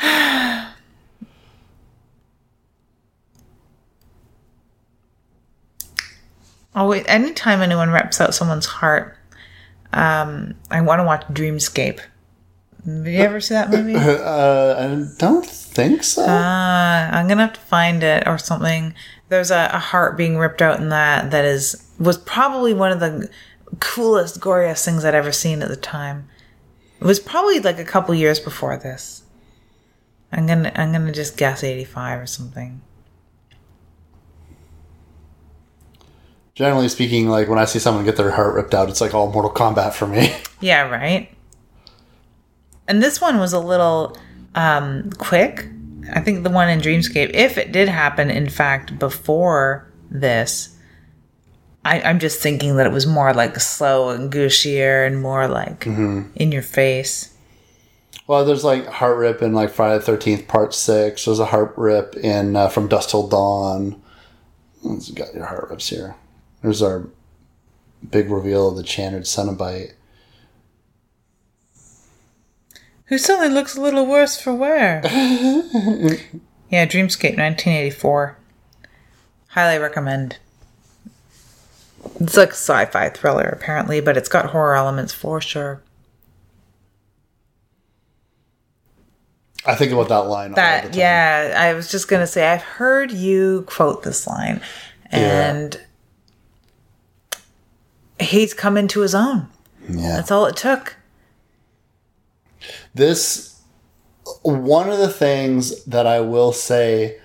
[6.76, 7.06] oh wait!
[7.08, 9.18] Anytime anyone rips out someone's heart,
[9.94, 12.00] um, I want to watch Dreamscape.
[12.86, 13.94] Have you ever see that movie?
[14.00, 16.24] Uh, I don't think so.
[16.24, 18.94] Uh, I'm gonna have to find it or something.
[19.28, 23.00] There's a, a heart being ripped out in that that is was probably one of
[23.00, 23.30] the
[23.80, 26.28] coolest, goriest things I'd ever seen at the time.
[27.00, 29.24] It was probably like a couple years before this.
[30.32, 32.82] I'm gonna I'm gonna just guess 85 or something.
[36.56, 39.32] Generally speaking, like when I see someone get their heart ripped out, it's like all
[39.32, 40.36] Mortal Kombat for me.
[40.62, 41.32] Yeah, right.
[42.86, 44.18] And this one was a little
[44.56, 45.70] um, quick
[46.14, 50.76] I think the one in Dreamscape, if it did happen, in fact, before this,
[51.86, 55.86] I, I'm just thinking that it was more like slow and gushier and more like
[55.86, 57.29] in your face.
[58.30, 61.26] Well, there's like Heart Rip in like Friday the Thirteenth Part Six.
[61.26, 64.00] There's a Heart Rip in uh, From Dusk Till Dawn.
[64.84, 66.16] Let's got your Heart Rips here.
[66.62, 67.08] There's our
[68.08, 69.94] big reveal of the Channard Cenobite.
[73.06, 75.02] Who suddenly looks a little worse for wear.
[75.04, 78.38] yeah, Dreamscape 1984.
[79.48, 80.38] Highly recommend.
[82.20, 85.82] It's like a sci fi thriller, apparently, but it's got horror elements for sure.
[89.66, 90.50] I think about that line.
[90.52, 90.92] all the That, time.
[90.94, 94.62] yeah, I was just going to say, I've heard you quote this line,
[95.12, 95.80] and
[98.20, 99.48] he's come into his own.
[99.90, 100.16] yeah.
[100.18, 100.96] That's all it took.
[102.94, 103.62] This
[104.44, 107.20] one of the things that I will say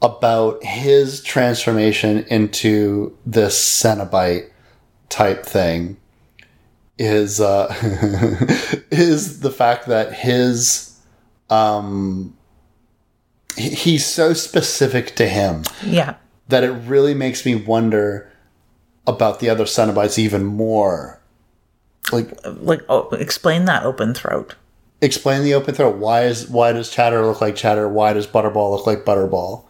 [0.00, 4.48] about his transformation into this Cenobite
[5.08, 5.96] type thing
[6.98, 7.66] is uh,
[8.90, 10.87] is the fact that his
[11.50, 12.34] um
[13.56, 16.14] he's so specific to him Yeah.
[16.48, 18.30] that it really makes me wonder
[19.06, 21.20] about the other Cenobites even more.
[22.12, 24.54] Like Like, oh, explain that open throat.
[25.00, 25.96] explain the open throat.
[25.96, 27.88] Why is why does Chatter look like Chatter?
[27.88, 29.64] Why does Butterball look like Butterball?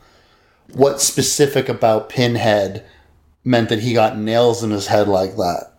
[0.72, 2.84] What specific about Pinhead
[3.44, 5.72] meant that he got nails in his head like that?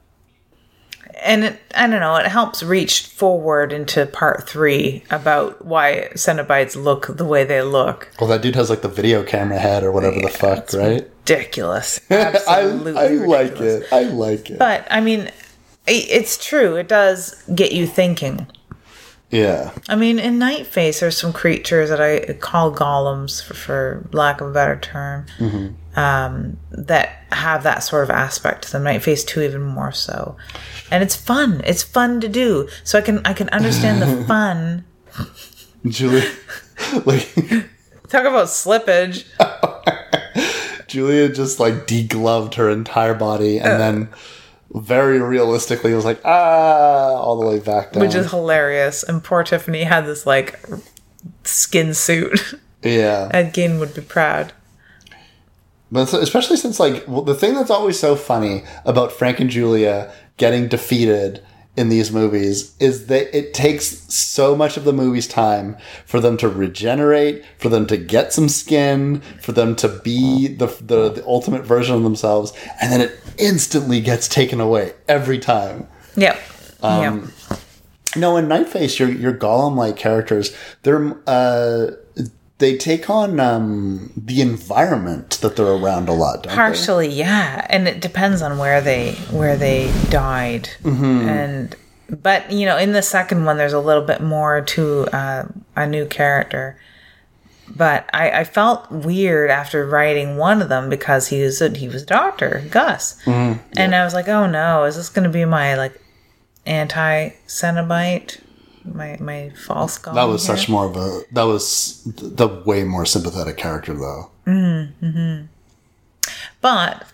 [1.24, 6.76] And it, I don't know, it helps reach forward into part three about why Cenobites
[6.82, 8.10] look the way they look.
[8.20, 11.10] Well, that dude has like the video camera head or whatever the fuck, right?
[11.28, 12.00] Ridiculous.
[12.10, 13.84] I, Absolutely I like ridiculous.
[13.84, 13.94] it.
[13.94, 14.60] I like it.
[14.60, 15.22] But I mean,
[15.88, 16.76] i- it's true.
[16.76, 18.48] It does get you thinking.
[19.30, 19.72] yeah.
[19.88, 24.42] I mean, in Night Face, there's some creatures that I call golems, for, for lack
[24.42, 25.68] of a better term, mm-hmm.
[25.96, 28.84] Um, that have that sort of aspect to them.
[28.84, 30.36] Night Face two, even more so,
[30.92, 31.62] and it's fun.
[31.66, 32.68] It's fun to do.
[32.84, 34.86] So I can I can understand the fun.
[35.88, 36.30] Julia,
[37.06, 37.28] like
[38.10, 39.26] Talk about slippage.
[40.88, 43.70] Julia just like degloved her entire body Uh.
[43.70, 44.10] and then
[44.74, 48.02] very realistically was like ah all the way back down.
[48.04, 49.04] which is hilarious.
[49.04, 50.60] And poor Tiffany had this like
[51.44, 52.56] skin suit.
[52.84, 53.30] yeah.
[53.34, 54.54] Ed Gein would be proud.
[55.92, 60.12] But especially since like well, the thing that's always so funny about Frank and Julia
[60.38, 61.44] getting defeated
[61.76, 66.36] in these movies is that it takes so much of the movie's time for them
[66.36, 71.24] to regenerate, for them to get some skin, for them to be the the, the
[71.26, 75.88] ultimate version of themselves, and then it instantly gets taken away every time.
[76.16, 76.40] Yep.
[76.82, 77.60] Um, yep.
[78.16, 81.92] No, in Nightface, your your golem like characters, they're uh,
[82.60, 86.44] they take on um, the environment that they're around a lot.
[86.44, 86.56] Don't they?
[86.56, 91.76] Partially, yeah, and it depends on where they where they died, and
[92.10, 95.46] but you know, in the second one, there's a little bit more to uh,
[95.76, 96.80] a new character.
[97.76, 101.88] But I, I felt weird after writing one of them because he was a, he
[101.88, 103.16] was a doctor, Gus,
[103.78, 106.02] and I was like, oh no, is this going to be my like
[106.66, 108.42] anti Cenobite,
[108.94, 110.16] my my false god?
[110.16, 114.32] That was such more of a that was the way more sympathetic character though.
[114.46, 115.46] Mm-hmm.
[116.62, 117.06] But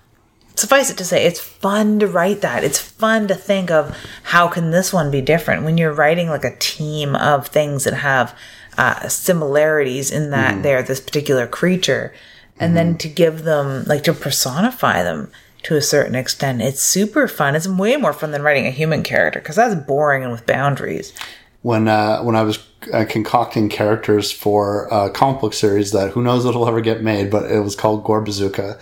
[0.55, 2.63] suffice it to say, it's fun to write that.
[2.63, 6.45] It's fun to think of how can this one be different when you're writing like
[6.45, 8.37] a team of things that have
[8.77, 10.61] uh, similarities in that mm-hmm.
[10.63, 12.13] they're this particular creature,
[12.59, 12.97] and then mm-hmm.
[12.97, 15.31] to give them like to personify them
[15.63, 16.61] to a certain extent.
[16.61, 17.55] It's super fun.
[17.55, 21.13] It's way more fun than writing a human character because that's boring and with boundaries.
[21.65, 22.59] When uh, when I was
[22.93, 27.31] uh, concocting characters for a comic book series that who knows it'll ever get made,
[27.31, 28.77] but it was called Gore Bazooka.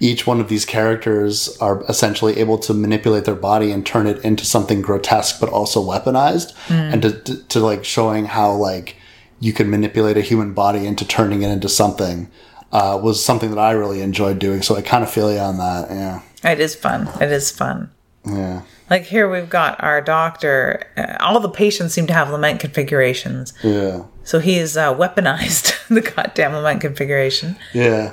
[0.00, 4.24] Each one of these characters are essentially able to manipulate their body and turn it
[4.24, 8.96] into something grotesque, but also weaponized, and to, to, to like showing how like
[9.38, 12.30] you can manipulate a human body into turning it into something.
[12.72, 15.58] Uh, was something that I really enjoyed doing, so I kind of feel you on
[15.58, 15.90] that.
[15.90, 16.22] Yeah,
[16.52, 17.10] It is fun.
[17.20, 17.90] It is fun.
[18.24, 18.62] yeah.
[18.92, 20.86] Like here we've got our doctor.
[20.98, 23.54] Uh, all the patients seem to have lament configurations.
[23.64, 24.04] Yeah.
[24.22, 27.56] So he has uh, weaponized the goddamn lament configuration.
[27.72, 28.12] Yeah.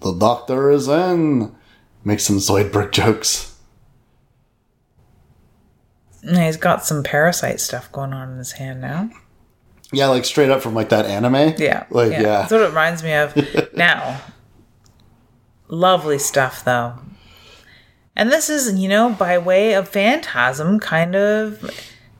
[0.00, 1.52] The doctor is in.
[2.04, 3.58] Make some Zoidberg jokes.
[6.22, 9.10] And he's got some parasite stuff going on in his hand now.
[9.92, 11.54] Yeah, like straight up from like that anime.
[11.58, 11.86] Yeah.
[11.90, 12.22] Like, yeah.
[12.22, 13.74] That's what it reminds me of.
[13.74, 14.20] now,
[15.66, 17.00] lovely stuff, though.
[18.18, 21.70] And this is, you know, by way of phantasm, kind of,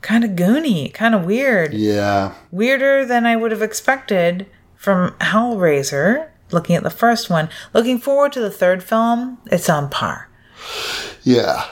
[0.01, 1.73] kind of goony, kind of weird.
[1.73, 2.35] Yeah.
[2.51, 4.47] Weirder than I would have expected
[4.77, 9.89] from Hellraiser, looking at the first one, looking forward to the third film, it's on
[9.89, 10.29] par.
[11.23, 11.65] Yeah.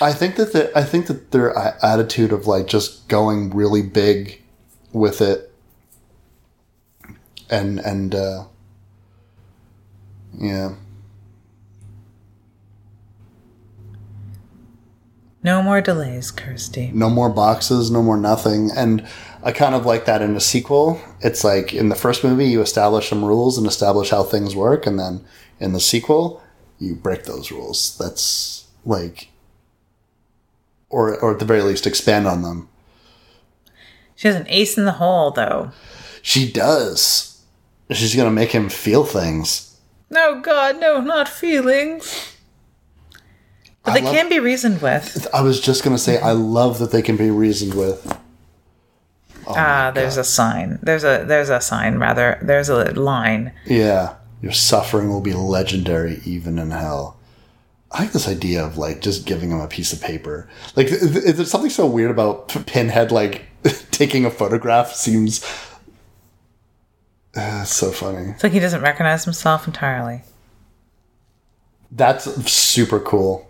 [0.00, 1.52] I think that the, I think that their
[1.84, 4.40] attitude of like just going really big
[4.92, 5.52] with it
[7.50, 8.44] and and uh
[10.38, 10.74] yeah.
[15.44, 16.92] No more delays, Kirsty.
[16.94, 18.70] no more boxes, no more nothing.
[18.76, 19.04] And
[19.42, 21.00] I kind of like that in a sequel.
[21.20, 24.86] It's like in the first movie, you establish some rules and establish how things work,
[24.86, 25.24] and then
[25.58, 26.40] in the sequel,
[26.78, 27.96] you break those rules.
[27.98, 29.30] That's like,
[30.90, 32.68] or or at the very least, expand on them.
[34.14, 35.72] She has an ace in the hole, though.
[36.22, 37.42] She does.
[37.90, 39.71] She's gonna make him feel things.
[40.12, 42.34] No, God, no, not feelings.
[43.82, 45.26] But I they love- can be reasoned with.
[45.34, 48.18] I was just gonna say, I love that they can be reasoned with.
[49.46, 50.78] Oh Ah, there's a sign.
[50.82, 52.38] There's a there's a sign rather.
[52.42, 53.52] There's a line.
[53.66, 57.16] Yeah, your suffering will be legendary even in hell.
[57.90, 60.48] I like this idea of like just giving him a piece of paper.
[60.76, 63.46] Like, th- th- there's something so weird about Pinhead like
[63.90, 64.92] taking a photograph.
[64.94, 65.44] Seems
[67.36, 68.30] uh, so funny.
[68.30, 70.22] It's like he doesn't recognize himself entirely.
[71.90, 73.48] That's super cool.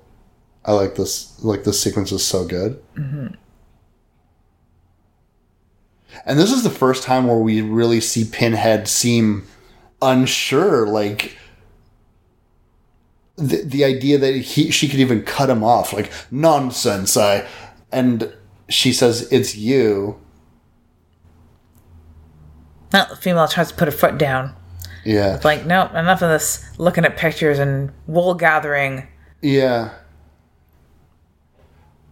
[0.64, 1.42] I like this.
[1.44, 2.82] Like this sequence is so good.
[6.24, 9.46] And this is the first time where we really see Pinhead seem
[10.00, 10.86] unsure.
[10.86, 11.36] Like
[13.36, 15.92] the the idea that he she could even cut him off.
[15.92, 17.16] Like nonsense.
[17.16, 17.46] I
[17.90, 18.32] and
[18.68, 20.18] she says it's you.
[22.92, 24.54] Now the female tries to put her foot down.
[25.04, 25.34] Yeah.
[25.34, 29.08] It's like, nope, enough of this looking at pictures and wool gathering.
[29.40, 29.92] Yeah.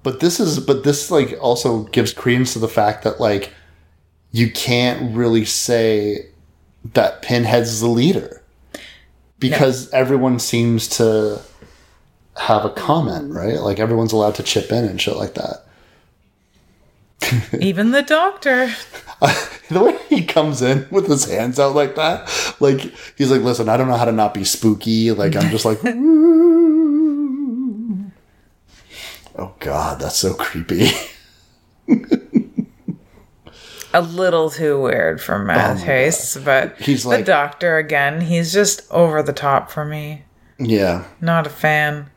[0.02, 3.52] But this is but this like also gives credence to the fact that like
[4.32, 6.26] you can't really say
[6.94, 8.42] that Pinhead's the leader.
[9.38, 11.40] Because everyone seems to
[12.36, 13.58] have a comment, right?
[13.58, 15.66] Like everyone's allowed to chip in and shit like that.
[17.60, 18.72] Even the doctor.
[19.68, 22.28] the way he comes in with his hands out like that,
[22.60, 22.80] like
[23.16, 25.78] he's like, "Listen, I don't know how to not be spooky." Like I'm just like,
[29.36, 30.90] oh god, that's so creepy.
[33.92, 38.20] A little too weird for my oh, tastes, but He's like, the doctor again.
[38.20, 40.22] He's just over the top for me.
[40.58, 42.08] yeah, Not a fan.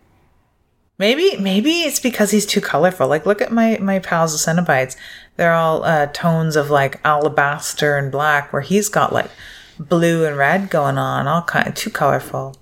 [0.99, 3.07] Maybe maybe it's because he's too colorful.
[3.07, 4.95] Like look at my my pals the Cenobites.
[5.35, 9.31] They're all uh, tones of like alabaster and black, where he's got like
[9.79, 12.55] blue and red going on, all kind too colorful.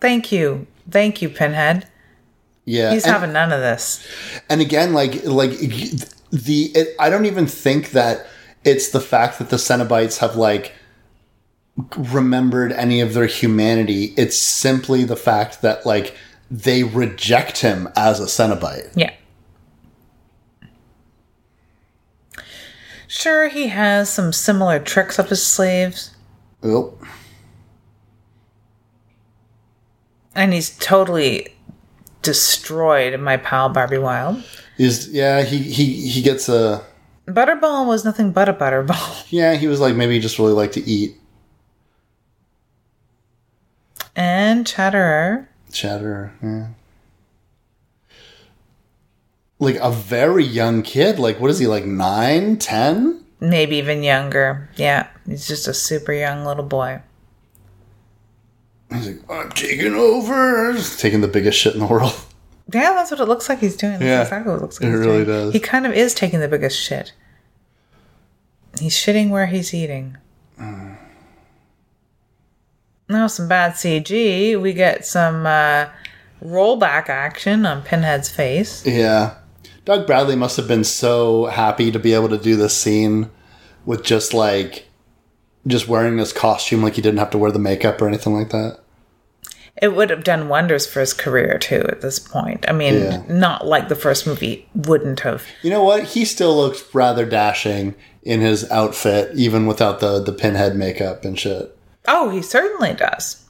[0.00, 1.86] Thank you, thank you, Pinhead.
[2.64, 2.92] yeah.
[2.92, 4.04] He's and, having none of this.
[4.48, 8.26] and again, like like the it, I don't even think that
[8.64, 10.72] it's the fact that the Cenobites have like
[11.96, 14.14] remembered any of their humanity.
[14.16, 16.14] It's simply the fact that like
[16.50, 18.92] they reject him as a Cenobite.
[18.94, 19.12] Yeah.
[23.08, 26.14] Sure, he has some similar tricks up his sleeves,
[26.62, 26.94] Oh,
[30.34, 31.54] and he's totally
[32.22, 34.42] destroyed my pal Barbie Wilde.
[34.78, 35.42] is yeah.
[35.42, 36.82] He he he gets a
[37.28, 39.26] Butterball was nothing but a butterball.
[39.30, 39.54] yeah.
[39.56, 41.16] He was like maybe he just really liked to eat
[44.14, 45.48] And Chatterer.
[45.72, 46.32] Chatterer.
[46.42, 46.66] Yeah.
[49.58, 51.18] Like a very young kid.
[51.18, 53.24] Like what is he like nine, ten?
[53.40, 54.68] Maybe even younger.
[54.76, 57.00] Yeah, he's just a super young little boy.
[58.92, 60.72] He's like, I'm taking over.
[60.74, 62.12] He's taking the biggest shit in the world.
[62.72, 63.94] Yeah, that's what it looks like he's doing.
[63.94, 65.26] That's Yeah, exactly what it looks like it really doing.
[65.26, 65.52] does.
[65.52, 67.12] He kind of is taking the biggest shit.
[68.80, 70.16] He's shitting where he's eating.
[70.58, 70.91] Mm.
[73.12, 74.60] Now, some bad CG.
[74.60, 75.86] We get some uh,
[76.42, 78.84] rollback action on Pinhead's face.
[78.86, 79.34] Yeah.
[79.84, 83.28] Doug Bradley must have been so happy to be able to do this scene
[83.84, 84.88] with just like
[85.66, 88.50] just wearing this costume like he didn't have to wear the makeup or anything like
[88.50, 88.78] that.
[89.80, 92.64] It would have done wonders for his career, too, at this point.
[92.68, 93.22] I mean, Yeah.
[93.28, 95.44] not like the first movie wouldn't have.
[95.62, 96.04] You know what?
[96.04, 101.38] He still looks rather dashing in his outfit, even without the, the pinhead makeup and
[101.38, 101.76] shit.
[102.08, 103.44] Oh, he certainly does.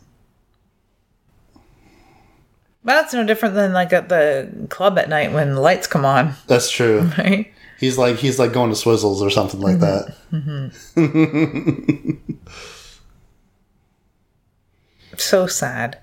[2.85, 6.05] But that's no different than like at the club at night when the lights come
[6.05, 7.01] on, That's true.
[7.19, 7.53] right?
[7.79, 11.01] He's like he's like going to Swizzles or something like mm-hmm.
[11.01, 11.09] that.
[11.13, 12.33] Mm-hmm.
[15.17, 15.99] So sad.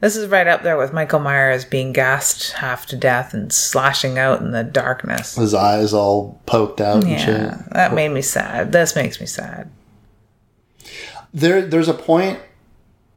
[0.00, 4.18] This is right up there with Michael Myers being gassed half to death and slashing
[4.18, 5.36] out in the darkness.
[5.36, 7.24] His eyes all poked out and Yeah,
[7.58, 7.70] shit.
[7.72, 8.72] that made me sad.
[8.72, 9.70] This makes me sad.
[11.34, 12.38] There, there's a point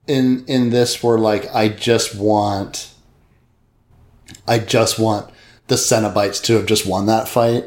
[0.07, 2.91] in in this where like I just want,
[4.47, 5.31] I just want
[5.67, 7.65] the Cenobites to have just won that fight.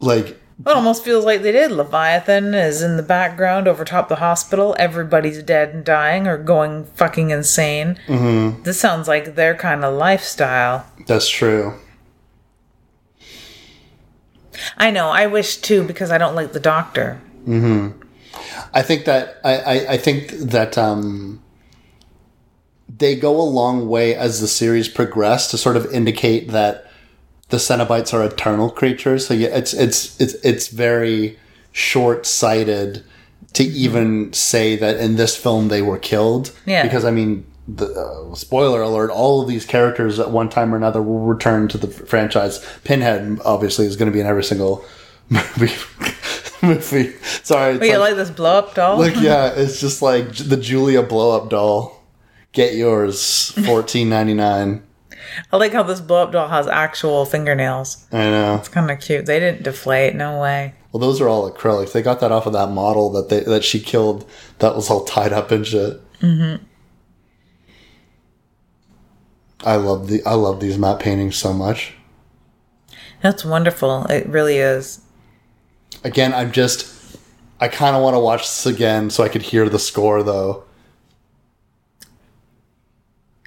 [0.00, 1.72] Like It almost feels like they did.
[1.72, 4.74] Leviathan is in the background over top the hospital.
[4.78, 7.98] Everybody's dead and dying or going fucking insane.
[8.06, 8.62] Mm-hmm.
[8.62, 10.86] This sounds like their kind of lifestyle.
[11.06, 11.74] that's true.
[14.78, 15.08] I know.
[15.10, 17.20] I wish too because I don't like the doctor.
[18.72, 21.42] I think that I, I, I think that um,
[22.88, 26.90] they go a long way as the series progressed to sort of indicate that
[27.48, 29.26] the Cenobites are eternal creatures.
[29.26, 31.38] So yeah, it's it's it's it's very
[31.72, 33.04] short sighted
[33.54, 36.52] to even say that in this film they were killed.
[36.66, 36.82] Yeah.
[36.82, 40.76] Because I mean, the uh, spoiler alert: all of these characters at one time or
[40.76, 42.64] another will return to the franchise.
[42.84, 44.84] Pinhead obviously is going to be in every single
[45.28, 45.72] movie.
[46.66, 47.12] Movie.
[47.42, 48.98] Sorry, you like- like this blow up doll?
[48.98, 52.02] Look, yeah, it's just like the Julia blow up doll.
[52.52, 54.82] Get yours, fourteen ninety nine.
[55.52, 58.06] I like how this blow up doll has actual fingernails.
[58.12, 58.56] I know.
[58.56, 59.26] It's kind of cute.
[59.26, 60.14] They didn't deflate.
[60.14, 60.74] No way.
[60.92, 61.90] Well, those are all acrylics.
[61.92, 64.28] They got that off of that model that they that she killed.
[64.60, 66.00] That was all tied up and shit.
[66.20, 66.64] Mm-hmm.
[69.64, 71.94] I love the I love these matte paintings so much.
[73.22, 74.04] That's wonderful.
[74.04, 75.00] It really is.
[76.04, 77.18] Again, I'm just
[77.60, 80.64] I kind of want to watch this again so I could hear the score though.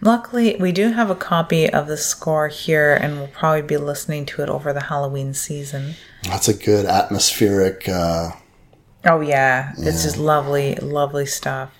[0.01, 4.27] Luckily, we do have a copy of the score here, and we'll probably be listening
[4.27, 5.95] to it over the Halloween season.
[6.23, 7.89] That's a good atmospheric.
[7.89, 8.31] uh
[9.05, 9.73] Oh, yeah.
[9.77, 11.71] It's just lovely, lovely stuff.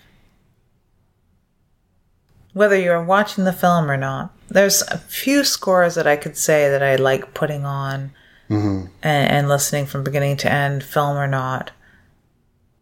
[2.54, 6.70] Whether you're watching the film or not, there's a few scores that I could say
[6.70, 8.12] that I like putting on
[8.50, 11.72] and, and listening from beginning to end, film or not.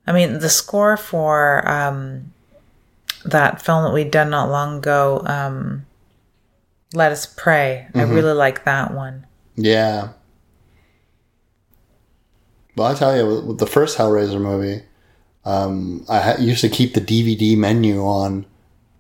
[0.08, 2.32] I mean, the score for um,
[3.26, 5.86] that film that we'd done not long ago, um,
[6.94, 9.26] Let Us Pray, I really like that one.
[9.56, 10.10] Yeah.
[12.76, 14.84] Well, I tell you, with, with the first Hellraiser movie,
[15.46, 18.46] um, I used to keep the DVD menu on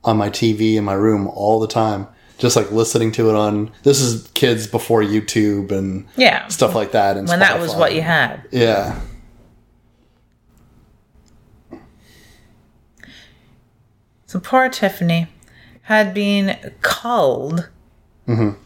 [0.03, 3.71] on my TV in my room all the time, just like listening to it on.
[3.83, 6.47] This is kids before YouTube and Yeah.
[6.47, 7.17] stuff like that.
[7.17, 8.41] And When that was what you had.
[8.51, 8.99] Yeah.
[14.27, 15.27] So poor Tiffany
[15.83, 17.69] had been called
[18.27, 18.59] mm-hmm.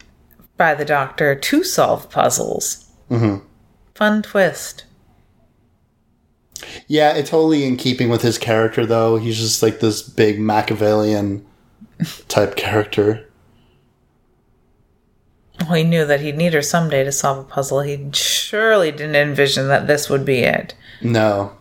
[0.56, 2.86] by the doctor to solve puzzles.
[3.10, 3.44] Mm-hmm.
[3.94, 4.84] Fun twist.
[6.88, 9.16] Yeah, it's totally in keeping with his character, though.
[9.16, 11.46] He's just like this big Machiavellian
[12.28, 13.29] type character.
[15.74, 17.80] He knew that he'd need her someday to solve a puzzle.
[17.80, 20.74] He surely didn't envision that this would be it.
[21.00, 21.52] No.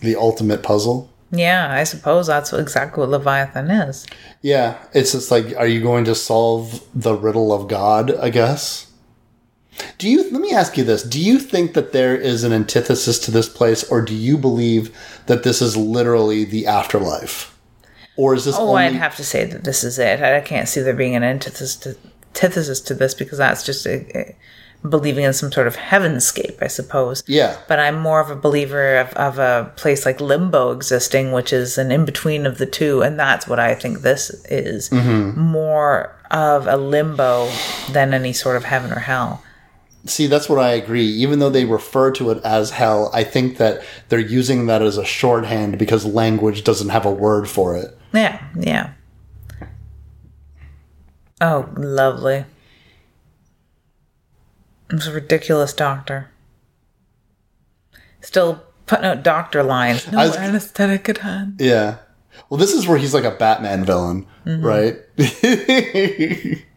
[0.00, 1.10] The ultimate puzzle.
[1.32, 4.06] Yeah, I suppose that's exactly what Leviathan is.
[4.42, 8.14] Yeah, it's just like, are you going to solve the riddle of God?
[8.16, 8.90] I guess.
[9.98, 10.30] Do you?
[10.30, 13.48] Let me ask you this: Do you think that there is an antithesis to this
[13.48, 14.94] place, or do you believe
[15.26, 17.56] that this is literally the afterlife,
[18.20, 18.82] or is this Oh, only?
[18.82, 20.20] I'd have to say that this is it.
[20.22, 21.96] I can't see there being an antithesis to,
[22.34, 24.36] antithesis to this because that's just a, a-
[24.86, 27.22] believing in some sort of heavenscape, I suppose.
[27.26, 31.52] yeah, But I'm more of a believer of, of a place like limbo existing, which
[31.52, 33.02] is an in between of the two.
[33.02, 35.38] And that's what I think this is mm-hmm.
[35.40, 37.50] more of a limbo
[37.90, 39.42] than any sort of heaven or hell.
[40.06, 41.06] See, that's what I agree.
[41.06, 44.96] Even though they refer to it as hell, I think that they're using that as
[44.96, 47.96] a shorthand because language doesn't have a word for it.
[48.12, 48.92] Yeah, yeah.
[51.40, 52.44] Oh, lovely.
[54.90, 56.30] It's a ridiculous doctor.
[58.20, 60.10] Still putting out doctor lines.
[60.10, 61.56] No was- anesthetic at hand.
[61.60, 61.98] Yeah.
[62.48, 64.64] Well, this is where he's like a Batman villain, mm-hmm.
[64.64, 64.96] right?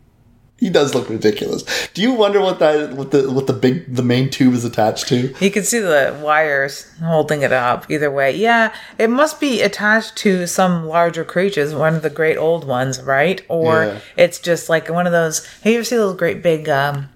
[0.63, 1.63] he does look ridiculous.
[1.93, 5.07] Do you wonder what that what the what the big the main tube is attached
[5.09, 5.33] to?
[5.39, 8.35] You can see the wires holding it up either way.
[8.35, 13.01] Yeah, it must be attached to some larger creatures, one of the great old ones,
[13.01, 13.41] right?
[13.49, 13.99] Or Yeah.
[14.15, 15.45] it's just like one of those.
[15.63, 17.09] Have you ever seen those great big um,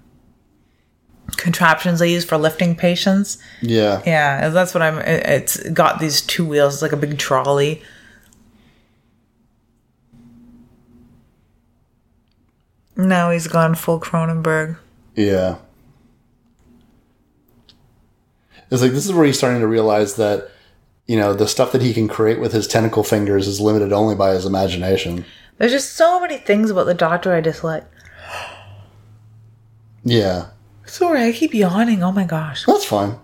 [1.36, 3.38] contraptions they use for lifting patients?
[3.60, 4.02] Yeah.
[4.06, 4.98] Yeah, that's what I'm.
[4.98, 7.82] it- It's got these two wheels, it's like a big trolley.
[12.98, 14.76] Now he's gone full Cronenberg.
[15.14, 15.56] Yeah.
[18.70, 20.50] It's like this is where he's starting to realize that
[21.06, 24.14] you know, the stuff that he can create with his tentacle fingers is limited only
[24.14, 25.24] by his imagination.
[25.56, 27.84] There's just so many things about the Doctor I dislike.
[30.04, 30.48] Yeah,
[30.88, 32.02] Sorry, I keep yawning.
[32.02, 32.64] Oh my gosh.
[32.66, 33.18] that's fine.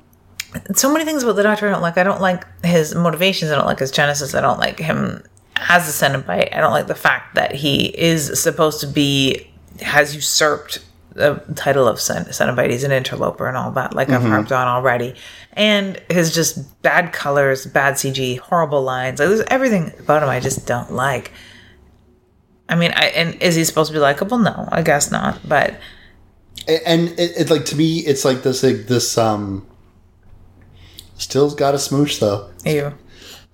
[0.75, 1.97] so many things about the Doctor I don't like.
[1.97, 3.51] I don't like his motivations.
[3.51, 4.35] I don't like his genesis.
[4.35, 5.23] I don't like him
[5.57, 6.55] as a Cenobite.
[6.55, 10.79] I don't like the fact that he is supposed to be has usurped
[11.15, 12.71] the title of Cen- Cenobite.
[12.71, 13.95] He's an interloper and all that.
[13.95, 15.15] Like I've harped on already.
[15.53, 19.21] And his just bad colors, bad CG, horrible lines.
[19.21, 21.31] Like, there's everything about him I just don't like.
[22.69, 24.39] I mean, I, and is he supposed to be likable?
[24.39, 25.39] No, I guess not.
[25.47, 25.77] But
[26.67, 29.67] and it, it like to me, it's like this like, this um.
[31.17, 32.51] Still's got a smooch though.
[32.65, 32.93] you,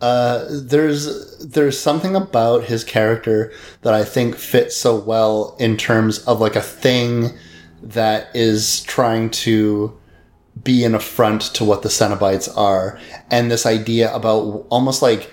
[0.01, 3.53] Uh, there's there's something about his character
[3.83, 7.37] that I think fits so well in terms of like a thing
[7.83, 9.99] that is trying to
[10.63, 12.99] be an affront to what the Cenobites are,
[13.31, 15.31] and this idea about almost like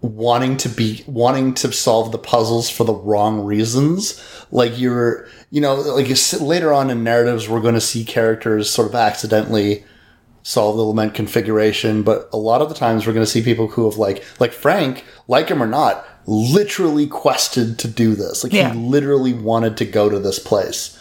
[0.00, 4.22] wanting to be wanting to solve the puzzles for the wrong reasons.
[4.50, 6.08] Like you're you know like
[6.40, 9.84] later on in narratives we're going to see characters sort of accidentally
[10.42, 13.66] solve the lament configuration but a lot of the times we're going to see people
[13.68, 18.44] who have like like frank like him or not literally quested to do this.
[18.44, 18.72] Like Yeah.
[18.72, 20.98] he literally wanted to go to this place.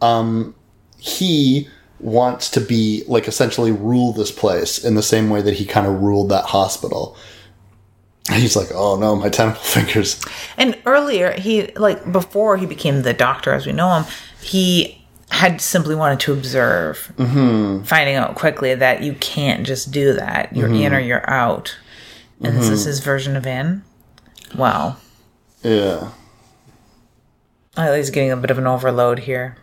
[0.00, 0.54] Um
[0.98, 1.68] he
[1.98, 5.86] wants to be like essentially rule this place in the same way that he kind
[5.86, 7.16] of ruled that hospital.
[8.30, 10.22] And he's like oh no my tentacle fingers.
[10.58, 14.04] And earlier, he like before he became the doctor as we know him,
[14.42, 17.82] he had simply wanted to observe, mm-hmm.
[17.84, 20.54] finding out quickly that you can't just do that.
[20.54, 21.76] You're in or you're out.
[22.40, 23.82] And this is his version of in.
[24.54, 24.96] Wow,
[25.62, 26.10] yeah
[27.76, 29.56] he's getting a bit of an overload here.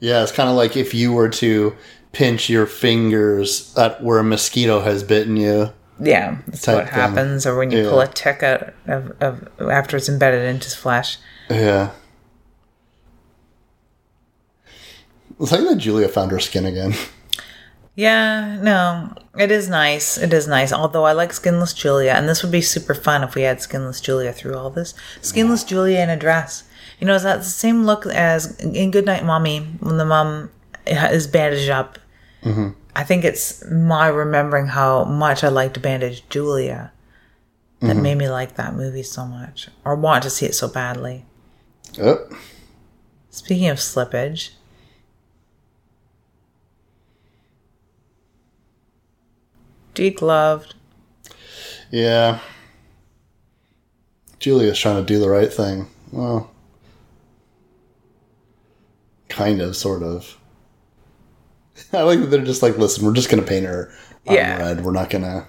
[0.00, 1.76] Yeah, it's kind of like if you were to
[2.12, 5.70] pinch your fingers at where a mosquito has bitten you.
[6.00, 6.94] Yeah, that's what thing.
[6.94, 11.18] happens, or when you pull a tick out of, of after it's embedded into flesh.
[11.48, 11.92] Yeah.
[15.42, 16.94] It's like that Julia found her skin again.
[17.94, 20.16] Yeah, no, it is nice.
[20.16, 20.72] It is nice.
[20.72, 24.00] Although I like Skinless Julia, and this would be super fun if we had Skinless
[24.00, 24.94] Julia through all this.
[25.20, 26.64] Skinless Julia in a dress.
[27.00, 30.50] You know, is that the same look as in Goodnight Mommy when the mom
[30.86, 31.98] is bandaged up?
[32.42, 32.70] Mm-hmm.
[32.96, 36.92] I think it's my remembering how much I liked Bandage Julia
[37.80, 41.26] that made me like that movie so much, or want to see it so badly.
[42.00, 42.26] Oh,
[43.30, 44.50] Speaking of slippage,
[49.94, 50.72] Degloved.
[51.90, 52.38] yeah.
[54.38, 55.86] Julia's trying to do the right thing.
[56.10, 56.50] Well,
[59.28, 60.36] kind of, sort of.
[61.92, 63.92] I like that they're just like, listen, we're just gonna paint her
[64.26, 64.56] on Yeah.
[64.58, 64.84] red.
[64.84, 65.46] We're not gonna.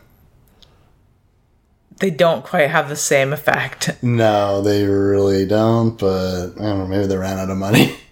[1.99, 3.89] They don't quite have the same effect.
[4.03, 5.97] No, they really don't.
[5.97, 6.87] But I don't know.
[6.87, 7.97] Maybe they ran out of money.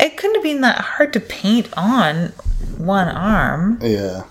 [0.00, 2.26] It couldn't have been that hard to paint on
[2.76, 3.80] one arm.
[3.82, 4.24] Yeah.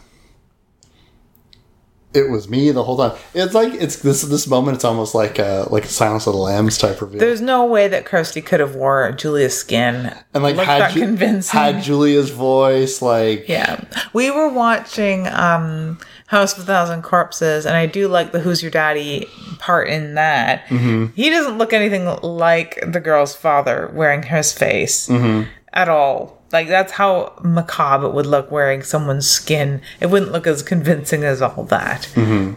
[2.13, 3.17] It was me the whole time.
[3.33, 4.75] It's like it's this this moment.
[4.75, 7.19] It's almost like a like a Silence of the Lambs type reveal.
[7.19, 10.13] There's no way that Kirsty could have wore Julia's skin.
[10.33, 13.01] and like had Ju- had Julia's voice.
[13.01, 13.83] Like Yeah.
[14.13, 18.61] We were watching um House of a Thousand Corpses, and I do like the Who's
[18.61, 19.27] Your Daddy
[19.59, 20.65] part in that.
[20.67, 21.13] Mm-hmm.
[21.15, 25.49] He doesn't look anything like the girl's father wearing his face mm-hmm.
[25.71, 26.36] at all.
[26.51, 29.81] Like, that's how macabre it would look wearing someone's skin.
[29.99, 32.07] It wouldn't look as convincing as all that.
[32.15, 32.55] And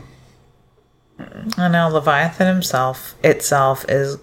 [1.57, 4.19] now Leviathan himself, itself, is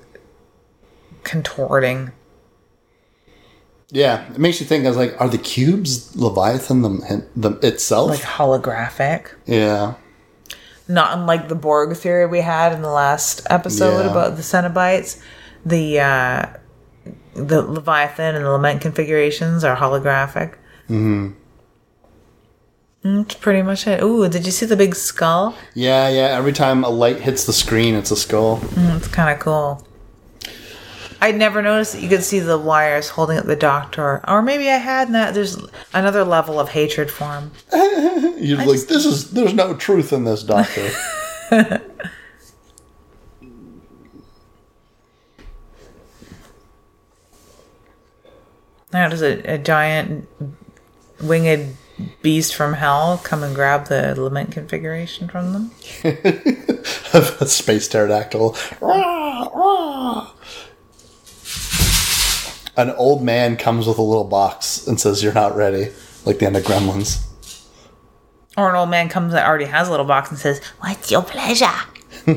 [1.23, 2.11] contorting.
[3.91, 4.85] yeah, it makes you think.
[4.85, 7.01] I was like, are the cubes Leviathan them,
[7.35, 8.09] them itself?
[8.09, 9.27] Like holographic.
[9.45, 9.95] yeah,
[10.87, 14.11] not unlike the Borg theory we had in the last episode Yeah.
[14.11, 15.21] about the Cenobites.
[15.65, 16.45] The uh,
[17.37, 20.55] the Leviathan and the Lament configurations are holographic.
[20.89, 21.31] Mm-hmm.
[23.03, 24.01] That's pretty much it.
[24.03, 25.55] Ooh, did you see the big skull?
[25.73, 26.37] yeah, yeah.
[26.37, 28.59] Every time a light hits the screen, it's a skull.
[28.75, 29.87] It's kind of cool.
[31.19, 34.69] I'd never noticed that you could see the wires holding up the doctor, or maybe
[34.69, 35.11] I had.
[35.13, 35.57] That there's
[35.93, 37.51] another level of hatred for him.
[38.37, 40.91] You're like, this is there's no truth in this, Doctor.
[48.97, 50.27] Now does a, a giant
[51.21, 51.77] winged
[52.23, 55.69] beast from hell come and grab the lament configuration from them?
[56.03, 58.55] a space pterodactyl.
[58.81, 60.31] Rah, rah.
[62.75, 65.91] An old man comes with a little box and says, "You're not ready,"
[66.25, 67.23] like the end of Gremlins.
[68.57, 71.21] Or an old man comes that already has a little box and says, What's your
[71.21, 71.69] pleasure?
[72.25, 72.33] Do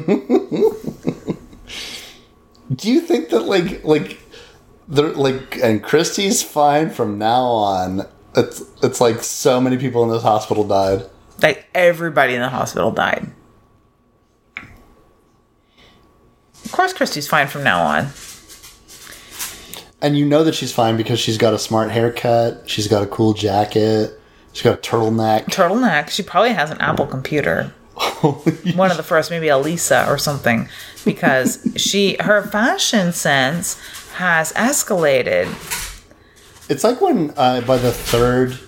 [2.93, 4.19] you think that like like
[4.91, 8.07] they're like and Kirsty's fine from now on?
[8.37, 11.07] It's it's like so many people in this hospital died.
[11.43, 13.31] Like everybody in the hospital died.
[16.65, 18.09] Of course, Kirsty's fine from now on.
[20.03, 23.07] And you know that she's fine because she's got a smart haircut, she's got a
[23.07, 24.19] cool jacket,
[24.53, 25.45] she's got a turtleneck.
[25.47, 26.09] Turtleneck.
[26.09, 27.75] She probably has an Apple computer.
[28.23, 30.69] One of the first, maybe a Lisa or something,
[31.05, 33.79] because she her fashion sense
[34.21, 35.47] has escalated.
[36.69, 38.59] It's like when uh, by the third,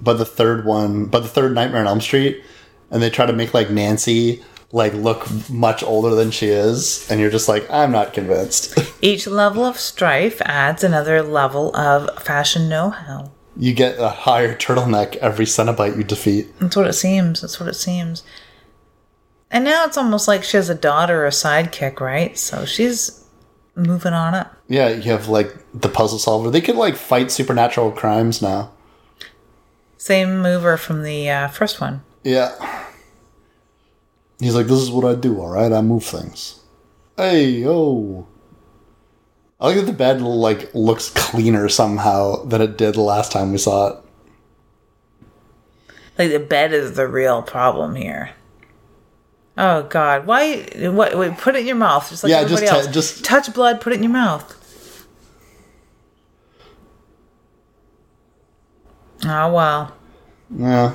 [0.00, 2.42] by the third one, by the third Nightmare on Elm Street,
[2.90, 4.42] and they try to make like Nancy
[4.72, 8.78] like look much older than she is, and you're just like, I'm not convinced.
[9.02, 13.30] Each level of strife adds another level of fashion know-how.
[13.56, 16.46] you get a higher turtleneck every Cenobite you defeat.
[16.58, 17.40] That's what it seems.
[17.40, 18.22] That's what it seems.
[19.50, 22.36] And now it's almost like she has a daughter or a sidekick, right?
[22.38, 23.17] So she's
[23.78, 24.56] moving on up.
[24.68, 26.50] Yeah, you have like the puzzle solver.
[26.50, 28.72] They could like fight supernatural crimes now.
[29.96, 32.02] Same mover from the uh, first one.
[32.22, 32.84] Yeah.
[34.38, 35.72] He's like, this is what I do, alright?
[35.72, 36.60] I move things.
[37.16, 38.28] Hey, yo.
[39.60, 43.50] I like that the bed like looks cleaner somehow than it did the last time
[43.50, 44.04] we saw it.
[46.16, 48.30] Like the bed is the real problem here.
[49.60, 50.24] Oh God!
[50.24, 50.62] Why?
[50.88, 51.18] What?
[51.18, 52.86] Wait, put it in your mouth, just like Yeah, everybody just else.
[52.86, 53.80] t- just- touch blood.
[53.80, 54.54] Put it in your mouth.
[59.24, 59.92] Oh wow!
[60.56, 60.94] Yeah.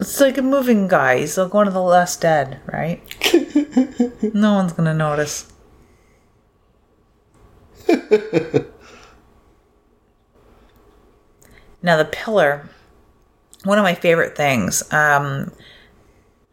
[0.00, 1.18] It's like a moving guy.
[1.18, 3.02] He's like one of the less dead, right?
[4.34, 5.52] no one's gonna notice.
[11.82, 12.68] now the pillar,
[13.64, 14.82] one of my favorite things.
[14.92, 15.52] Um,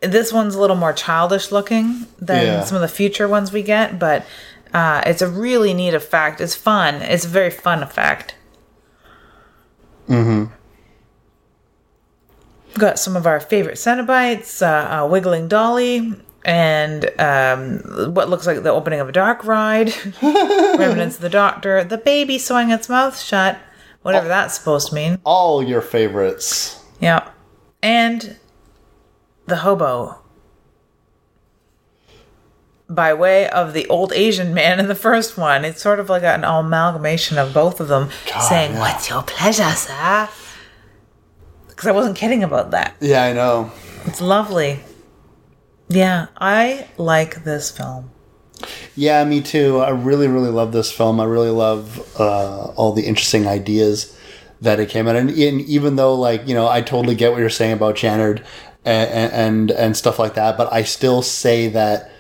[0.07, 2.63] this one's a little more childish looking than Yeah.
[2.63, 4.25] some of the future ones we get, but
[4.73, 6.41] uh, it's a really neat effect.
[6.41, 6.95] It's fun.
[6.95, 8.35] It's a very fun effect.
[10.09, 10.45] Mm-hmm.
[12.77, 16.13] Got some of our favorite Cenobites, uh, uh, Wiggling Dolly,
[16.43, 21.83] and um, what looks like the opening of a dark ride, Remnants of the Doctor,
[21.85, 23.57] the baby sewing its mouth shut,
[24.01, 25.19] whatever that's supposed to mean.
[25.23, 26.83] All your favorites.
[26.99, 27.29] Yeah.
[27.81, 28.35] And
[29.47, 30.21] the hobo.
[32.87, 35.65] By way of the old Asian man in the first one.
[35.65, 38.09] It's sort of like an amalgamation of both of them
[38.41, 38.79] saying, yeah.
[38.79, 40.29] What's your pleasure, sir?
[41.67, 42.95] Because I wasn't kidding about that.
[42.99, 43.71] Yeah, I know.
[44.05, 44.79] It's lovely.
[45.89, 48.11] Yeah, I like this film.
[48.95, 49.79] Yeah, me too.
[49.79, 51.19] I really, really love this film.
[51.19, 54.17] I really love uh, all the interesting ideas
[54.61, 55.15] that it came out.
[55.15, 58.45] And, and even though, like, you know, I totally get what you're saying about Channard
[58.85, 62.11] and and, and stuff like that, but I still say that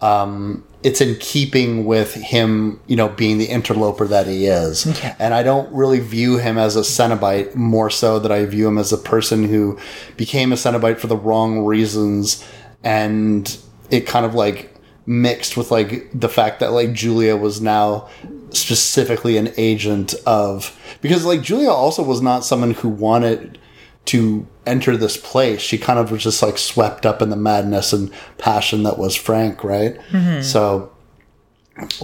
[0.00, 4.86] um, it's in keeping with him, you know, being the interloper that he is.
[5.18, 8.76] And I don't really view him as a Cenobite more so that I view him
[8.76, 9.78] as a person who
[10.16, 12.46] became a Cenobite for the wrong reasons
[12.82, 13.56] and
[13.90, 14.74] it kind of like
[15.06, 18.08] mixed with like the fact that like Julia was now
[18.50, 23.58] specifically an agent of because like Julia also was not someone who wanted
[24.06, 25.60] to enter this place.
[25.60, 29.14] She kind of was just like swept up in the madness and passion that was
[29.14, 29.98] Frank, right?
[30.42, 30.92] So,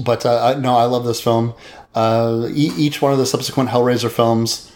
[0.03, 1.55] but uh, I, no, I love this film.
[1.95, 4.71] Uh, e- each one of the subsequent Hellraiser films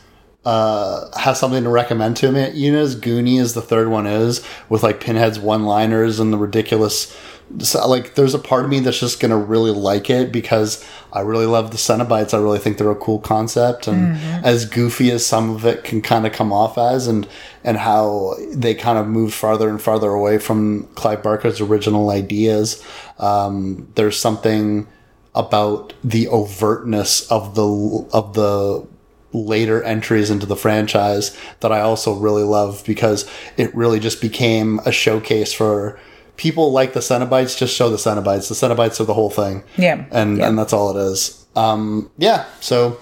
[0.44, 2.50] uh, has something to recommend to me.
[2.50, 6.38] You know, as Goonie as the third one is, with like Pinhead's one-liners and the
[6.38, 7.16] ridiculous.
[7.58, 11.20] So, like, there's a part of me that's just gonna really like it because I
[11.20, 12.34] really love the Cenobites.
[12.34, 16.02] I really think they're a cool concept, and as goofy as some of it can
[16.02, 17.28] kind of come off as, and
[17.62, 22.82] and how they kind of moved farther and farther away from Clive Barker's original ideas.
[23.18, 24.88] Um, there's something
[25.34, 28.86] about the overtness of the of the
[29.32, 34.78] later entries into the franchise that I also really love because it really just became
[34.86, 35.98] a showcase for
[36.36, 37.56] people like the Cenobites.
[37.56, 38.48] Just show the Cenobites.
[38.48, 39.62] The Cenobites are the whole thing.
[39.76, 40.04] Yeah.
[40.10, 40.48] and Yeah.
[40.48, 41.46] and that's all it is.
[41.56, 42.98] Um, yeah, so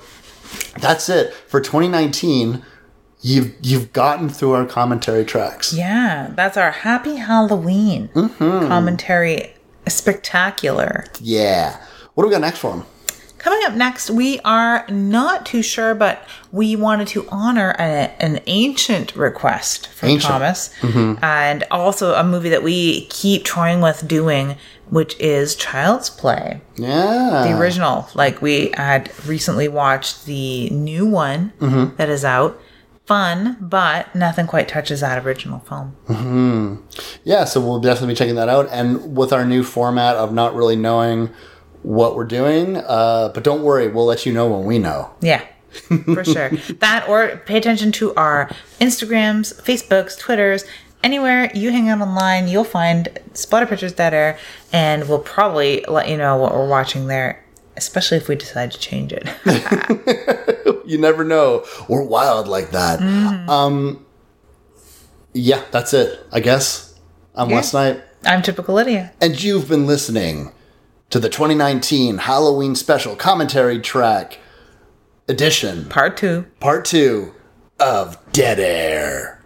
[0.81, 2.63] that's it for 2019.
[3.25, 5.73] You've you've gotten through our commentary tracks.
[5.73, 8.67] Yeah, that's our Happy Halloween Mm-hmm.
[8.69, 9.55] commentary
[9.87, 11.05] spectacular.
[11.21, 11.77] Yeah.
[12.15, 12.85] What do we got next for 'em?
[13.43, 18.41] Coming up next, we are not too sure, but we wanted to honor a, an
[18.47, 20.31] ancient request from Ancient.
[20.31, 21.23] Thomas, mm-hmm.
[21.25, 24.55] and also a movie that we keep toying with doing,
[24.91, 27.49] which is Child's Play, Yeah.
[27.49, 28.09] the original.
[28.15, 31.97] Like we had recently watched the new one mm-hmm.
[31.97, 32.61] that is out,
[33.07, 35.97] fun, but nothing quite touches that original film.
[36.07, 36.77] Mm-hmm.
[37.25, 38.69] Yeah, so we'll definitely be checking that out.
[38.71, 41.31] And with our new format of not really knowing
[41.83, 45.11] what we're doing, uh, but don't worry, we'll let you know when we know.
[45.21, 46.51] Yeah, for sure.
[46.81, 48.49] that or pay attention to our
[48.81, 50.65] Instagrams, Facebooks, Twitters.
[51.03, 54.39] Anywhere you hang out online, you'll find Splatter Pictures Dead Air,
[54.73, 57.45] and we'll probably let you know what we're watching there,
[57.77, 59.29] especially if we decide to change it.
[60.85, 61.65] You never know.
[61.89, 63.01] We're wild like that.
[63.49, 64.05] Um,
[65.33, 66.99] yeah, that's it, I guess.
[67.35, 67.57] I'm Yeah.
[67.57, 68.03] Wes Night.
[68.25, 69.13] I'm typical Lydia.
[69.21, 70.53] And you've been listening
[71.13, 74.39] to the 2019 Halloween special commentary track
[75.29, 76.47] edition, Part two.
[76.59, 77.35] part two
[77.79, 79.42] of Dead Air.